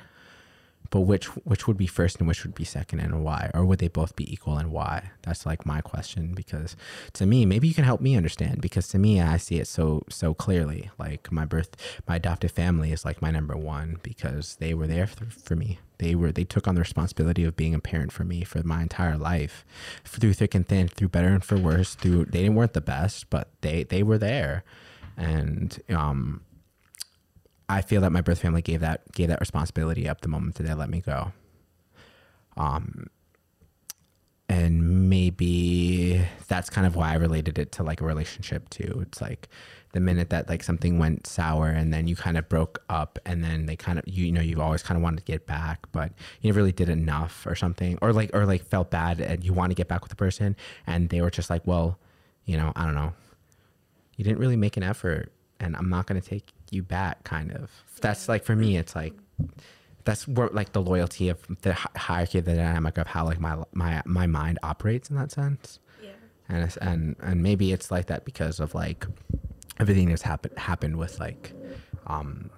but 0.89 1.01
which 1.01 1.25
which 1.45 1.67
would 1.67 1.77
be 1.77 1.87
first 1.87 2.17
and 2.19 2.27
which 2.27 2.43
would 2.43 2.55
be 2.55 2.63
second 2.63 2.99
and 2.99 3.23
why? 3.23 3.51
Or 3.53 3.65
would 3.65 3.79
they 3.79 3.87
both 3.87 4.15
be 4.15 4.31
equal 4.31 4.57
and 4.57 4.71
why? 4.71 5.11
That's 5.23 5.45
like 5.45 5.65
my 5.65 5.81
question 5.81 6.33
because 6.33 6.75
to 7.13 7.25
me 7.25 7.45
maybe 7.45 7.67
you 7.67 7.73
can 7.73 7.83
help 7.83 8.01
me 8.01 8.15
understand 8.15 8.61
because 8.61 8.87
to 8.89 8.99
me 8.99 9.21
i 9.21 9.37
see 9.37 9.57
it 9.59 9.67
so 9.67 10.03
so 10.09 10.33
clearly. 10.33 10.89
Like 10.97 11.31
my 11.31 11.45
birth 11.45 11.75
my 12.07 12.17
adoptive 12.17 12.51
family 12.51 12.91
is 12.91 13.05
like 13.05 13.21
my 13.21 13.31
number 13.31 13.55
one 13.57 13.97
because 14.03 14.57
they 14.57 14.73
were 14.73 14.87
there 14.87 15.07
for, 15.07 15.25
for 15.25 15.55
me. 15.55 15.79
They 15.97 16.13
were 16.15 16.31
they 16.31 16.43
took 16.43 16.67
on 16.67 16.75
the 16.75 16.81
responsibility 16.81 17.43
of 17.43 17.55
being 17.55 17.73
a 17.73 17.79
parent 17.79 18.11
for 18.11 18.23
me 18.23 18.43
for 18.43 18.61
my 18.63 18.81
entire 18.81 19.17
life 19.17 19.65
through 20.03 20.33
thick 20.33 20.53
and 20.55 20.67
thin 20.67 20.87
through 20.87 21.09
better 21.09 21.29
and 21.29 21.43
for 21.43 21.57
worse 21.57 21.95
through 21.95 22.25
they 22.25 22.49
weren't 22.49 22.73
the 22.73 22.81
best 22.81 23.29
but 23.29 23.49
they 23.61 23.83
they 23.83 24.03
were 24.03 24.17
there. 24.17 24.63
And 25.17 25.79
um 25.89 26.41
I 27.67 27.81
feel 27.81 28.01
that 28.01 28.11
my 28.11 28.21
birth 28.21 28.39
family 28.39 28.61
gave 28.61 28.81
that 28.81 29.11
gave 29.11 29.29
that 29.29 29.39
responsibility 29.39 30.07
up 30.07 30.21
the 30.21 30.27
moment 30.27 30.55
that 30.55 30.63
they 30.63 30.73
let 30.73 30.89
me 30.89 31.01
go. 31.01 31.31
Um, 32.57 33.07
and 34.47 35.09
maybe 35.09 36.21
that's 36.47 36.69
kind 36.69 36.85
of 36.85 36.95
why 36.95 37.11
I 37.11 37.15
related 37.15 37.57
it 37.57 37.71
to 37.73 37.83
like 37.83 38.01
a 38.01 38.05
relationship 38.05 38.69
too. 38.69 38.99
It's 39.01 39.19
like 39.19 39.49
the 39.95 40.01
minute 40.01 40.29
that 40.29 40.49
like 40.49 40.61
something 40.61 40.99
went 40.99 41.25
sour 41.25 41.69
and 41.69 41.93
then 41.93 42.05
you 42.05 42.17
kind 42.17 42.37
of 42.37 42.47
broke 42.49 42.83
up 42.89 43.17
and 43.25 43.41
then 43.41 43.65
they 43.65 43.77
kind 43.77 43.97
of 43.97 44.05
you, 44.05 44.25
you 44.25 44.31
know 44.31 44.41
you've 44.41 44.59
always 44.59 44.83
kind 44.83 44.97
of 44.97 45.01
wanted 45.01 45.17
to 45.17 45.23
get 45.23 45.45
back 45.45 45.87
but 45.93 46.11
you 46.41 46.49
never 46.49 46.59
really 46.59 46.73
did 46.73 46.89
enough 46.89 47.47
or 47.47 47.55
something 47.55 47.97
or 48.01 48.11
like 48.11 48.29
or 48.33 48.45
like 48.45 48.61
felt 48.65 48.91
bad 48.91 49.21
and 49.21 49.45
you 49.45 49.53
want 49.53 49.71
to 49.71 49.73
get 49.73 49.87
back 49.87 50.01
with 50.01 50.09
the 50.09 50.15
person 50.15 50.53
and 50.85 51.07
they 51.09 51.21
were 51.21 51.31
just 51.31 51.49
like 51.49 51.65
well 51.65 51.97
you 52.43 52.57
know 52.57 52.73
I 52.75 52.83
don't 52.83 52.93
know 52.93 53.13
you 54.17 54.25
didn't 54.25 54.39
really 54.39 54.57
make 54.57 54.75
an 54.75 54.83
effort 54.83 55.31
and 55.61 55.77
I'm 55.77 55.89
not 55.89 56.07
going 56.07 56.19
to 56.21 56.29
take 56.29 56.51
you 56.71 56.83
back 56.83 57.23
kind 57.23 57.51
of. 57.51 57.71
That's 58.01 58.27
like 58.29 58.43
for 58.43 58.55
me 58.55 58.77
it's 58.77 58.95
like 58.95 59.13
that's 60.05 60.27
where 60.27 60.49
like 60.49 60.71
the 60.71 60.81
loyalty 60.81 61.29
of 61.29 61.39
the 61.61 61.73
hierarchy 61.73 62.37
of 62.37 62.45
the 62.45 62.53
dynamic 62.55 62.97
of 62.97 63.07
how 63.07 63.25
like 63.25 63.39
my 63.39 63.57
my 63.73 64.01
my 64.05 64.27
mind 64.27 64.59
operates 64.63 65.09
in 65.09 65.15
that 65.17 65.31
sense. 65.31 65.79
Yeah. 66.01 66.11
And 66.47 66.77
and 66.81 67.15
and 67.19 67.43
maybe 67.43 67.71
it's 67.71 67.91
like 67.91 68.05
that 68.07 68.23
because 68.23 68.59
of 68.59 68.75
like 68.75 69.05
everything 69.79 70.09
that's 70.09 70.21
happened 70.21 70.57
happened 70.57 70.97
with 70.97 71.19
like 71.19 71.53
um 72.07 72.49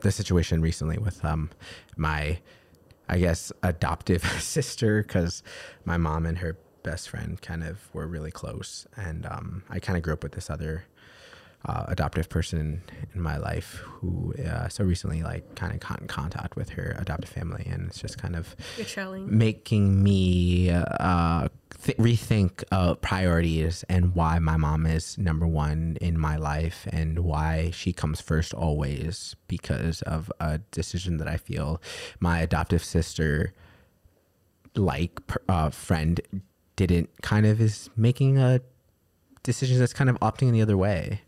the 0.00 0.10
situation 0.10 0.60
recently 0.60 0.98
with 0.98 1.24
um 1.24 1.50
my 1.96 2.40
I 3.08 3.18
guess 3.18 3.52
adoptive 3.62 4.24
sister 4.40 5.02
because 5.02 5.42
my 5.84 5.96
mom 5.96 6.26
and 6.26 6.38
her 6.38 6.58
best 6.82 7.08
friend 7.08 7.40
kind 7.40 7.62
of 7.62 7.94
were 7.94 8.08
really 8.08 8.32
close. 8.32 8.88
And 8.96 9.24
um 9.26 9.62
I 9.70 9.78
kind 9.78 9.96
of 9.96 10.02
grew 10.02 10.14
up 10.14 10.24
with 10.24 10.32
this 10.32 10.50
other 10.50 10.84
uh, 11.64 11.84
adoptive 11.88 12.28
person 12.28 12.82
in 13.14 13.20
my 13.20 13.36
life 13.36 13.82
who 13.84 14.34
uh, 14.34 14.68
so 14.68 14.82
recently 14.84 15.22
like 15.22 15.54
kind 15.54 15.72
of 15.72 15.80
got 15.80 16.00
in 16.00 16.08
contact 16.08 16.56
with 16.56 16.70
her 16.70 16.96
adoptive 16.98 17.30
family 17.30 17.64
and 17.70 17.86
it's 17.86 18.00
just 18.00 18.18
kind 18.18 18.34
of 18.34 18.56
making 19.26 20.02
me 20.02 20.70
uh, 20.70 21.48
th- 21.84 21.96
rethink 21.98 22.64
uh, 22.72 22.94
priorities 22.96 23.84
and 23.88 24.14
why 24.14 24.38
my 24.40 24.56
mom 24.56 24.86
is 24.86 25.16
number 25.18 25.46
one 25.46 25.96
in 26.00 26.18
my 26.18 26.36
life 26.36 26.88
and 26.92 27.20
why 27.20 27.70
she 27.72 27.92
comes 27.92 28.20
first 28.20 28.52
always 28.52 29.36
because 29.46 30.02
of 30.02 30.32
a 30.40 30.58
decision 30.72 31.18
that 31.18 31.28
I 31.28 31.36
feel 31.36 31.80
my 32.18 32.40
adoptive 32.40 32.82
sister 32.82 33.54
like 34.74 35.20
uh, 35.48 35.70
friend 35.70 36.20
didn't 36.74 37.10
kind 37.22 37.46
of 37.46 37.60
is 37.60 37.88
making 37.96 38.38
a 38.38 38.60
decision 39.42 39.78
that's 39.78 39.92
kind 39.92 40.08
of 40.10 40.18
opting 40.20 40.48
in 40.48 40.52
the 40.52 40.62
other 40.62 40.76
way 40.76 41.20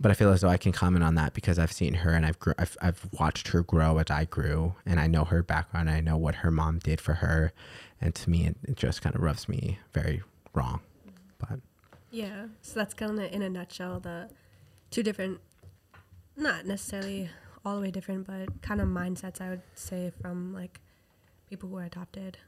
but 0.00 0.10
I 0.10 0.14
feel 0.14 0.30
as 0.30 0.40
though 0.40 0.48
I 0.48 0.56
can 0.56 0.72
comment 0.72 1.04
on 1.04 1.14
that 1.14 1.34
because 1.34 1.58
I've 1.58 1.72
seen 1.72 1.94
her 1.94 2.10
and 2.10 2.26
I've 2.26 2.38
I've, 2.58 2.76
I've 2.82 3.08
watched 3.18 3.48
her 3.48 3.62
grow 3.62 3.98
as 3.98 4.10
I 4.10 4.24
grew, 4.24 4.74
and 4.84 4.98
I 4.98 5.06
know 5.06 5.24
her 5.24 5.42
background. 5.42 5.88
I 5.88 6.00
know 6.00 6.16
what 6.16 6.36
her 6.36 6.50
mom 6.50 6.78
did 6.78 7.00
for 7.00 7.14
her, 7.14 7.52
and 8.00 8.14
to 8.14 8.30
me, 8.30 8.46
it, 8.46 8.56
it 8.64 8.76
just 8.76 9.02
kind 9.02 9.14
of 9.14 9.22
rubs 9.22 9.48
me 9.48 9.78
very 9.92 10.22
wrong. 10.52 10.80
But 11.38 11.60
yeah, 12.10 12.46
so 12.60 12.80
that's 12.80 12.94
kind 12.94 13.18
of 13.18 13.32
in 13.32 13.42
a 13.42 13.48
nutshell 13.48 14.00
the 14.00 14.30
two 14.90 15.02
different, 15.02 15.40
not 16.36 16.66
necessarily 16.66 17.30
all 17.64 17.76
the 17.76 17.82
way 17.82 17.90
different, 17.90 18.26
but 18.26 18.62
kind 18.62 18.80
of 18.80 18.88
mindsets 18.88 19.40
I 19.40 19.50
would 19.50 19.62
say 19.74 20.12
from 20.20 20.52
like 20.52 20.80
people 21.48 21.68
who 21.68 21.76
are 21.76 21.84
adopted, 21.84 22.38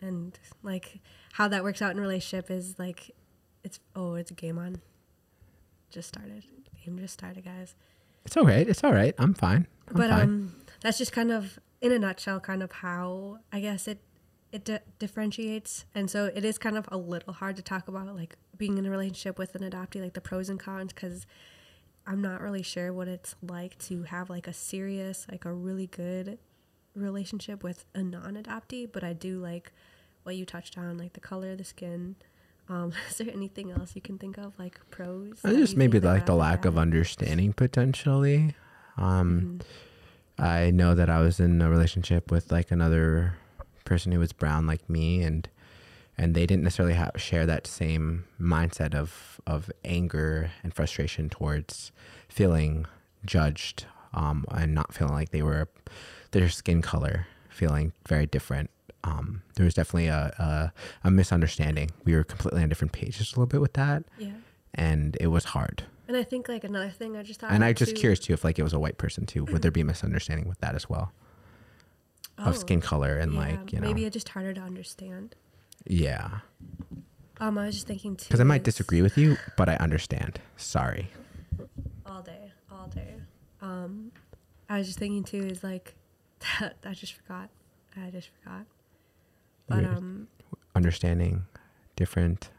and 0.00 0.38
like 0.62 1.00
how 1.32 1.48
that 1.48 1.64
works 1.64 1.80
out 1.80 1.92
in 1.92 2.00
relationship 2.00 2.50
is 2.50 2.78
like 2.78 3.10
it's 3.64 3.80
oh 3.96 4.14
it's 4.14 4.30
a 4.30 4.34
game 4.34 4.58
on 4.58 4.80
just 5.90 6.08
started 6.08 6.44
game 6.84 6.98
just 6.98 7.14
started, 7.14 7.44
guys. 7.44 7.74
It's 8.24 8.36
all 8.36 8.44
right. 8.44 8.68
It's 8.68 8.84
all 8.84 8.92
right. 8.92 9.14
I'm 9.18 9.34
fine. 9.34 9.66
I'm 9.88 9.96
but 9.96 10.10
fine. 10.10 10.20
um, 10.22 10.56
that's 10.82 10.98
just 10.98 11.12
kind 11.12 11.30
of 11.30 11.58
in 11.80 11.92
a 11.92 11.98
nutshell, 11.98 12.40
kind 12.40 12.62
of 12.62 12.72
how 12.72 13.38
I 13.52 13.60
guess 13.60 13.88
it 13.88 14.00
it 14.52 14.64
di- 14.64 14.80
differentiates, 14.98 15.84
and 15.94 16.10
so 16.10 16.26
it 16.34 16.44
is 16.44 16.58
kind 16.58 16.76
of 16.76 16.88
a 16.90 16.96
little 16.96 17.32
hard 17.32 17.56
to 17.56 17.62
talk 17.62 17.88
about 17.88 18.14
like 18.16 18.36
being 18.56 18.78
in 18.78 18.84
a 18.86 18.90
relationship 18.90 19.38
with 19.38 19.54
an 19.54 19.62
adoptee, 19.62 20.02
like 20.02 20.14
the 20.14 20.20
pros 20.20 20.48
and 20.48 20.58
cons, 20.58 20.92
because 20.92 21.26
I'm 22.06 22.20
not 22.20 22.40
really 22.40 22.62
sure 22.62 22.92
what 22.92 23.08
it's 23.08 23.34
like 23.42 23.78
to 23.78 24.02
have 24.04 24.28
like 24.28 24.46
a 24.48 24.52
serious, 24.52 25.26
like 25.30 25.44
a 25.44 25.52
really 25.52 25.86
good 25.86 26.38
relationship 26.94 27.62
with 27.62 27.84
a 27.94 28.02
non-adoptee, 28.02 28.90
but 28.92 29.04
I 29.04 29.12
do 29.12 29.38
like 29.40 29.72
what 30.24 30.36
you 30.36 30.44
touched 30.44 30.76
on, 30.76 30.98
like 30.98 31.12
the 31.12 31.20
color 31.20 31.52
of 31.52 31.58
the 31.58 31.64
skin, 31.64 32.16
um, 32.70 32.92
is 33.10 33.18
there 33.18 33.28
anything 33.32 33.70
else 33.72 33.94
you 33.94 34.00
can 34.00 34.16
think 34.16 34.38
of, 34.38 34.58
like 34.58 34.80
pros? 34.90 35.40
Just 35.44 35.76
maybe 35.76 36.00
like 36.00 36.26
the 36.26 36.34
lack 36.34 36.64
of 36.64 36.78
understanding 36.78 37.52
potentially. 37.52 38.54
Um, 38.96 39.60
mm-hmm. 39.60 40.42
I 40.42 40.70
know 40.70 40.94
that 40.94 41.10
I 41.10 41.20
was 41.20 41.40
in 41.40 41.60
a 41.60 41.68
relationship 41.68 42.30
with 42.30 42.50
like 42.50 42.70
another 42.70 43.34
person 43.84 44.12
who 44.12 44.20
was 44.20 44.32
brown 44.32 44.66
like 44.66 44.88
me, 44.88 45.22
and 45.22 45.48
and 46.16 46.34
they 46.34 46.46
didn't 46.46 46.62
necessarily 46.62 46.94
have, 46.94 47.12
share 47.16 47.44
that 47.44 47.66
same 47.66 48.24
mindset 48.40 48.94
of 48.94 49.40
of 49.46 49.70
anger 49.84 50.52
and 50.62 50.72
frustration 50.72 51.28
towards 51.28 51.92
feeling 52.28 52.86
judged 53.24 53.86
um, 54.14 54.44
and 54.50 54.74
not 54.74 54.94
feeling 54.94 55.14
like 55.14 55.30
they 55.30 55.42
were 55.42 55.68
their 56.30 56.48
skin 56.48 56.80
color 56.80 57.26
feeling 57.48 57.92
very 58.06 58.26
different 58.26 58.70
um, 59.04 59.42
there 59.54 59.64
was 59.64 59.74
definitely 59.74 60.08
a, 60.08 60.32
a, 60.38 60.72
a 61.04 61.10
misunderstanding. 61.10 61.90
We 62.04 62.14
were 62.14 62.24
completely 62.24 62.62
on 62.62 62.68
different 62.68 62.92
pages 62.92 63.32
a 63.32 63.36
little 63.36 63.46
bit 63.46 63.60
with 63.60 63.72
that. 63.74 64.04
Yeah. 64.18 64.32
And 64.74 65.16
it 65.20 65.28
was 65.28 65.44
hard. 65.44 65.84
And 66.06 66.16
I 66.16 66.22
think 66.22 66.48
like 66.48 66.64
another 66.64 66.90
thing 66.90 67.16
I 67.16 67.22
just 67.22 67.40
thought. 67.40 67.50
And 67.52 67.64
I'm 67.64 67.74
just 67.74 67.94
too, 67.94 68.00
curious 68.00 68.18
too 68.20 68.32
if 68.32 68.44
like 68.44 68.58
it 68.58 68.62
was 68.62 68.72
a 68.72 68.78
white 68.78 68.98
person 68.98 69.26
too. 69.26 69.44
Would 69.44 69.62
there 69.62 69.70
be 69.70 69.80
a 69.80 69.84
misunderstanding 69.84 70.48
with 70.48 70.58
that 70.60 70.74
as 70.74 70.88
well? 70.88 71.12
Oh, 72.38 72.50
of 72.50 72.56
skin 72.56 72.80
color 72.80 73.16
and 73.16 73.34
yeah, 73.34 73.38
like 73.38 73.72
you 73.72 73.80
know 73.80 73.86
maybe 73.86 74.04
it's 74.04 74.14
just 74.14 74.30
harder 74.30 74.52
to 74.54 74.60
understand. 74.60 75.34
Yeah. 75.86 76.38
Um, 77.38 77.56
I 77.58 77.66
was 77.66 77.74
just 77.74 77.86
thinking 77.86 78.16
too. 78.16 78.26
Because 78.28 78.40
I 78.40 78.44
might 78.44 78.64
disagree 78.64 79.02
with 79.02 79.16
you, 79.16 79.36
but 79.56 79.68
I 79.68 79.76
understand. 79.76 80.40
Sorry. 80.56 81.08
All 82.04 82.22
day, 82.22 82.52
all 82.70 82.86
day. 82.88 83.14
Um, 83.62 84.12
I 84.68 84.78
was 84.78 84.86
just 84.86 84.98
thinking 84.98 85.24
too 85.24 85.46
is 85.46 85.62
like, 85.64 85.94
I 86.60 86.92
just 86.92 87.14
forgot. 87.14 87.50
I 87.96 88.10
just 88.10 88.28
forgot. 88.40 88.66
But 89.70 89.84
um, 89.84 90.28
understanding 90.74 91.46
different 91.96 92.50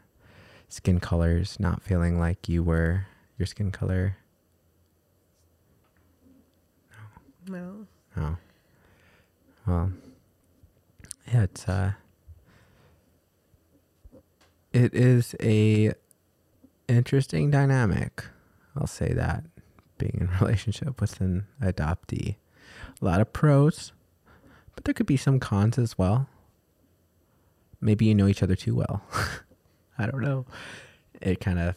skin 0.68 0.98
colors, 0.98 1.58
not 1.60 1.82
feeling 1.82 2.18
like 2.18 2.48
you 2.48 2.62
were 2.62 3.06
your 3.38 3.46
skin 3.46 3.70
color. 3.70 4.16
No. 7.46 7.86
No. 8.16 8.36
Well, 9.66 9.92
yeah, 11.32 11.42
it's 11.42 11.68
uh, 11.68 11.92
it 14.72 14.94
is 14.94 15.34
a 15.40 15.92
interesting 16.88 17.50
dynamic 17.50 18.24
I'll 18.76 18.86
say 18.86 19.12
that 19.12 19.44
being 19.98 20.18
in 20.20 20.28
a 20.28 20.38
relationship 20.44 21.00
with 21.00 21.20
an 21.20 21.46
adoptee. 21.60 22.36
A 23.00 23.04
lot 23.04 23.20
of 23.20 23.32
pros, 23.32 23.92
but 24.74 24.84
there 24.84 24.94
could 24.94 25.06
be 25.06 25.16
some 25.16 25.40
cons 25.40 25.78
as 25.78 25.98
well. 25.98 26.28
Maybe 27.82 28.06
you 28.06 28.14
know 28.14 28.28
each 28.28 28.42
other 28.42 28.54
too 28.56 28.74
well. 28.76 29.02
I 29.98 30.06
don't 30.06 30.22
know. 30.22 30.46
It 31.20 31.40
kind 31.40 31.58
of 31.58 31.76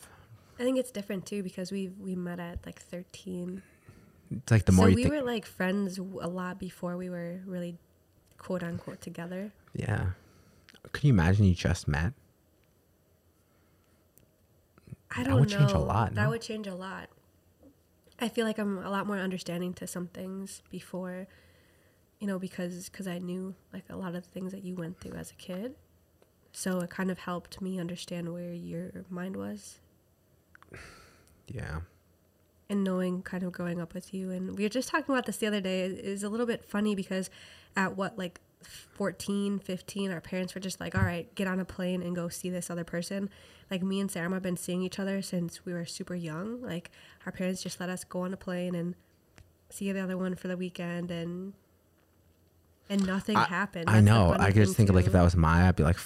I 0.60 0.64
think 0.64 0.78
it's 0.78 0.92
different 0.92 1.26
too 1.26 1.44
because 1.44 1.72
we 1.72 1.90
we 2.00 2.16
met 2.16 2.40
at 2.40 2.66
like 2.66 2.80
13. 2.80 3.62
it's 4.32 4.52
like 4.52 4.66
the 4.66 4.72
more 4.72 4.86
so 4.86 4.98
you 4.98 5.10
we 5.10 5.18
were 5.18 5.22
like 5.24 5.46
friends 5.46 5.98
a 5.98 6.04
lot 6.30 6.60
before 6.60 6.96
we 6.96 7.10
were 7.10 7.42
really 7.46 7.78
quote 8.38 8.64
unquote 8.64 9.02
together. 9.02 9.52
Yeah. 9.74 10.12
Could 10.94 11.04
you 11.04 11.10
imagine 11.12 11.46
you 11.46 11.56
just 11.56 11.88
met? 11.88 12.14
I 15.12 15.24
don't 15.24 15.28
know. 15.28 15.34
that 15.36 15.40
would 15.40 15.50
know. 15.52 15.58
change 15.58 15.72
a 15.72 15.78
lot, 15.80 16.14
That 16.16 16.24
no? 16.24 16.30
would 16.30 16.42
change 16.42 16.68
a 16.68 16.76
lot. 16.76 17.10
I 18.20 18.30
feel 18.30 18.46
like 18.46 18.58
I'm 18.58 18.78
a 18.78 18.90
lot 18.90 19.08
more 19.08 19.18
understanding 19.18 19.74
to 19.76 19.88
some 19.88 20.08
things 20.08 20.62
before, 20.70 21.28
you 22.20 22.28
know, 22.28 22.40
because 22.40 22.88
cause 22.90 23.08
I 23.08 23.20
knew 23.20 23.56
like 23.74 23.84
a 23.90 23.96
lot 23.98 24.16
of 24.16 24.24
the 24.24 24.30
things 24.30 24.52
that 24.54 24.64
you 24.64 24.76
went 24.76 25.00
through 25.02 25.18
as 25.18 25.32
a 25.32 25.36
kid. 25.36 25.76
So 26.58 26.80
it 26.80 26.90
kind 26.90 27.12
of 27.12 27.20
helped 27.20 27.62
me 27.62 27.78
understand 27.80 28.32
where 28.32 28.54
your 28.54 28.92
mind 29.10 29.36
was 29.36 29.80
Yeah. 31.48 31.82
and 32.70 32.82
knowing 32.82 33.22
kind 33.24 33.44
of 33.44 33.52
growing 33.52 33.82
up 33.82 33.94
with 33.94 34.14
you. 34.14 34.32
And 34.32 34.58
we 34.58 34.64
were 34.64 34.70
just 34.70 34.88
talking 34.90 35.14
about 35.14 35.26
this 35.26 35.36
the 35.38 35.48
other 35.48 35.60
day. 35.60 35.82
is 35.86 36.24
a 36.24 36.30
little 36.30 36.46
bit 36.46 36.64
funny 36.64 36.96
because 36.96 37.30
at 37.76 37.98
what, 37.98 38.18
like 38.18 38.40
14, 38.64 39.60
15, 39.60 40.12
our 40.12 40.22
parents 40.22 40.56
were 40.56 40.62
just 40.62 40.80
like, 40.80 40.96
all 40.96 41.04
right, 41.04 41.34
get 41.36 41.46
on 41.48 41.60
a 41.60 41.66
plane 41.66 42.02
and 42.02 42.16
go 42.16 42.30
see 42.30 42.50
this 42.50 42.70
other 42.70 42.86
person. 42.86 43.30
Like 43.70 43.84
me 43.84 44.00
and 44.00 44.10
Sam 44.10 44.32
have 44.32 44.42
been 44.42 44.56
seeing 44.58 44.82
each 44.82 44.98
other 44.98 45.22
since 45.22 45.66
we 45.66 45.74
were 45.74 45.86
super 45.86 46.16
young. 46.16 46.62
Like 46.62 46.90
our 47.26 47.34
parents 47.34 47.62
just 47.62 47.82
let 47.82 47.90
us 47.90 48.06
go 48.06 48.22
on 48.22 48.34
a 48.34 48.38
plane 48.38 48.76
and 48.76 48.96
see 49.70 49.92
the 49.92 50.00
other 50.00 50.18
one 50.18 50.36
for 50.36 50.48
the 50.48 50.56
weekend 50.56 51.12
and 51.12 51.52
and 52.90 53.06
nothing 53.06 53.36
I, 53.36 53.44
happened. 53.46 53.90
I 53.90 53.94
That's 54.00 54.06
the 54.06 54.12
know. 54.12 54.36
I 54.40 54.52
just 54.52 54.76
thing, 54.76 54.86
think 54.88 54.96
like 54.96 55.06
if 55.08 55.12
that 55.14 55.24
was 55.24 55.36
my, 55.36 55.68
I'd 55.68 55.76
be 55.76 55.84
like, 55.84 55.98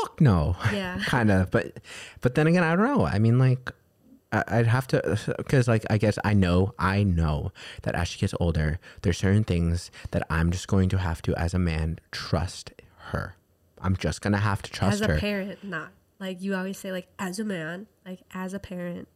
fuck 0.00 0.20
no. 0.20 0.56
Yeah. 0.72 0.98
kind 1.06 1.30
of. 1.30 1.50
But, 1.50 1.78
but 2.20 2.34
then 2.34 2.46
again, 2.46 2.62
I 2.64 2.74
don't 2.76 2.84
know. 2.86 3.06
I 3.06 3.18
mean, 3.18 3.38
like, 3.38 3.72
I- 4.32 4.44
I'd 4.48 4.66
have 4.66 4.86
to, 4.88 5.18
because 5.38 5.68
like 5.68 5.84
I 5.90 5.96
guess 5.98 6.18
I 6.24 6.34
know, 6.34 6.74
I 6.78 7.02
know 7.02 7.52
that 7.82 7.94
as 7.94 8.08
she 8.08 8.18
gets 8.18 8.34
older, 8.38 8.78
there's 9.02 9.16
certain 9.18 9.44
things 9.44 9.90
that 10.10 10.22
I'm 10.28 10.50
just 10.50 10.68
going 10.68 10.88
to 10.90 10.98
have 10.98 11.22
to, 11.22 11.34
as 11.36 11.54
a 11.54 11.58
man, 11.58 11.98
trust 12.12 12.72
her. 13.10 13.36
I'm 13.80 13.96
just 13.96 14.20
gonna 14.20 14.38
have 14.38 14.60
to 14.62 14.70
trust 14.70 14.98
her. 14.98 15.04
as 15.04 15.10
a 15.10 15.14
her. 15.14 15.18
parent, 15.20 15.62
not 15.64 15.90
like 16.18 16.42
you 16.42 16.54
always 16.56 16.76
say, 16.76 16.90
like 16.92 17.06
as 17.18 17.38
a 17.38 17.44
man, 17.44 17.86
like 18.04 18.20
as 18.34 18.52
a 18.52 18.58
parent. 18.58 19.08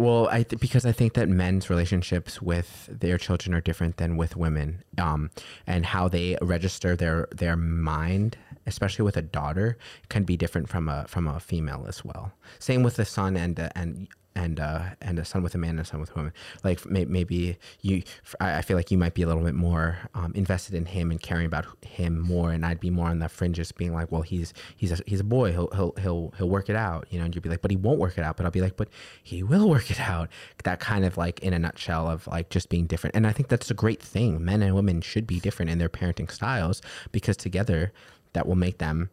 Well, 0.00 0.28
I 0.30 0.44
th- 0.44 0.58
because 0.58 0.86
I 0.86 0.92
think 0.92 1.12
that 1.12 1.28
men's 1.28 1.68
relationships 1.68 2.40
with 2.40 2.88
their 2.90 3.18
children 3.18 3.54
are 3.54 3.60
different 3.60 3.98
than 3.98 4.16
with 4.16 4.34
women, 4.34 4.82
um, 4.96 5.30
and 5.66 5.84
how 5.84 6.08
they 6.08 6.38
register 6.40 6.96
their 6.96 7.28
their 7.32 7.54
mind, 7.54 8.38
especially 8.64 9.04
with 9.04 9.18
a 9.18 9.22
daughter, 9.22 9.76
can 10.08 10.24
be 10.24 10.38
different 10.38 10.70
from 10.70 10.88
a 10.88 11.04
from 11.06 11.28
a 11.28 11.38
female 11.38 11.84
as 11.86 12.02
well. 12.02 12.32
Same 12.58 12.82
with 12.82 12.96
the 12.96 13.04
son 13.04 13.36
and 13.36 13.70
and 13.76 14.08
and 14.34 14.60
uh, 14.60 14.82
and 15.00 15.18
a 15.18 15.24
son 15.24 15.42
with 15.42 15.54
a 15.54 15.58
man 15.58 15.70
and 15.70 15.80
a 15.80 15.84
son 15.84 16.00
with 16.00 16.10
a 16.10 16.14
woman. 16.14 16.32
Like 16.62 16.84
may- 16.86 17.04
maybe 17.04 17.58
you, 17.80 18.02
I 18.40 18.62
feel 18.62 18.76
like 18.76 18.90
you 18.90 18.98
might 18.98 19.14
be 19.14 19.22
a 19.22 19.26
little 19.26 19.42
bit 19.42 19.54
more 19.54 19.98
um, 20.14 20.32
invested 20.34 20.74
in 20.74 20.86
him 20.86 21.10
and 21.10 21.20
caring 21.20 21.46
about 21.46 21.66
him 21.84 22.18
more, 22.20 22.50
and 22.52 22.64
I'd 22.64 22.80
be 22.80 22.90
more 22.90 23.08
on 23.08 23.18
the 23.18 23.28
fringes, 23.28 23.72
being 23.72 23.92
like, 23.92 24.10
well, 24.12 24.22
he's 24.22 24.52
he's 24.76 24.92
a, 24.92 25.02
he's 25.06 25.20
a 25.20 25.24
boy, 25.24 25.52
he'll 25.52 25.68
he'll 25.74 25.94
he'll 26.00 26.34
he'll 26.36 26.48
work 26.48 26.68
it 26.68 26.76
out, 26.76 27.06
you 27.10 27.18
know. 27.18 27.24
And 27.24 27.34
you'd 27.34 27.42
be 27.42 27.50
like, 27.50 27.62
but 27.62 27.70
he 27.70 27.76
won't 27.76 27.98
work 27.98 28.18
it 28.18 28.24
out. 28.24 28.36
But 28.36 28.46
I'll 28.46 28.52
be 28.52 28.60
like, 28.60 28.76
but 28.76 28.88
he 29.22 29.42
will 29.42 29.68
work 29.68 29.90
it 29.90 30.00
out. 30.00 30.28
That 30.64 30.80
kind 30.80 31.04
of 31.04 31.16
like 31.16 31.40
in 31.40 31.52
a 31.52 31.58
nutshell 31.58 32.08
of 32.08 32.26
like 32.26 32.50
just 32.50 32.68
being 32.68 32.86
different. 32.86 33.16
And 33.16 33.26
I 33.26 33.32
think 33.32 33.48
that's 33.48 33.70
a 33.70 33.74
great 33.74 34.02
thing. 34.02 34.44
Men 34.44 34.62
and 34.62 34.74
women 34.74 35.00
should 35.00 35.26
be 35.26 35.40
different 35.40 35.70
in 35.70 35.78
their 35.78 35.88
parenting 35.88 36.30
styles 36.30 36.80
because 37.12 37.36
together 37.36 37.92
that 38.32 38.46
will 38.46 38.56
make 38.56 38.78
them 38.78 39.10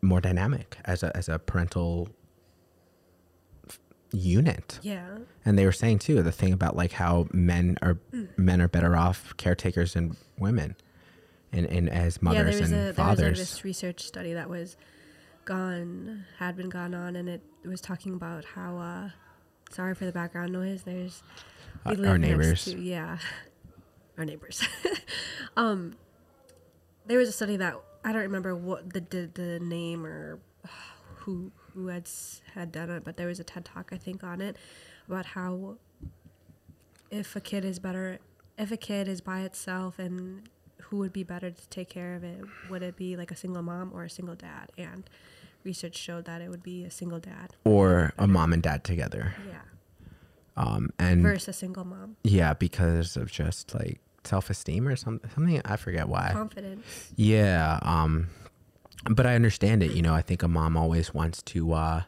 more 0.00 0.20
dynamic 0.20 0.78
as 0.84 1.02
a 1.02 1.16
as 1.16 1.28
a 1.28 1.38
parental 1.38 2.08
unit. 4.12 4.78
Yeah. 4.82 5.18
And 5.44 5.58
they 5.58 5.64
were 5.64 5.72
saying 5.72 5.98
too 6.00 6.22
the 6.22 6.32
thing 6.32 6.52
about 6.52 6.76
like 6.76 6.92
how 6.92 7.26
men 7.32 7.76
are 7.82 7.98
men 8.36 8.60
are 8.62 8.68
better 8.68 8.96
off 8.96 9.34
caretakers 9.36 9.94
than 9.94 10.16
women, 10.38 10.76
and 11.52 11.66
and 11.66 11.88
as 11.90 12.16
yeah, 12.16 12.24
mothers 12.24 12.54
there 12.54 12.60
was 12.62 12.72
and 12.72 12.80
a 12.80 12.82
there 12.82 12.86
was 12.88 12.96
fathers. 12.96 13.20
like 13.24 13.36
this 13.36 13.64
research 13.64 14.00
study 14.02 14.32
that 14.34 14.48
was 14.50 14.76
gone 15.44 16.24
had 16.38 16.56
been 16.56 16.68
gone 16.68 16.94
on, 16.94 17.16
and 17.16 17.28
it 17.28 17.42
was 17.64 17.80
talking 17.80 18.14
about 18.14 18.44
how. 18.44 18.78
uh 18.78 19.10
Sorry 19.70 19.94
for 19.94 20.06
the 20.06 20.12
background 20.12 20.50
noise. 20.54 20.84
There's 20.84 21.22
Uh, 21.84 21.94
our 22.06 22.16
neighbors. 22.16 22.64
to- 22.64 22.80
yeah, 22.80 23.18
our 24.16 24.24
neighbors. 24.24 24.66
um, 25.58 25.94
there 27.06 27.18
was 27.18 27.28
a 27.28 27.32
study 27.32 27.58
that 27.58 27.74
I 28.02 28.12
don't 28.14 28.22
remember 28.22 28.56
what 28.56 28.94
the 28.94 29.00
the, 29.00 29.30
the 29.34 29.60
name 29.60 30.06
or 30.06 30.38
who 31.16 31.52
who 31.74 31.88
had 31.88 32.08
had 32.54 32.72
done 32.72 32.90
it, 32.90 33.04
but 33.04 33.16
there 33.16 33.26
was 33.26 33.38
a 33.40 33.44
TED 33.44 33.64
talk 33.64 33.90
I 33.92 33.96
think 33.96 34.22
on 34.24 34.40
it 34.40 34.56
about 35.06 35.26
how 35.26 35.76
if 37.10 37.34
a 37.36 37.40
kid 37.40 37.64
is 37.64 37.78
better 37.78 38.18
if 38.58 38.70
a 38.72 38.76
kid 38.76 39.08
is 39.08 39.20
by 39.20 39.40
itself 39.40 39.98
and 39.98 40.48
who 40.82 40.98
would 40.98 41.12
be 41.12 41.22
better 41.22 41.50
to 41.50 41.68
take 41.68 41.88
care 41.88 42.14
of 42.14 42.24
it 42.24 42.44
would 42.70 42.82
it 42.82 42.96
be 42.96 43.16
like 43.16 43.30
a 43.30 43.36
single 43.36 43.62
mom 43.62 43.90
or 43.94 44.04
a 44.04 44.10
single 44.10 44.34
dad 44.34 44.70
and 44.76 45.08
research 45.64 45.96
showed 45.96 46.24
that 46.26 46.40
it 46.40 46.48
would 46.48 46.62
be 46.62 46.84
a 46.84 46.90
single 46.90 47.18
dad 47.18 47.54
or 47.64 48.12
a 48.18 48.26
mom 48.26 48.52
and 48.52 48.62
dad 48.62 48.84
together. 48.84 49.34
yeah 49.48 49.60
Um, 50.56 50.90
and 50.98 51.22
versus 51.22 51.48
a 51.48 51.52
single 51.52 51.84
mom 51.84 52.16
yeah, 52.24 52.52
because 52.54 53.16
of 53.16 53.30
just 53.30 53.74
like 53.74 54.00
self 54.24 54.50
esteem 54.50 54.86
or 54.88 54.96
something. 54.96 55.30
Something 55.34 55.62
I 55.64 55.76
forget 55.76 56.08
why. 56.08 56.30
confidence 56.32 57.12
Yeah. 57.16 57.78
Um, 57.82 58.28
but 59.04 59.26
I 59.26 59.34
understand 59.34 59.82
it. 59.82 59.92
You 59.92 60.02
know, 60.02 60.14
I 60.14 60.22
think 60.22 60.42
a 60.42 60.48
mom 60.48 60.76
always 60.76 61.12
wants 61.14 61.42
to. 61.42 61.72
Uh, 61.72 62.02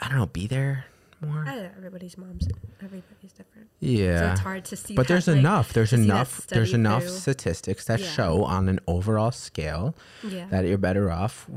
I 0.00 0.08
don't 0.08 0.18
know, 0.18 0.26
be 0.26 0.46
there 0.46 0.86
more. 1.20 1.44
Everybody's 1.76 2.16
mom's 2.18 2.46
everybody's 2.82 3.32
different 3.32 3.68
Yeah. 3.80 4.20
so 4.20 4.30
it's 4.32 4.40
hard 4.40 4.64
to 4.66 4.76
see 4.76 4.94
but 4.94 5.02
that, 5.02 5.14
there's 5.14 5.26
like, 5.28 5.38
enough 5.38 5.72
there's 5.72 5.90
to 5.90 5.96
enough 5.96 6.46
there's 6.46 6.68
study 6.70 6.80
enough 6.80 7.08
statistics 7.08 7.84
that 7.86 8.00
Yeah. 8.00 8.06
show 8.06 8.44
on 8.44 8.68
an 8.68 8.78
overall 8.86 9.30
scale 9.32 9.94
yeah 10.22 10.46
that 10.50 10.64
you're 10.66 10.78
better 10.78 11.10
off 11.10 11.48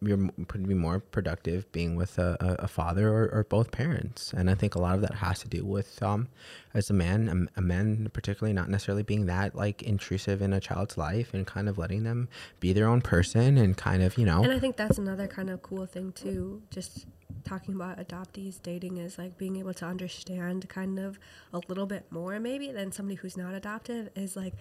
you're 0.00 0.16
m- 0.16 0.32
could 0.48 0.66
be 0.66 0.74
more 0.74 1.00
productive 1.00 1.70
being 1.72 1.96
with 1.96 2.18
a, 2.18 2.36
a, 2.40 2.64
a 2.64 2.68
father 2.68 3.08
or, 3.08 3.28
or 3.28 3.44
both 3.44 3.70
parents 3.70 4.32
and 4.34 4.48
i 4.50 4.54
think 4.54 4.74
a 4.74 4.80
lot 4.80 4.94
of 4.94 5.02
that 5.02 5.16
has 5.16 5.40
to 5.40 5.48
do 5.48 5.64
with 5.64 6.02
um 6.02 6.28
as 6.72 6.88
a 6.88 6.94
man 6.94 7.48
a 7.56 7.60
man 7.60 8.08
particularly 8.12 8.52
not 8.54 8.68
necessarily 8.70 9.02
being 9.02 9.26
that 9.26 9.54
like 9.54 9.82
intrusive 9.82 10.40
in 10.40 10.52
a 10.54 10.60
child's 10.60 10.96
life 10.96 11.34
and 11.34 11.46
kind 11.46 11.68
of 11.68 11.76
letting 11.78 12.04
them 12.04 12.28
be 12.58 12.72
their 12.72 12.88
own 12.88 13.00
person 13.02 13.58
and 13.58 13.76
kind 13.76 14.02
of 14.02 14.16
you 14.16 14.24
know 14.24 14.42
And 14.42 14.52
I 14.52 14.58
think 14.58 14.76
that's 14.76 14.96
another 14.98 15.26
kind 15.26 15.50
of 15.50 15.60
cool 15.62 15.84
thing 15.86 16.12
too. 16.12 16.62
Just 16.70 17.06
talking 17.44 17.74
about 17.74 17.98
adoptees 17.98 18.60
dating 18.62 18.96
is 18.96 19.18
like 19.18 19.36
being 19.38 19.56
able 19.56 19.74
to 19.74 19.84
understand 19.84 20.68
kind 20.68 20.98
of 20.98 21.18
a 21.52 21.60
little 21.68 21.86
bit 21.86 22.06
more 22.10 22.38
maybe 22.40 22.70
than 22.70 22.92
somebody 22.92 23.16
who's 23.16 23.36
not 23.36 23.54
adoptive 23.54 24.08
is 24.16 24.36
like 24.36 24.54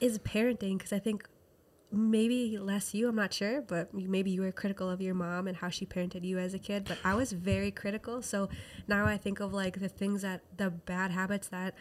is 0.00 0.18
parenting 0.18 0.78
because 0.78 0.92
I 0.92 0.98
think 0.98 1.28
maybe 1.92 2.58
less 2.58 2.92
you 2.94 3.08
I'm 3.08 3.16
not 3.16 3.32
sure 3.32 3.62
but 3.62 3.94
maybe 3.94 4.30
you 4.30 4.42
were 4.42 4.52
critical 4.52 4.90
of 4.90 5.00
your 5.00 5.14
mom 5.14 5.46
and 5.46 5.56
how 5.56 5.68
she 5.68 5.86
parented 5.86 6.24
you 6.24 6.38
as 6.38 6.54
a 6.54 6.58
kid 6.58 6.84
but 6.86 6.98
I 7.04 7.14
was 7.14 7.32
very 7.32 7.70
critical. 7.70 8.22
So 8.22 8.48
now 8.88 9.06
I 9.06 9.16
think 9.16 9.40
of 9.40 9.52
like 9.52 9.80
the 9.80 9.88
things 9.88 10.22
that 10.22 10.42
the 10.56 10.70
bad 10.70 11.10
habits 11.10 11.48
that 11.48 11.74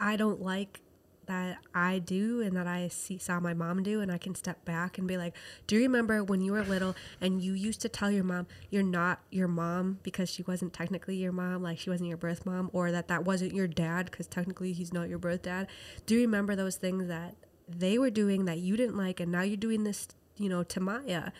I 0.00 0.16
don't 0.16 0.40
like 0.40 0.80
that 1.26 1.58
I 1.74 1.98
do 1.98 2.40
and 2.40 2.56
that 2.56 2.66
I 2.66 2.88
see, 2.88 3.18
saw 3.18 3.40
my 3.40 3.54
mom 3.54 3.82
do, 3.82 4.00
and 4.00 4.10
I 4.10 4.18
can 4.18 4.34
step 4.34 4.64
back 4.64 4.98
and 4.98 5.06
be 5.06 5.16
like, 5.16 5.34
"Do 5.66 5.76
you 5.76 5.82
remember 5.82 6.22
when 6.22 6.40
you 6.40 6.52
were 6.52 6.62
little 6.64 6.94
and 7.20 7.42
you 7.42 7.52
used 7.54 7.80
to 7.82 7.88
tell 7.88 8.10
your 8.10 8.24
mom 8.24 8.46
you're 8.70 8.82
not 8.82 9.20
your 9.30 9.48
mom 9.48 9.98
because 10.02 10.28
she 10.28 10.42
wasn't 10.42 10.72
technically 10.72 11.16
your 11.16 11.32
mom, 11.32 11.62
like 11.62 11.78
she 11.78 11.90
wasn't 11.90 12.08
your 12.08 12.18
birth 12.18 12.44
mom, 12.44 12.70
or 12.72 12.90
that 12.92 13.08
that 13.08 13.24
wasn't 13.24 13.54
your 13.54 13.68
dad 13.68 14.10
because 14.10 14.26
technically 14.26 14.72
he's 14.72 14.92
not 14.92 15.08
your 15.08 15.18
birth 15.18 15.42
dad? 15.42 15.68
Do 16.06 16.14
you 16.14 16.22
remember 16.22 16.56
those 16.56 16.76
things 16.76 17.08
that 17.08 17.36
they 17.68 17.98
were 17.98 18.10
doing 18.10 18.44
that 18.46 18.58
you 18.58 18.76
didn't 18.76 18.96
like, 18.96 19.20
and 19.20 19.30
now 19.30 19.42
you're 19.42 19.56
doing 19.56 19.84
this, 19.84 20.08
you 20.36 20.48
know, 20.48 20.62
to 20.64 20.80
Maya? 20.80 21.30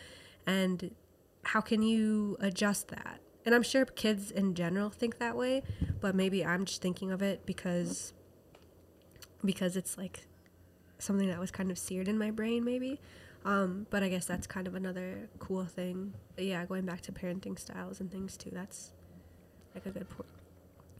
And 0.47 0.95
how 1.43 1.61
can 1.61 1.81
you 1.81 2.37
adjust 2.39 2.87
that?" 2.89 3.19
And 3.45 3.53
I'm 3.53 3.63
sure 3.63 3.85
kids 3.85 4.31
in 4.31 4.55
general 4.55 4.89
think 4.89 5.17
that 5.19 5.35
way, 5.35 5.63
but 5.99 6.15
maybe 6.15 6.45
I'm 6.45 6.63
just 6.65 6.81
thinking 6.81 7.11
of 7.11 7.21
it 7.21 7.45
because 7.45 8.13
because 9.45 9.75
it's 9.75 9.97
like 9.97 10.25
something 10.99 11.27
that 11.27 11.39
was 11.39 11.51
kind 11.51 11.69
of 11.71 11.77
seared 11.77 12.07
in 12.07 12.17
my 12.17 12.31
brain 12.31 12.63
maybe 12.63 12.99
um, 13.45 13.85
but 13.89 14.01
i 14.03 14.07
guess 14.09 14.25
that's 14.25 14.47
kind 14.47 14.67
of 14.67 14.75
another 14.75 15.27
cool 15.39 15.65
thing 15.65 16.13
but 16.35 16.45
yeah 16.45 16.65
going 16.65 16.85
back 16.85 17.01
to 17.01 17.11
parenting 17.11 17.59
styles 17.59 17.99
and 17.99 18.11
things 18.11 18.37
too 18.37 18.49
that's 18.53 18.91
like 19.75 19.85
a 19.85 19.89
good 19.89 20.09
point 20.09 20.29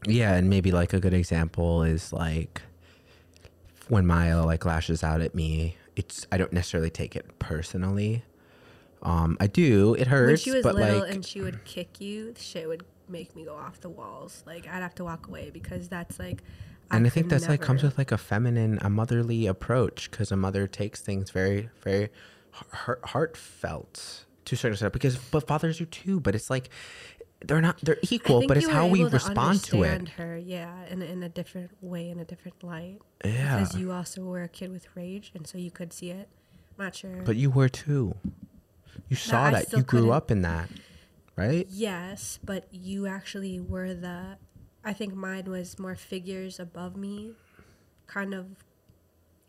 Yeah, 0.06 0.34
and 0.34 0.50
maybe 0.50 0.70
like 0.70 0.92
a 0.92 1.00
good 1.00 1.14
example 1.14 1.82
is 1.82 2.12
like 2.12 2.60
when 3.88 4.06
Maya 4.06 4.42
like 4.44 4.64
lashes 4.64 5.02
out 5.02 5.20
at 5.20 5.34
me. 5.34 5.76
It's 5.96 6.26
I 6.32 6.36
don't 6.36 6.52
necessarily 6.52 6.90
take 6.90 7.16
it 7.16 7.38
personally. 7.38 8.22
Um, 9.02 9.36
I 9.40 9.46
do. 9.46 9.94
It 9.94 10.06
hurts, 10.06 10.28
when 10.28 10.36
she 10.36 10.50
was 10.50 10.64
little 10.64 11.00
like 11.00 11.12
and 11.12 11.24
she 11.24 11.40
would 11.40 11.64
kick 11.64 12.00
you 12.00 12.34
shit 12.36 12.66
would 12.68 12.84
make 13.08 13.34
me 13.36 13.44
go 13.44 13.54
off 13.54 13.80
the 13.80 13.88
walls. 13.88 14.42
Like 14.46 14.66
I'd 14.66 14.82
have 14.82 14.94
to 14.96 15.04
walk 15.04 15.26
away 15.28 15.50
because 15.50 15.88
that's 15.88 16.18
like. 16.18 16.42
And 16.96 17.06
I 17.06 17.10
think 17.10 17.26
could 17.26 17.32
that's 17.32 17.48
like 17.48 17.60
comes 17.60 17.82
with 17.82 17.98
like 17.98 18.12
a 18.12 18.18
feminine, 18.18 18.78
a 18.82 18.90
motherly 18.90 19.46
approach 19.46 20.10
because 20.10 20.30
a 20.32 20.36
mother 20.36 20.66
takes 20.66 21.00
things 21.00 21.30
very, 21.30 21.68
very 21.82 22.10
heart, 22.50 23.00
heartfelt 23.04 24.24
to 24.46 24.54
a 24.54 24.58
certain 24.58 24.72
extent. 24.74 24.92
Because 24.92 25.16
but 25.16 25.46
fathers 25.46 25.78
do 25.78 25.86
too, 25.86 26.20
but 26.20 26.34
it's 26.34 26.50
like 26.50 26.68
they're 27.46 27.60
not 27.60 27.78
they're 27.82 27.98
equal, 28.10 28.46
but 28.46 28.56
it's 28.56 28.68
how 28.68 28.86
we 28.86 29.00
to 29.00 29.08
respond 29.08 29.62
to 29.64 29.82
it. 29.82 29.88
understand 29.90 30.08
Her, 30.10 30.36
yeah, 30.38 30.86
in 30.90 31.02
a, 31.02 31.04
in 31.04 31.22
a 31.22 31.28
different 31.28 31.70
way, 31.80 32.08
in 32.10 32.18
a 32.18 32.24
different 32.24 32.62
light. 32.62 32.98
Yeah, 33.24 33.58
Because 33.58 33.76
you 33.76 33.92
also 33.92 34.22
were 34.22 34.42
a 34.42 34.48
kid 34.48 34.70
with 34.72 34.86
rage, 34.94 35.32
and 35.34 35.46
so 35.46 35.58
you 35.58 35.70
could 35.70 35.92
see 35.92 36.10
it. 36.10 36.28
I'm 36.78 36.84
not 36.86 36.94
sure. 36.96 37.22
but 37.24 37.36
you 37.36 37.50
were 37.50 37.68
too. 37.68 38.16
You 39.08 39.16
saw 39.16 39.44
I 39.44 39.50
that. 39.50 39.72
You 39.72 39.82
grew 39.82 40.00
couldn't- 40.00 40.14
up 40.14 40.30
in 40.30 40.42
that, 40.42 40.68
right? 41.36 41.66
Yes, 41.70 42.38
but 42.42 42.66
you 42.72 43.06
actually 43.06 43.60
were 43.60 43.92
the. 43.94 44.38
I 44.84 44.92
think 44.92 45.14
mine 45.14 45.44
was 45.50 45.78
more 45.78 45.94
figures 45.96 46.60
above 46.60 46.96
me, 46.96 47.32
kind 48.06 48.34
of 48.34 48.46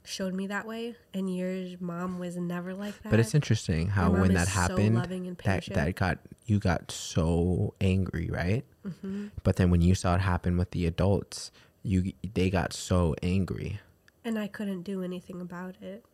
showed 0.06 0.34
me 0.34 0.48
that 0.48 0.66
way, 0.66 0.96
and 1.14 1.36
your 1.36 1.78
mom 1.80 2.20
was 2.20 2.38
never 2.38 2.74
like 2.74 3.02
that. 3.04 3.10
But 3.10 3.20
it's 3.20 3.36
interesting 3.36 3.88
how 3.90 4.12
when 4.12 4.34
that 4.34 4.48
so 4.48 4.54
happened, 4.54 4.96
loving 4.96 5.28
and 5.28 5.38
that 5.40 5.66
that 5.66 5.96
got 5.96 6.20
you 6.46 6.60
got 6.60 6.92
so 6.92 7.74
angry, 7.82 8.30
right? 8.32 8.64
hmm 9.02 9.28
But 9.44 9.58
then 9.58 9.70
when 9.72 9.82
you 9.82 9.96
saw 9.96 10.16
it 10.16 10.22
happen 10.22 10.58
with 10.58 10.72
the 10.72 10.86
adults, 10.86 11.52
you 11.84 12.14
they 12.34 12.50
got 12.50 12.72
so 12.74 13.16
angry. 13.22 13.80
and 14.24 14.40
I 14.40 14.48
couldn't 14.48 14.84
do 14.84 15.04
anything 15.04 15.42
about 15.42 15.76
it. 15.82 16.06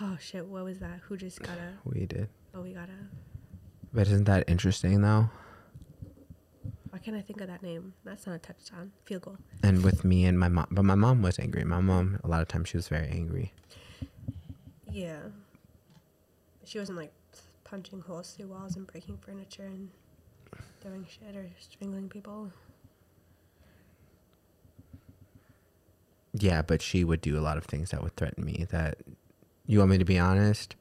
Oh 0.00 0.16
shit! 0.20 0.46
What 0.46 0.64
was 0.64 0.80
that? 0.80 1.00
Who 1.08 1.16
just 1.16 1.40
got 1.40 1.56
a? 1.56 1.72
We 1.84 2.06
did. 2.06 2.28
Oh, 2.54 2.60
we 2.62 2.72
got 2.72 2.88
a. 2.88 2.98
But 3.92 4.08
isn't 4.08 4.24
that 4.24 4.44
interesting 4.48 5.00
though? 5.00 5.30
Why 6.94 7.00
can't 7.00 7.16
I 7.16 7.22
think 7.22 7.40
of 7.40 7.48
that 7.48 7.60
name? 7.60 7.92
That's 8.04 8.24
not 8.24 8.36
a 8.36 8.38
touchdown. 8.38 8.92
Field 9.04 9.22
goal. 9.22 9.36
And 9.64 9.82
with 9.82 10.04
me 10.04 10.26
and 10.26 10.38
my 10.38 10.46
mom, 10.46 10.68
but 10.70 10.84
my 10.84 10.94
mom 10.94 11.22
was 11.22 11.40
angry. 11.40 11.64
My 11.64 11.80
mom, 11.80 12.20
a 12.22 12.28
lot 12.28 12.40
of 12.40 12.46
times, 12.46 12.68
she 12.68 12.76
was 12.76 12.86
very 12.86 13.08
angry. 13.08 13.52
Yeah. 14.88 15.18
She 16.62 16.78
wasn't 16.78 16.98
like 16.98 17.12
punching 17.64 18.02
holes 18.02 18.34
through 18.34 18.46
walls 18.46 18.76
and 18.76 18.86
breaking 18.86 19.18
furniture 19.26 19.64
and 19.64 19.90
throwing 20.80 21.04
shit 21.04 21.34
or 21.34 21.50
strangling 21.58 22.08
people. 22.08 22.52
Yeah, 26.32 26.62
but 26.62 26.80
she 26.80 27.02
would 27.02 27.20
do 27.20 27.36
a 27.36 27.42
lot 27.42 27.56
of 27.56 27.64
things 27.64 27.90
that 27.90 28.04
would 28.04 28.14
threaten 28.14 28.44
me. 28.44 28.68
That 28.70 28.98
you 29.66 29.80
want 29.80 29.90
me 29.90 29.98
to 29.98 30.04
be 30.04 30.20
honest? 30.20 30.76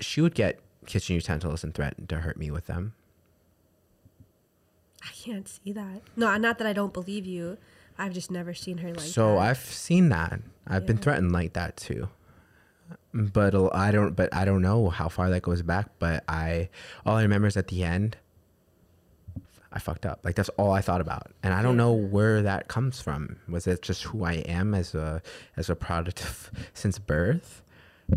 She 0.00 0.20
would 0.20 0.34
get 0.34 0.60
kitchen 0.84 1.14
utensils 1.14 1.64
and 1.64 1.72
threaten 1.72 2.06
to 2.08 2.16
hurt 2.16 2.36
me 2.36 2.50
with 2.50 2.66
them. 2.66 2.92
I 5.02 5.10
can't 5.12 5.48
see 5.48 5.72
that. 5.72 6.02
No, 6.16 6.36
not 6.36 6.58
that 6.58 6.66
I 6.66 6.72
don't 6.72 6.92
believe 6.92 7.26
you. 7.26 7.58
I've 7.98 8.12
just 8.12 8.30
never 8.30 8.54
seen 8.54 8.78
her 8.78 8.90
like 8.90 9.00
so 9.00 9.34
that. 9.34 9.38
I've 9.38 9.58
seen 9.58 10.08
that. 10.10 10.40
I've 10.66 10.86
been 10.86 10.96
threatened 10.98 11.32
like 11.32 11.52
that 11.54 11.76
too. 11.76 12.08
But 13.12 13.54
I 13.74 13.90
don't. 13.90 14.14
But 14.16 14.34
I 14.34 14.44
don't 14.44 14.62
know 14.62 14.88
how 14.88 15.08
far 15.08 15.28
that 15.30 15.42
goes 15.42 15.62
back. 15.62 15.88
But 15.98 16.24
I, 16.28 16.70
all 17.04 17.16
I 17.16 17.22
remember 17.22 17.46
is 17.46 17.56
at 17.56 17.68
the 17.68 17.84
end, 17.84 18.16
I 19.70 19.78
fucked 19.78 20.06
up. 20.06 20.20
Like 20.24 20.34
that's 20.34 20.48
all 20.50 20.72
I 20.72 20.80
thought 20.80 21.00
about, 21.00 21.30
and 21.42 21.52
I 21.52 21.62
don't 21.62 21.76
know 21.76 21.92
where 21.92 22.42
that 22.42 22.68
comes 22.68 23.00
from. 23.00 23.36
Was 23.48 23.66
it 23.66 23.82
just 23.82 24.04
who 24.04 24.24
I 24.24 24.34
am 24.34 24.74
as 24.74 24.94
a 24.94 25.20
as 25.56 25.68
a 25.68 25.76
product 25.76 26.22
of 26.22 26.50
since 26.74 26.98
birth? 26.98 27.62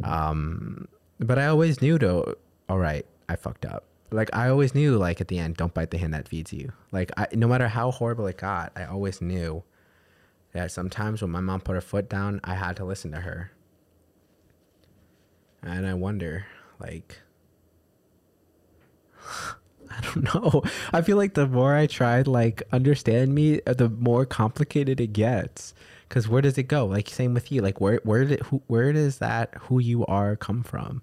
Um, 0.04 0.88
but 1.20 1.38
I 1.40 1.48
always 1.48 1.82
knew 1.82 1.98
to. 2.00 2.38
All 2.70 2.80
right, 2.80 3.06
I 3.28 3.36
fucked 3.36 3.66
up. 3.66 3.84
Like 4.16 4.30
I 4.34 4.50
always 4.50 4.74
knew. 4.74 4.98
Like 4.98 5.22
at 5.22 5.28
the 5.28 5.40
end, 5.40 5.58
don't 5.58 5.74
bite 5.74 5.92
the 5.92 5.98
hand 5.98 6.14
that 6.14 6.28
feeds 6.28 6.52
you. 6.54 6.72
Like 6.92 7.12
I, 7.18 7.28
no 7.34 7.48
matter 7.48 7.68
how 7.68 7.92
horrible 7.92 8.28
it 8.28 8.38
got, 8.38 8.72
I 8.76 8.86
always 8.86 9.22
knew 9.22 9.64
that 10.54 10.72
sometimes 10.72 11.22
when 11.22 11.32
my 11.32 11.42
mom 11.42 11.62
put 11.62 11.76
her 11.76 11.82
foot 11.82 12.10
down, 12.10 12.40
I 12.44 12.56
had 12.56 12.78
to 12.78 12.86
listen 12.86 13.12
to 13.12 13.22
her. 13.22 13.52
And 15.62 15.86
I 15.86 15.94
wonder, 15.96 16.46
like, 16.80 17.20
I 19.92 20.02
don't 20.02 20.34
know. 20.34 20.64
I 20.94 21.02
feel 21.02 21.18
like 21.18 21.34
the 21.34 21.48
more 21.48 21.76
I 21.76 21.88
to 21.88 22.24
like 22.30 22.64
understand 22.72 23.36
me, 23.36 23.62
uh, 23.68 23.74
the 23.74 23.90
more 23.90 24.26
complicated 24.26 25.00
it 25.00 25.14
gets. 25.14 25.74
Cause 26.08 26.28
where 26.28 26.42
does 26.42 26.58
it 26.58 26.64
go? 26.64 26.86
Like 26.86 27.10
same 27.10 27.34
with 27.34 27.52
you. 27.52 27.62
Like 27.62 27.82
where 27.82 28.00
where 28.04 28.26
did 28.26 28.42
who 28.42 28.62
where 28.68 28.94
does 28.94 29.18
that 29.18 29.54
who 29.62 29.80
you 29.80 30.06
are 30.06 30.36
come 30.36 30.64
from? 30.64 31.02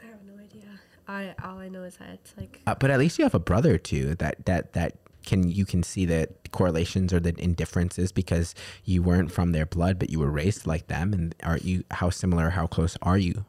I 0.00 0.06
have 0.06 0.24
no 0.24 0.42
idea. 0.42 0.80
I 1.12 1.34
all 1.44 1.58
I 1.58 1.68
know 1.68 1.82
is 1.84 1.96
that 1.98 2.08
it's 2.10 2.32
like 2.36 2.60
Uh, 2.66 2.74
but 2.74 2.90
at 2.90 2.98
least 2.98 3.18
you 3.18 3.24
have 3.24 3.34
a 3.34 3.38
brother 3.52 3.78
too. 3.78 4.14
That 4.16 4.46
that 4.46 4.72
that 4.72 4.96
can 5.24 5.48
you 5.48 5.64
can 5.64 5.82
see 5.82 6.04
the 6.06 6.28
correlations 6.50 7.12
or 7.12 7.20
the 7.20 7.34
indifferences 7.38 8.10
because 8.12 8.54
you 8.84 9.02
weren't 9.02 9.30
from 9.30 9.52
their 9.52 9.66
blood, 9.66 9.98
but 9.98 10.10
you 10.10 10.18
were 10.18 10.30
raised 10.30 10.66
like 10.66 10.86
them. 10.88 11.12
And 11.12 11.34
are 11.42 11.58
you 11.58 11.84
how 11.90 12.10
similar? 12.10 12.50
How 12.50 12.66
close 12.66 12.96
are 13.02 13.18
you? 13.18 13.44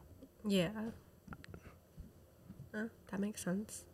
yeah. 0.46 0.68
Uh, 2.74 2.88
that 3.10 3.20
makes 3.20 3.42
sense. 3.44 3.84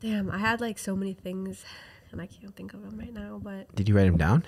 Damn, 0.00 0.30
I 0.30 0.38
had 0.38 0.60
like 0.60 0.78
so 0.78 0.94
many 0.94 1.12
things, 1.12 1.64
and 2.12 2.20
I 2.20 2.26
can't 2.26 2.54
think 2.54 2.72
of 2.72 2.82
them 2.82 2.98
right 2.98 3.12
now. 3.12 3.40
But 3.42 3.74
Did 3.74 3.88
you 3.88 3.96
write 3.96 4.04
them 4.06 4.16
down? 4.16 4.44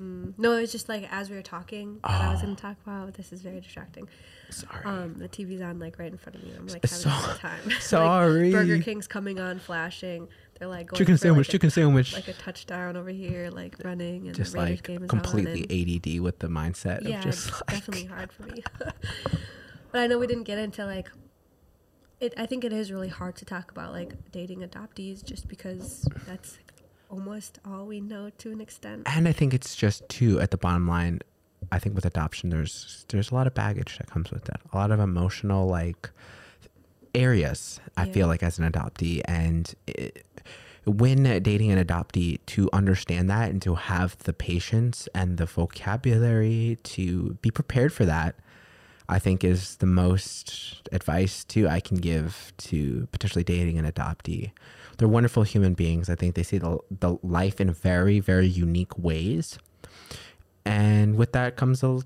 mm, 0.00 0.34
no, 0.36 0.52
it 0.56 0.60
was 0.62 0.72
just 0.72 0.88
like 0.88 1.06
as 1.12 1.30
we 1.30 1.36
were 1.36 1.42
talking 1.42 2.00
that 2.02 2.20
I 2.20 2.30
was 2.32 2.40
Oh. 2.40 2.46
gonna 2.46 2.56
talk 2.56 2.76
about. 2.84 3.14
This 3.14 3.32
is 3.32 3.40
very 3.42 3.60
distracting. 3.60 4.08
Sorry. 4.52 4.84
Um, 4.84 5.14
the 5.18 5.28
TV's 5.28 5.60
on 5.62 5.78
like 5.78 5.98
right 5.98 6.10
in 6.10 6.18
front 6.18 6.36
of 6.36 6.44
me. 6.44 6.52
I'm 6.56 6.66
like 6.66 6.84
having 6.84 7.06
a 7.06 7.20
so- 7.20 7.26
good 7.26 7.40
time. 7.40 7.60
Like, 7.66 7.80
sorry. 7.80 8.52
Burger 8.52 8.78
King's 8.80 9.06
coming 9.06 9.40
on, 9.40 9.58
flashing. 9.58 10.28
They're 10.58 10.68
like 10.68 10.88
going 10.88 10.98
chicken 10.98 11.14
for, 11.16 11.22
sandwich, 11.22 11.46
like, 11.46 11.48
a- 11.48 11.52
chicken 11.52 11.70
sandwich. 11.70 12.14
like 12.14 12.28
a 12.28 12.32
touchdown 12.34 12.96
over 12.96 13.10
here, 13.10 13.50
like 13.50 13.76
running, 13.84 14.28
and 14.28 14.36
just 14.36 14.54
like 14.56 14.82
game 14.82 15.02
is 15.04 15.10
completely 15.10 15.62
ADD 15.64 16.20
with 16.20 16.38
the 16.38 16.48
mindset 16.48 17.02
yeah, 17.02 17.18
of 17.18 17.24
just 17.24 17.48
it's 17.48 17.60
like 17.60 17.66
definitely 17.68 18.04
hard 18.04 18.32
for 18.32 18.42
me. 18.44 18.62
but 19.90 20.00
I 20.00 20.06
know 20.06 20.18
we 20.18 20.26
didn't 20.26 20.44
get 20.44 20.58
into 20.58 20.84
like. 20.86 21.10
It, 22.20 22.34
I 22.36 22.46
think 22.46 22.62
it 22.62 22.72
is 22.72 22.92
really 22.92 23.08
hard 23.08 23.34
to 23.36 23.44
talk 23.44 23.72
about 23.72 23.92
like 23.92 24.30
dating 24.30 24.60
adoptees 24.60 25.24
just 25.24 25.48
because 25.48 26.06
that's 26.26 26.58
almost 27.10 27.58
all 27.64 27.84
we 27.86 28.00
know 28.00 28.30
to 28.38 28.52
an 28.52 28.60
extent. 28.60 29.02
and 29.06 29.26
I 29.26 29.32
think 29.32 29.52
it's 29.52 29.74
just 29.74 30.08
too 30.08 30.40
at 30.40 30.50
the 30.52 30.56
bottom 30.56 30.86
line. 30.86 31.20
I 31.72 31.78
think 31.78 31.94
with 31.94 32.04
adoption, 32.04 32.50
there's 32.50 33.06
there's 33.08 33.30
a 33.30 33.34
lot 33.34 33.46
of 33.46 33.54
baggage 33.54 33.96
that 33.98 34.06
comes 34.08 34.30
with 34.30 34.44
that. 34.44 34.60
A 34.72 34.76
lot 34.76 34.90
of 34.90 35.00
emotional 35.00 35.66
like 35.66 36.10
areas. 37.14 37.80
I 37.96 38.06
feel 38.06 38.26
like 38.26 38.42
as 38.42 38.58
an 38.58 38.70
adoptee, 38.70 39.22
and 39.24 39.74
it, 39.86 40.24
when 40.84 41.22
dating 41.42 41.70
an 41.70 41.84
adoptee, 41.84 42.40
to 42.46 42.68
understand 42.74 43.30
that 43.30 43.50
and 43.50 43.62
to 43.62 43.74
have 43.74 44.18
the 44.18 44.34
patience 44.34 45.08
and 45.14 45.38
the 45.38 45.46
vocabulary 45.46 46.78
to 46.82 47.38
be 47.40 47.50
prepared 47.50 47.92
for 47.92 48.04
that, 48.04 48.34
I 49.08 49.18
think 49.18 49.42
is 49.42 49.76
the 49.76 49.86
most 49.86 50.88
advice 50.92 51.42
too 51.42 51.68
I 51.68 51.80
can 51.80 51.96
give 51.98 52.52
to 52.68 53.08
potentially 53.12 53.44
dating 53.44 53.78
an 53.78 53.90
adoptee. 53.90 54.52
They're 54.98 55.08
wonderful 55.08 55.42
human 55.42 55.72
beings. 55.72 56.10
I 56.10 56.16
think 56.16 56.34
they 56.34 56.42
see 56.42 56.58
the, 56.58 56.78
the 56.90 57.16
life 57.22 57.62
in 57.62 57.70
very, 57.72 58.20
very 58.20 58.46
unique 58.46 58.96
ways. 58.98 59.58
And 60.64 61.16
with 61.16 61.32
that 61.32 61.56
comes 61.56 61.82
a, 61.82 62.00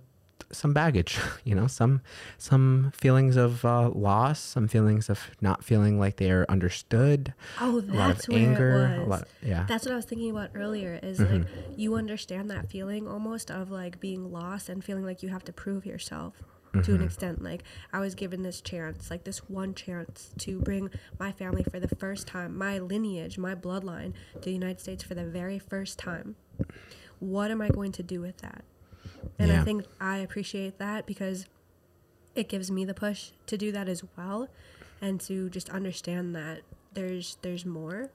some 0.52 0.72
baggage, 0.72 1.18
you 1.44 1.54
know, 1.54 1.66
some 1.66 2.00
some 2.38 2.92
feelings 2.94 3.36
of 3.36 3.64
uh, 3.64 3.90
loss, 3.90 4.40
some 4.40 4.68
feelings 4.68 5.08
of 5.10 5.30
not 5.40 5.64
feeling 5.64 5.98
like 5.98 6.16
they're 6.16 6.50
understood, 6.50 7.34
Oh, 7.60 7.78
a 7.78 7.80
lot 7.80 8.10
that's 8.10 8.28
of 8.28 8.34
where 8.34 8.40
anger, 8.42 8.94
it 8.96 8.98
a 8.98 9.08
lot, 9.08 9.28
yeah. 9.44 9.64
That's 9.68 9.84
what 9.84 9.92
I 9.92 9.96
was 9.96 10.04
thinking 10.04 10.30
about 10.30 10.50
earlier. 10.54 10.98
Is 11.02 11.18
Mm-hmm. 11.18 11.42
like 11.42 11.46
you 11.76 11.94
understand 11.94 12.50
that 12.50 12.70
feeling 12.70 13.06
almost 13.08 13.50
of 13.50 13.70
like 13.70 14.00
being 14.00 14.30
lost 14.32 14.68
and 14.68 14.82
feeling 14.84 15.04
like 15.04 15.22
you 15.22 15.28
have 15.30 15.44
to 15.44 15.52
prove 15.52 15.84
yourself 15.84 16.34
to 16.72 16.78
Mm-hmm. 16.78 16.94
an 16.94 17.02
extent. 17.02 17.42
Like 17.42 17.62
I 17.92 18.00
was 18.00 18.14
given 18.14 18.42
this 18.42 18.60
chance, 18.60 19.10
like 19.10 19.24
this 19.24 19.38
one 19.48 19.74
chance 19.74 20.30
to 20.38 20.60
bring 20.60 20.90
my 21.18 21.32
family 21.32 21.64
for 21.64 21.80
the 21.80 21.88
first 21.96 22.26
time, 22.26 22.56
my 22.56 22.78
lineage, 22.78 23.38
my 23.38 23.54
bloodline 23.54 24.12
to 24.34 24.40
the 24.40 24.52
United 24.52 24.80
States 24.80 25.02
for 25.02 25.14
the 25.14 25.24
very 25.24 25.58
first 25.58 25.98
time. 25.98 26.36
What 27.20 27.50
am 27.50 27.60
I 27.60 27.68
going 27.68 27.92
to 27.92 28.02
do 28.02 28.20
with 28.20 28.38
that? 28.38 28.64
And 29.38 29.52
I 29.52 29.62
think 29.64 29.84
I 30.00 30.18
appreciate 30.18 30.78
that 30.78 31.06
because 31.06 31.46
it 32.34 32.48
gives 32.48 32.70
me 32.70 32.84
the 32.84 32.94
push 32.94 33.30
to 33.46 33.56
do 33.56 33.72
that 33.72 33.88
as 33.88 34.02
well 34.16 34.48
and 35.00 35.20
to 35.22 35.48
just 35.50 35.68
understand 35.70 36.34
that 36.34 36.60
there's 36.92 37.36
there's 37.42 37.66
more 37.66 38.10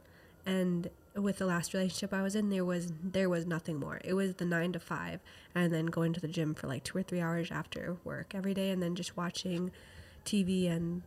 and 0.46 0.90
with 1.16 1.38
the 1.38 1.46
last 1.46 1.74
relationship 1.74 2.14
I 2.14 2.22
was 2.22 2.36
in 2.36 2.50
there 2.50 2.64
was 2.64 2.94
there 3.04 3.30
was 3.30 3.46
nothing 3.46 3.80
more. 3.80 4.00
It 4.04 4.14
was 4.14 4.36
the 4.36 4.46
9 4.46 4.74
to 4.74 4.80
5 4.80 5.20
and 5.54 5.74
then 5.74 5.88
going 5.88 6.14
to 6.14 6.22
the 6.22 6.28
gym 6.28 6.54
for 6.56 6.68
like 6.68 6.84
2 6.84 6.98
or 7.00 7.04
3 7.04 7.20
hours 7.20 7.52
after 7.52 7.98
work 8.04 8.34
every 8.34 8.54
day 8.54 8.70
and 8.70 8.82
then 8.82 8.96
just 8.96 9.18
watching 9.18 9.72
TV 10.26 10.70
and 10.72 11.02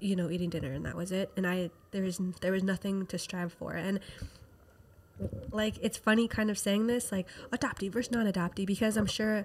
you 0.00 0.16
know 0.16 0.28
eating 0.30 0.50
dinner 0.50 0.72
and 0.72 0.84
that 0.84 0.96
was 0.96 1.12
it 1.12 1.30
and 1.36 1.46
I 1.46 1.70
there 1.92 2.02
was 2.02 2.20
there 2.40 2.52
was 2.52 2.62
nothing 2.62 3.06
to 3.06 3.18
strive 3.18 3.52
for 3.52 3.72
and 3.72 4.00
like 5.50 5.74
it's 5.82 5.96
funny 5.96 6.28
kind 6.28 6.50
of 6.50 6.58
saying 6.58 6.86
this 6.86 7.12
like 7.12 7.26
adoptee 7.52 7.90
versus 7.90 8.10
non-adoptee 8.12 8.66
because 8.66 8.96
I'm 8.96 9.06
sure 9.06 9.44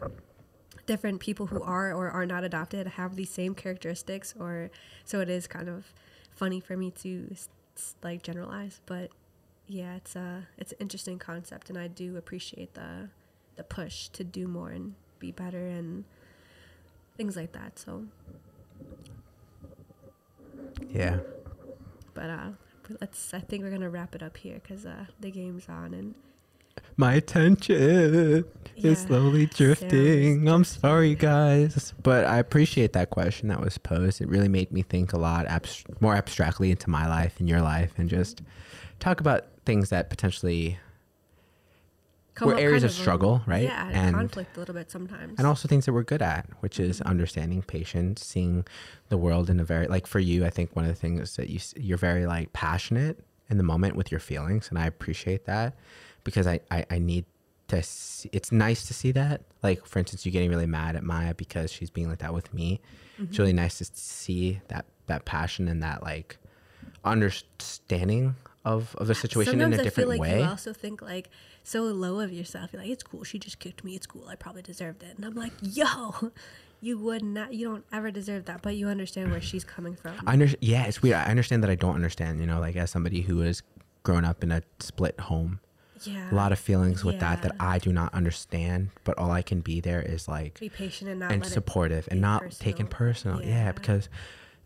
different 0.86 1.20
people 1.20 1.48
who 1.48 1.62
are 1.62 1.94
or 1.94 2.10
are 2.10 2.26
not 2.26 2.44
adopted 2.44 2.88
have 2.88 3.16
these 3.16 3.30
same 3.30 3.54
characteristics 3.54 4.34
or 4.40 4.70
so 5.06 5.20
it 5.20 5.30
is 5.30 5.48
kind 5.48 5.68
of 5.70 5.94
funny 6.32 6.60
for 6.60 6.78
me 6.78 6.92
to 6.92 7.36
like 8.04 8.24
generalize 8.24 8.80
but 8.86 9.10
yeah 9.68 9.96
it's 9.96 10.16
a 10.16 10.48
it's 10.58 10.72
an 10.72 10.78
interesting 10.80 11.20
concept 11.20 11.70
and 11.70 11.78
i 11.78 11.88
do 11.88 12.16
appreciate 12.16 12.74
the 12.74 13.10
the 13.58 13.64
push 13.64 14.08
to 14.10 14.24
do 14.24 14.48
more 14.48 14.70
and 14.70 14.96
be 15.20 15.32
better 15.32 15.68
and 15.68 16.06
things 17.18 17.36
like 17.36 17.52
that 17.52 17.78
so 17.78 18.06
Yeah. 20.90 21.20
but 22.14 22.30
uh 22.30 22.50
let's 23.02 23.34
i 23.34 23.40
think 23.40 23.64
we're 23.64 23.72
gonna 23.72 23.90
wrap 23.90 24.16
it 24.16 24.24
up 24.24 24.38
here 24.38 24.60
because 24.62 24.86
uh 24.86 25.06
the 25.20 25.32
game's 25.32 25.68
on 25.70 25.94
and 25.94 26.16
My 26.96 27.14
attention 27.14 28.46
Yeah, 28.76 28.92
is 28.92 29.00
slowly 29.00 29.48
drifting. 29.48 30.48
I'm 30.48 30.64
sorry, 30.64 31.16
guys, 31.16 31.94
but 32.04 32.26
I 32.26 32.38
appreciate 32.38 32.94
that 32.94 33.10
question 33.10 33.48
that 33.50 33.60
was 33.60 33.78
posed. 33.80 34.22
It 34.22 34.28
really 34.30 34.48
made 34.48 34.72
me 34.72 34.84
think 34.84 35.12
a 35.14 35.18
lot 35.18 35.48
abs- 35.48 35.84
more 36.00 36.16
abstractly 36.16 36.70
into 36.70 36.90
my 36.90 37.08
life 37.08 37.40
and 37.40 37.50
your 37.50 37.62
life, 37.62 37.94
and 37.98 38.08
just 38.10 38.42
talk 39.00 39.20
about 39.20 39.46
things 39.66 39.90
that 39.90 40.10
potentially 40.12 40.78
come 42.38 42.50
We're 42.50 42.60
areas 42.60 42.84
kind 42.84 42.92
of 42.92 42.96
struggle, 42.96 43.42
right? 43.48 43.64
yeah 43.64 43.90
And- 43.92 44.16
conflict 44.16 44.56
a 44.56 44.60
little 44.60 44.76
bit 44.76 44.92
sometimes 44.92 45.40
and 45.40 45.48
also 45.48 45.68
things 45.68 45.86
that 45.86 45.94
we're 45.94 46.04
good 46.04 46.22
at, 46.22 46.46
which 46.60 46.80
is 46.80 47.00
mm-hmm. 47.00 47.10
understanding 47.10 47.64
patience, 47.64 48.24
seeing 48.24 48.64
the 49.10 49.18
world 49.18 49.50
in 49.50 49.60
a 49.60 49.64
very 49.64 49.88
like 49.88 50.06
for 50.06 50.20
you. 50.20 50.46
I 50.46 50.52
think 50.52 50.76
one 50.76 50.86
of 50.86 50.90
the 50.90 50.96
things 51.00 51.36
that 51.38 51.50
you 51.50 51.60
you're 51.76 51.98
very 51.98 52.28
like 52.28 52.54
passionate 52.54 53.24
in 53.50 53.58
the 53.58 53.64
moment 53.64 53.96
with 53.96 54.12
your 54.12 54.20
feelings, 54.20 54.70
and 54.70 54.78
I 54.78 54.86
appreciate 54.86 55.46
that 55.46 55.76
because 56.24 56.46
I 56.46 56.60
I, 56.70 56.86
I 56.92 57.00
need 57.00 57.26
to. 57.70 57.82
See, 57.82 58.30
it's 58.32 58.52
nice 58.52 58.86
to 58.88 58.94
see 58.94 59.12
that. 59.14 59.42
Like 59.64 59.84
for 59.86 59.98
instance, 59.98 60.24
you 60.24 60.32
getting 60.32 60.52
really 60.52 60.68
mad 60.68 60.96
at 60.96 61.04
Maya 61.04 61.34
because 61.34 61.72
she's 61.72 61.90
being 61.90 62.08
like 62.08 62.20
that 62.20 62.36
with 62.36 62.54
me. 62.54 62.80
It's 63.18 63.32
mm-hmm. 63.32 63.42
really 63.42 63.54
nice 63.54 63.80
to 63.80 63.86
see 63.86 64.62
that 64.68 64.86
that 65.08 65.26
passion 65.26 65.68
and 65.68 65.82
that 65.82 66.04
like 66.04 66.38
understanding 67.04 68.36
of 68.66 68.96
of 68.98 69.08
the 69.08 69.16
situation 69.16 69.54
Sometimes 69.54 69.74
in 69.74 69.80
a 69.80 69.82
I 69.82 69.84
different 69.86 70.10
feel 70.10 70.20
like 70.20 70.22
way. 70.22 70.40
you 70.42 70.46
also 70.46 70.74
think 70.74 71.02
like 71.02 71.30
so 71.68 71.84
low 71.84 72.20
of 72.22 72.32
yourself. 72.32 72.72
You're 72.72 72.82
like, 72.82 72.92
it's 72.92 73.04
cool. 73.04 73.24
She 73.24 73.40
just 73.40 73.60
kicked 73.60 73.84
me. 73.84 73.96
It's 73.96 74.08
cool. 74.08 74.26
I 74.30 74.36
probably 74.36 74.62
deserved 74.62 75.04
it. 75.04 75.18
And 75.18 75.26
I'm 75.26 75.36
like, 75.36 75.52
yo, 75.62 76.32
you 76.80 76.98
would 76.98 77.22
not. 77.24 77.54
You 77.54 77.68
don't 77.68 77.86
ever 77.92 78.10
deserve 78.10 78.46
that. 78.46 78.62
But 78.62 78.76
you 78.76 78.88
understand 78.88 79.32
where 79.32 79.42
she's 79.42 79.66
coming 79.66 79.96
from. 79.96 80.16
I 80.26 80.34
under, 80.34 80.48
yeah, 80.62 80.86
it's 80.86 81.02
weird. 81.02 81.18
I 81.18 81.26
understand 81.26 81.64
that 81.64 81.70
I 81.70 81.76
don't 81.76 81.96
understand, 81.96 82.40
you 82.40 82.46
know, 82.48 82.60
like 82.60 82.76
as 82.78 82.90
somebody 82.90 83.22
who 83.22 83.40
has 83.40 83.62
grown 84.04 84.24
up 84.24 84.44
in 84.44 84.52
a 84.52 84.64
split 84.80 85.20
home, 85.20 85.60
yeah. 86.04 86.32
a 86.32 86.36
lot 86.36 86.52
of 86.52 86.60
feelings 86.60 87.04
with 87.04 87.20
that 87.20 87.42
that 87.42 87.56
I 87.60 87.80
do 87.80 87.92
not 87.92 88.14
understand, 88.14 88.92
but 89.04 89.18
all 89.18 89.32
I 89.32 89.42
can 89.42 89.60
be 89.62 89.82
there 89.82 90.02
is 90.02 90.28
like 90.28 90.60
be 90.60 90.70
patient 90.70 91.10
and 91.10 91.20
not 91.20 91.32
and 91.32 91.46
supportive 91.46 92.08
and 92.10 92.22
not 92.22 92.52
taken 92.52 92.88
personal. 92.88 93.42
Yeah. 93.42 93.48
Yeah. 93.48 93.72
because 93.74 94.08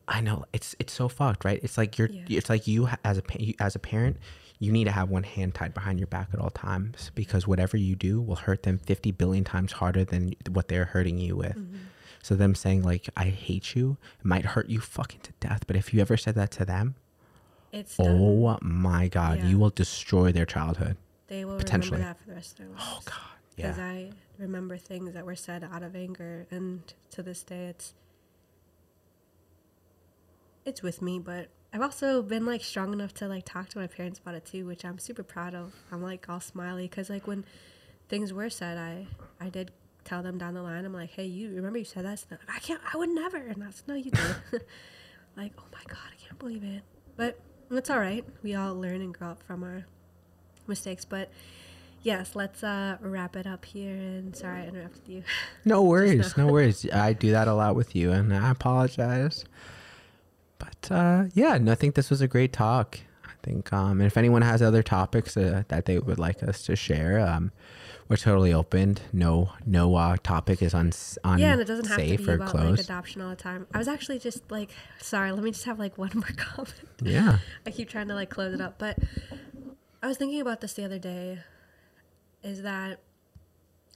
I 0.07 0.21
know 0.21 0.45
it's 0.53 0.75
it's 0.77 0.93
so 0.93 1.07
fucked, 1.07 1.45
right? 1.45 1.59
It's 1.63 1.77
like 1.77 1.97
you're 1.97 2.09
Yeah. 2.09 2.25
it's 2.29 2.49
like 2.49 2.67
you 2.67 2.89
as 3.03 3.17
a 3.17 3.23
you, 3.39 3.53
as 3.59 3.75
a 3.75 3.79
parent, 3.79 4.17
you 4.61 4.71
need 4.71 4.83
to 4.85 4.91
have 4.91 5.09
one 5.09 5.23
hand 5.23 5.55
tied 5.55 5.73
behind 5.73 5.99
your 5.99 6.05
back 6.07 6.29
at 6.33 6.39
all 6.39 6.51
times 6.51 7.09
because 7.15 7.47
whatever 7.47 7.75
you 7.77 7.95
do 7.95 8.21
will 8.21 8.35
hurt 8.35 8.61
them 8.61 8.77
50 8.77 9.11
billion 9.11 9.43
times 9.43 9.71
harder 9.73 10.05
than 10.05 10.33
what 10.51 10.67
they're 10.67 10.85
hurting 10.85 11.17
you 11.17 11.35
with. 11.35 11.57
Mm-hmm. 11.57 11.77
So 12.21 12.35
them 12.35 12.53
saying 12.53 12.83
like 12.83 13.09
I 13.17 13.25
hate 13.25 13.75
you 13.75 13.97
might 14.23 14.45
hurt 14.45 14.69
you 14.69 14.79
fucking 14.79 15.21
to 15.21 15.31
death, 15.39 15.65
but 15.65 15.75
if 15.75 15.93
you 15.93 15.99
ever 15.99 16.15
said 16.15 16.35
that 16.35 16.51
to 16.51 16.65
them, 16.65 16.93
It's 17.71 17.97
done. 17.97 18.07
Oh 18.21 18.59
my 18.61 19.07
God, 19.07 19.39
Yeah. 19.39 19.47
you 19.47 19.57
will 19.57 19.71
destroy 19.71 20.31
their 20.31 20.45
childhood. 20.45 20.95
they 21.27 21.43
will 21.43 21.57
potentially. 21.57 21.97
remember 21.97 22.13
that 22.13 22.21
for 22.21 22.29
the 22.29 22.35
rest 22.35 22.51
of 22.51 22.57
their 22.59 22.67
lives. 22.69 22.83
Oh 22.85 22.99
God, 23.05 23.37
Because 23.55 23.77
yeah. 23.79 23.83
I 23.85 24.11
remember 24.37 24.77
things 24.77 25.13
that 25.13 25.25
were 25.25 25.35
said 25.35 25.63
out 25.63 25.81
of 25.81 25.95
anger, 25.95 26.45
and 26.51 26.83
to 27.11 27.23
this 27.23 27.41
day, 27.43 27.65
it's 27.65 27.93
it's 30.65 30.81
with 30.83 31.01
me. 31.01 31.17
But 31.17 31.47
I've 31.73 31.81
also 31.81 32.21
been 32.21 32.45
like 32.45 32.63
strong 32.63 32.91
enough 32.91 33.13
to 33.15 33.27
like 33.27 33.45
talk 33.45 33.69
to 33.69 33.79
my 33.79 33.87
parents 33.87 34.19
about 34.19 34.35
it 34.35 34.45
too, 34.45 34.65
which 34.65 34.83
I'm 34.83 34.99
super 34.99 35.23
proud 35.23 35.55
of. 35.55 35.73
I'm 35.91 36.03
like 36.03 36.27
all 36.27 36.41
smiley 36.41 36.87
because 36.87 37.09
like 37.09 37.27
when 37.27 37.45
things 38.09 38.33
were 38.33 38.49
said, 38.49 38.77
I 38.77 39.07
I 39.39 39.49
did 39.49 39.71
tell 40.03 40.21
them 40.21 40.37
down 40.37 40.53
the 40.53 40.61
line. 40.61 40.83
I'm 40.83 40.93
like, 40.93 41.11
hey, 41.11 41.25
you 41.25 41.55
remember 41.55 41.79
you 41.79 41.85
said 41.85 42.05
that? 42.05 42.19
So 42.19 42.25
like, 42.31 42.39
I 42.55 42.59
can't. 42.59 42.81
I 42.93 42.97
would 42.97 43.09
never. 43.09 43.37
And 43.37 43.61
that's 43.61 43.83
no, 43.87 43.95
you 43.95 44.11
did. 44.11 44.35
like, 45.37 45.53
oh 45.57 45.63
my 45.71 45.83
god, 45.87 46.09
I 46.11 46.21
can't 46.21 46.39
believe 46.39 46.63
it. 46.63 46.83
But 47.15 47.39
it's 47.69 47.89
all 47.89 47.99
right. 47.99 48.25
We 48.43 48.55
all 48.55 48.75
learn 48.75 49.01
and 49.01 49.13
grow 49.13 49.29
up 49.29 49.43
from 49.43 49.63
our 49.63 49.85
mistakes. 50.67 51.05
But 51.05 51.29
yes, 52.03 52.35
let's 52.35 52.63
uh, 52.63 52.97
wrap 52.99 53.37
it 53.37 53.47
up 53.47 53.63
here. 53.63 53.93
And 53.93 54.35
sorry 54.35 54.63
I 54.63 54.67
interrupted 54.67 55.07
you. 55.07 55.23
No 55.63 55.81
worries, 55.91 56.35
no 56.35 56.47
worries. 56.47 56.85
I 56.91 57.13
do 57.13 57.31
that 57.31 57.47
a 57.47 57.53
lot 57.53 57.75
with 57.75 57.95
you, 57.95 58.11
and 58.11 58.33
I 58.33 58.51
apologize. 58.51 59.45
But 60.61 60.91
uh, 60.95 61.23
yeah, 61.33 61.57
no, 61.57 61.71
I 61.71 61.75
think 61.75 61.95
this 61.95 62.09
was 62.09 62.21
a 62.21 62.27
great 62.27 62.53
talk. 62.53 62.99
I 63.25 63.33
think, 63.43 63.73
um, 63.73 63.99
and 63.99 64.03
if 64.03 64.17
anyone 64.17 64.43
has 64.43 64.61
other 64.61 64.83
topics 64.83 65.35
uh, 65.35 65.63
that 65.69 65.85
they 65.85 65.97
would 65.97 66.19
like 66.19 66.43
us 66.43 66.61
to 66.65 66.75
share, 66.75 67.19
um, 67.19 67.51
we're 68.07 68.17
totally 68.17 68.53
open. 68.53 68.97
No, 69.11 69.51
no 69.65 69.95
uh, 69.95 70.17
topic 70.21 70.61
is 70.61 70.73
on 70.75 70.91
un- 71.23 71.39
yeah, 71.39 71.53
and 71.53 71.61
it 71.61 71.65
doesn't 71.65 71.87
have 71.87 71.97
to 71.97 72.17
be 72.17 72.31
about 72.33 72.49
closed. 72.49 72.77
like 72.77 72.79
adoption 72.81 73.21
all 73.21 73.29
the 73.29 73.35
time. 73.35 73.65
I 73.73 73.79
was 73.79 73.87
actually 73.87 74.19
just 74.19 74.51
like, 74.51 74.69
sorry. 74.99 75.31
Let 75.31 75.43
me 75.43 75.51
just 75.51 75.65
have 75.65 75.79
like 75.79 75.97
one 75.97 76.11
more 76.13 76.29
comment. 76.37 76.73
yeah, 77.01 77.39
I 77.65 77.71
keep 77.71 77.89
trying 77.89 78.09
to 78.09 78.13
like 78.13 78.29
close 78.29 78.53
it 78.53 78.61
up, 78.61 78.77
but 78.77 78.99
I 80.03 80.07
was 80.07 80.17
thinking 80.17 80.41
about 80.41 80.61
this 80.61 80.73
the 80.73 80.85
other 80.85 80.99
day. 80.99 81.39
Is 82.43 82.61
that 82.63 82.99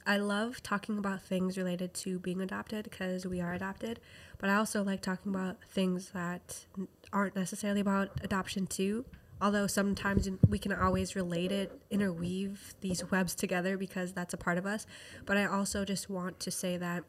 I 0.06 0.18
love 0.18 0.62
talking 0.62 0.98
about 0.98 1.22
things 1.22 1.58
related 1.58 1.92
to 1.94 2.20
being 2.20 2.40
adopted 2.40 2.84
because 2.84 3.26
we 3.26 3.40
are 3.40 3.52
adopted, 3.52 3.98
but 4.38 4.48
I 4.48 4.54
also 4.54 4.84
like 4.84 5.00
talking 5.00 5.34
about 5.34 5.56
things 5.68 6.10
that 6.10 6.66
aren't 7.12 7.34
necessarily 7.34 7.80
about 7.80 8.10
adoption 8.22 8.68
too. 8.68 9.04
Although 9.40 9.66
sometimes 9.66 10.30
we 10.48 10.58
can 10.58 10.72
always 10.72 11.16
relate 11.16 11.50
it, 11.52 11.82
interweave 11.90 12.74
these 12.80 13.10
webs 13.10 13.34
together 13.34 13.76
because 13.76 14.12
that's 14.12 14.32
a 14.32 14.38
part 14.38 14.58
of 14.58 14.64
us. 14.64 14.86
But 15.26 15.36
I 15.36 15.44
also 15.44 15.84
just 15.84 16.08
want 16.08 16.38
to 16.40 16.50
say 16.50 16.76
that 16.76 17.04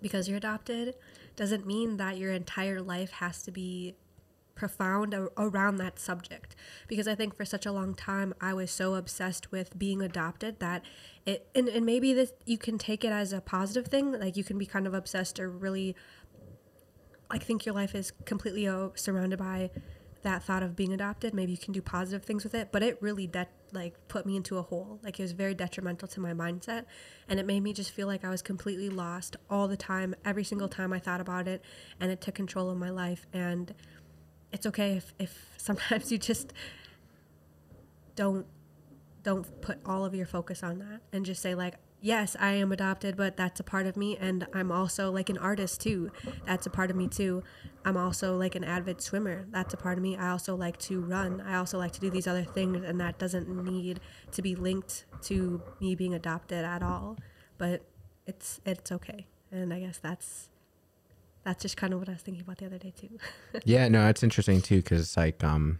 because 0.00 0.28
you're 0.28 0.38
adopted 0.38 0.94
doesn't 1.36 1.66
mean 1.66 1.98
that 1.98 2.16
your 2.16 2.32
entire 2.32 2.80
life 2.80 3.10
has 3.12 3.42
to 3.42 3.50
be 3.50 3.94
profound 4.54 5.14
around 5.36 5.76
that 5.78 5.98
subject. 5.98 6.56
Because 6.88 7.08
i 7.08 7.14
think 7.14 7.34
for 7.34 7.44
such 7.44 7.66
a 7.66 7.72
long 7.72 7.94
time 7.94 8.34
i 8.40 8.52
was 8.52 8.70
so 8.70 8.94
obsessed 8.94 9.50
with 9.50 9.78
being 9.78 10.02
adopted 10.02 10.60
that 10.60 10.82
it 11.26 11.46
and, 11.54 11.68
and 11.68 11.84
maybe 11.84 12.12
this 12.12 12.32
you 12.44 12.58
can 12.58 12.78
take 12.78 13.04
it 13.04 13.12
as 13.12 13.32
a 13.32 13.40
positive 13.40 13.86
thing 13.86 14.12
like 14.12 14.36
you 14.36 14.44
can 14.44 14.58
be 14.58 14.66
kind 14.66 14.86
of 14.86 14.94
obsessed 14.94 15.38
or 15.40 15.48
really 15.50 15.94
like 17.30 17.42
think 17.42 17.66
your 17.66 17.74
life 17.74 17.94
is 17.94 18.12
completely 18.24 18.68
uh, 18.68 18.88
surrounded 18.94 19.38
by 19.38 19.70
that 20.22 20.42
thought 20.42 20.62
of 20.62 20.74
being 20.74 20.90
adopted. 20.90 21.34
Maybe 21.34 21.52
you 21.52 21.58
can 21.58 21.74
do 21.74 21.82
positive 21.82 22.24
things 22.24 22.44
with 22.44 22.54
it 22.54 22.70
but 22.72 22.82
it 22.82 22.98
really 23.00 23.26
de- 23.26 23.46
like 23.72 23.94
put 24.08 24.24
me 24.24 24.36
into 24.36 24.56
a 24.56 24.62
hole. 24.62 25.00
Like 25.02 25.18
it 25.18 25.22
was 25.22 25.32
very 25.32 25.54
detrimental 25.54 26.08
to 26.08 26.20
my 26.20 26.32
mindset 26.32 26.84
and 27.28 27.40
it 27.40 27.46
made 27.46 27.60
me 27.60 27.72
just 27.72 27.90
feel 27.90 28.06
like 28.06 28.24
i 28.24 28.30
was 28.30 28.42
completely 28.42 28.88
lost 28.88 29.36
all 29.50 29.68
the 29.68 29.76
time 29.76 30.14
every 30.24 30.44
single 30.44 30.68
time 30.68 30.92
i 30.92 30.98
thought 30.98 31.20
about 31.20 31.48
it 31.48 31.62
and 32.00 32.10
it 32.10 32.20
took 32.20 32.34
control 32.34 32.70
of 32.70 32.76
my 32.76 32.90
life 32.90 33.26
and 33.32 33.74
it's 34.54 34.64
okay 34.64 34.92
if, 34.96 35.12
if 35.18 35.54
sometimes 35.58 36.10
you 36.10 36.16
just 36.16 36.52
don't 38.16 38.46
don't 39.22 39.60
put 39.60 39.78
all 39.84 40.04
of 40.04 40.14
your 40.14 40.26
focus 40.26 40.62
on 40.62 40.78
that 40.78 41.00
and 41.12 41.24
just 41.24 41.42
say 41.42 41.54
like 41.54 41.74
yes 42.00 42.36
i 42.38 42.52
am 42.52 42.70
adopted 42.70 43.16
but 43.16 43.36
that's 43.36 43.58
a 43.58 43.64
part 43.64 43.86
of 43.86 43.96
me 43.96 44.16
and 44.18 44.46
i'm 44.52 44.70
also 44.70 45.10
like 45.10 45.28
an 45.30 45.38
artist 45.38 45.80
too. 45.80 46.10
That's 46.46 46.66
a 46.66 46.70
part 46.70 46.90
of 46.90 46.96
me 46.96 47.08
too. 47.08 47.42
I'm 47.86 47.96
also 47.96 48.36
like 48.36 48.54
an 48.54 48.64
avid 48.64 49.00
swimmer. 49.00 49.46
That's 49.50 49.74
a 49.74 49.76
part 49.76 49.98
of 49.98 50.02
me. 50.02 50.16
I 50.16 50.30
also 50.30 50.54
like 50.56 50.78
to 50.88 51.00
run. 51.00 51.42
I 51.42 51.56
also 51.56 51.76
like 51.76 51.92
to 51.92 52.00
do 52.00 52.08
these 52.08 52.26
other 52.26 52.44
things 52.44 52.82
and 52.82 52.98
that 53.00 53.18
doesn't 53.18 53.48
need 53.48 54.00
to 54.32 54.42
be 54.42 54.54
linked 54.54 55.04
to 55.22 55.62
me 55.80 55.94
being 55.94 56.14
adopted 56.14 56.64
at 56.64 56.82
all 56.82 57.18
but 57.58 57.82
it's 58.26 58.60
it's 58.64 58.92
okay. 58.92 59.26
And 59.50 59.72
i 59.72 59.80
guess 59.80 59.98
that's 59.98 60.48
that's 61.44 61.62
just 61.62 61.76
kind 61.76 61.92
of 61.92 61.98
what 61.98 62.08
i 62.08 62.12
was 62.12 62.22
thinking 62.22 62.42
about 62.42 62.58
the 62.58 62.66
other 62.66 62.78
day 62.78 62.92
too 62.98 63.08
yeah, 63.64 63.88
no, 63.88 64.08
it's 64.08 64.22
interesting 64.22 64.60
too 64.60 64.76
because 64.76 65.16
like 65.16 65.42
um, 65.44 65.78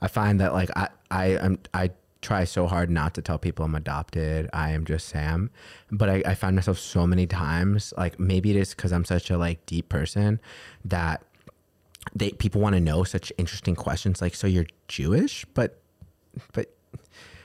I 0.00 0.08
find 0.08 0.40
that 0.40 0.52
like 0.52 0.70
I 0.76 0.88
I 1.10 1.26
am 1.36 1.58
I 1.72 1.90
try 2.22 2.44
so 2.44 2.66
hard 2.66 2.90
not 2.90 3.14
to 3.14 3.22
tell 3.22 3.38
people 3.38 3.64
I'm 3.64 3.74
adopted. 3.74 4.48
I 4.52 4.70
am 4.70 4.84
just 4.84 5.08
Sam, 5.08 5.50
but 5.90 6.08
I, 6.08 6.22
I 6.26 6.34
find 6.34 6.56
myself 6.56 6.78
so 6.78 7.06
many 7.06 7.26
times 7.26 7.94
like 7.96 8.18
maybe 8.18 8.50
it 8.50 8.56
is 8.56 8.74
because 8.74 8.92
I'm 8.92 9.04
such 9.04 9.30
a 9.30 9.38
like 9.38 9.64
deep 9.66 9.88
person 9.88 10.40
that 10.84 11.22
they 12.14 12.30
people 12.30 12.60
want 12.60 12.74
to 12.74 12.80
know 12.80 13.04
such 13.04 13.32
interesting 13.38 13.74
questions 13.74 14.20
like 14.20 14.34
so 14.34 14.46
you're 14.46 14.66
Jewish, 14.88 15.44
but 15.54 15.80
but 16.52 16.72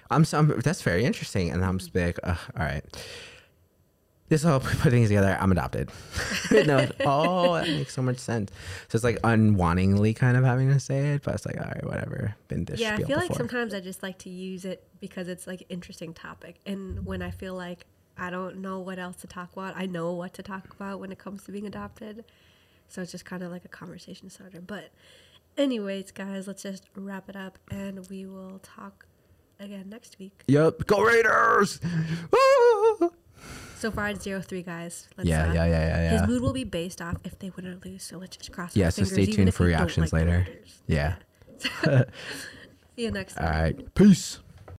I'm 0.10 0.26
some 0.26 0.60
that's 0.64 0.82
very 0.82 1.06
interesting, 1.06 1.52
and 1.52 1.64
I'm 1.64 1.78
just 1.78 1.96
like 1.96 2.20
all 2.26 2.36
right. 2.58 2.84
This 4.32 4.46
all 4.46 4.60
put 4.62 4.92
things 4.92 5.10
together. 5.10 5.38
I'm 5.42 5.52
adopted. 5.52 5.90
no, 6.52 6.88
oh, 7.02 7.56
that 7.56 7.68
makes 7.68 7.94
so 7.94 8.02
much 8.02 8.18
sense. 8.18 8.50
So 8.88 8.96
it's 8.96 9.04
like 9.04 9.22
unwantingly 9.24 10.16
kind 10.16 10.38
of 10.38 10.46
having 10.46 10.70
to 10.70 10.80
say 10.80 11.16
it, 11.16 11.24
but 11.24 11.36
it's 11.36 11.46
like, 11.46 11.58
all 11.58 11.66
right, 11.68 11.86
whatever. 11.86 12.34
Been 12.48 12.64
this 12.64 12.80
yeah, 12.80 12.96
I 12.96 13.04
feel 13.04 13.18
like 13.18 13.34
sometimes 13.34 13.74
I 13.74 13.82
just 13.82 14.02
like 14.02 14.20
to 14.20 14.30
use 14.30 14.64
it 14.64 14.88
because 15.02 15.28
it's 15.28 15.48
like 15.48 15.66
interesting 15.68 16.14
topic, 16.14 16.62
and 16.66 17.06
when 17.06 17.22
I 17.22 17.30
feel 17.30 17.56
like 17.56 17.86
I 18.18 18.30
don't 18.30 18.62
know 18.62 18.80
what 18.80 19.00
else 19.00 19.18
to 19.18 19.28
talk 19.28 19.52
about. 19.52 19.76
I 19.76 19.86
know 19.86 20.14
what 20.14 20.34
to 20.36 20.44
talk 20.44 20.74
about 20.74 21.02
when 21.02 21.12
it 21.12 21.20
comes 21.20 21.44
to 21.44 21.52
being 21.52 21.68
adopted. 21.68 22.24
So 22.88 23.02
it's 23.02 23.12
just 23.12 23.26
kind 23.26 23.44
of 23.44 23.52
like 23.52 23.66
a 23.66 23.70
conversation 23.70 24.30
starter. 24.30 24.62
But, 24.62 24.92
anyways, 25.58 26.12
guys, 26.12 26.48
let's 26.48 26.64
just 26.64 26.86
wrap 26.96 27.28
it 27.28 27.36
up 27.36 27.58
and 27.70 28.08
we 28.10 28.26
will 28.26 28.60
talk 28.60 29.08
again 29.60 29.90
next 29.90 30.20
week. 30.20 30.44
Yep. 30.48 30.86
Go 30.88 31.02
Raiders! 31.02 31.82
So 33.80 33.90
far, 33.92 34.10
it's 34.10 34.24
0 34.24 34.42
3, 34.42 34.62
guys. 34.64 35.08
Let's, 35.18 35.28
Yeah, 35.30 35.50
uh, 35.50 35.54
yeah, 35.54 35.66
yeah, 35.66 35.88
yeah, 35.88 36.10
His 36.12 36.28
mood 36.28 36.42
will 36.42 36.54
be 36.54 36.64
based 36.64 37.02
off 37.02 37.16
if 37.24 37.40
they 37.40 37.50
win 37.50 37.66
or 37.68 37.78
lose. 37.84 38.04
So 38.04 38.18
let's 38.18 38.38
just 38.38 38.52
cross 38.52 38.76
Yeah, 38.76 38.86
our 38.86 38.92
so 38.92 39.04
fingers, 39.06 39.14
stay 39.26 39.32
tuned 39.32 39.54
for 39.56 39.64
reactions 39.66 40.14
like 40.14 40.26
later. 40.28 40.46
Raiders. 40.48 40.82
Yeah. 40.88 41.16
See 42.96 43.04
you 43.06 43.12
next 43.12 43.38
All 43.38 43.46
time. 43.48 43.62
right. 43.62 43.96
Peace. 43.96 44.40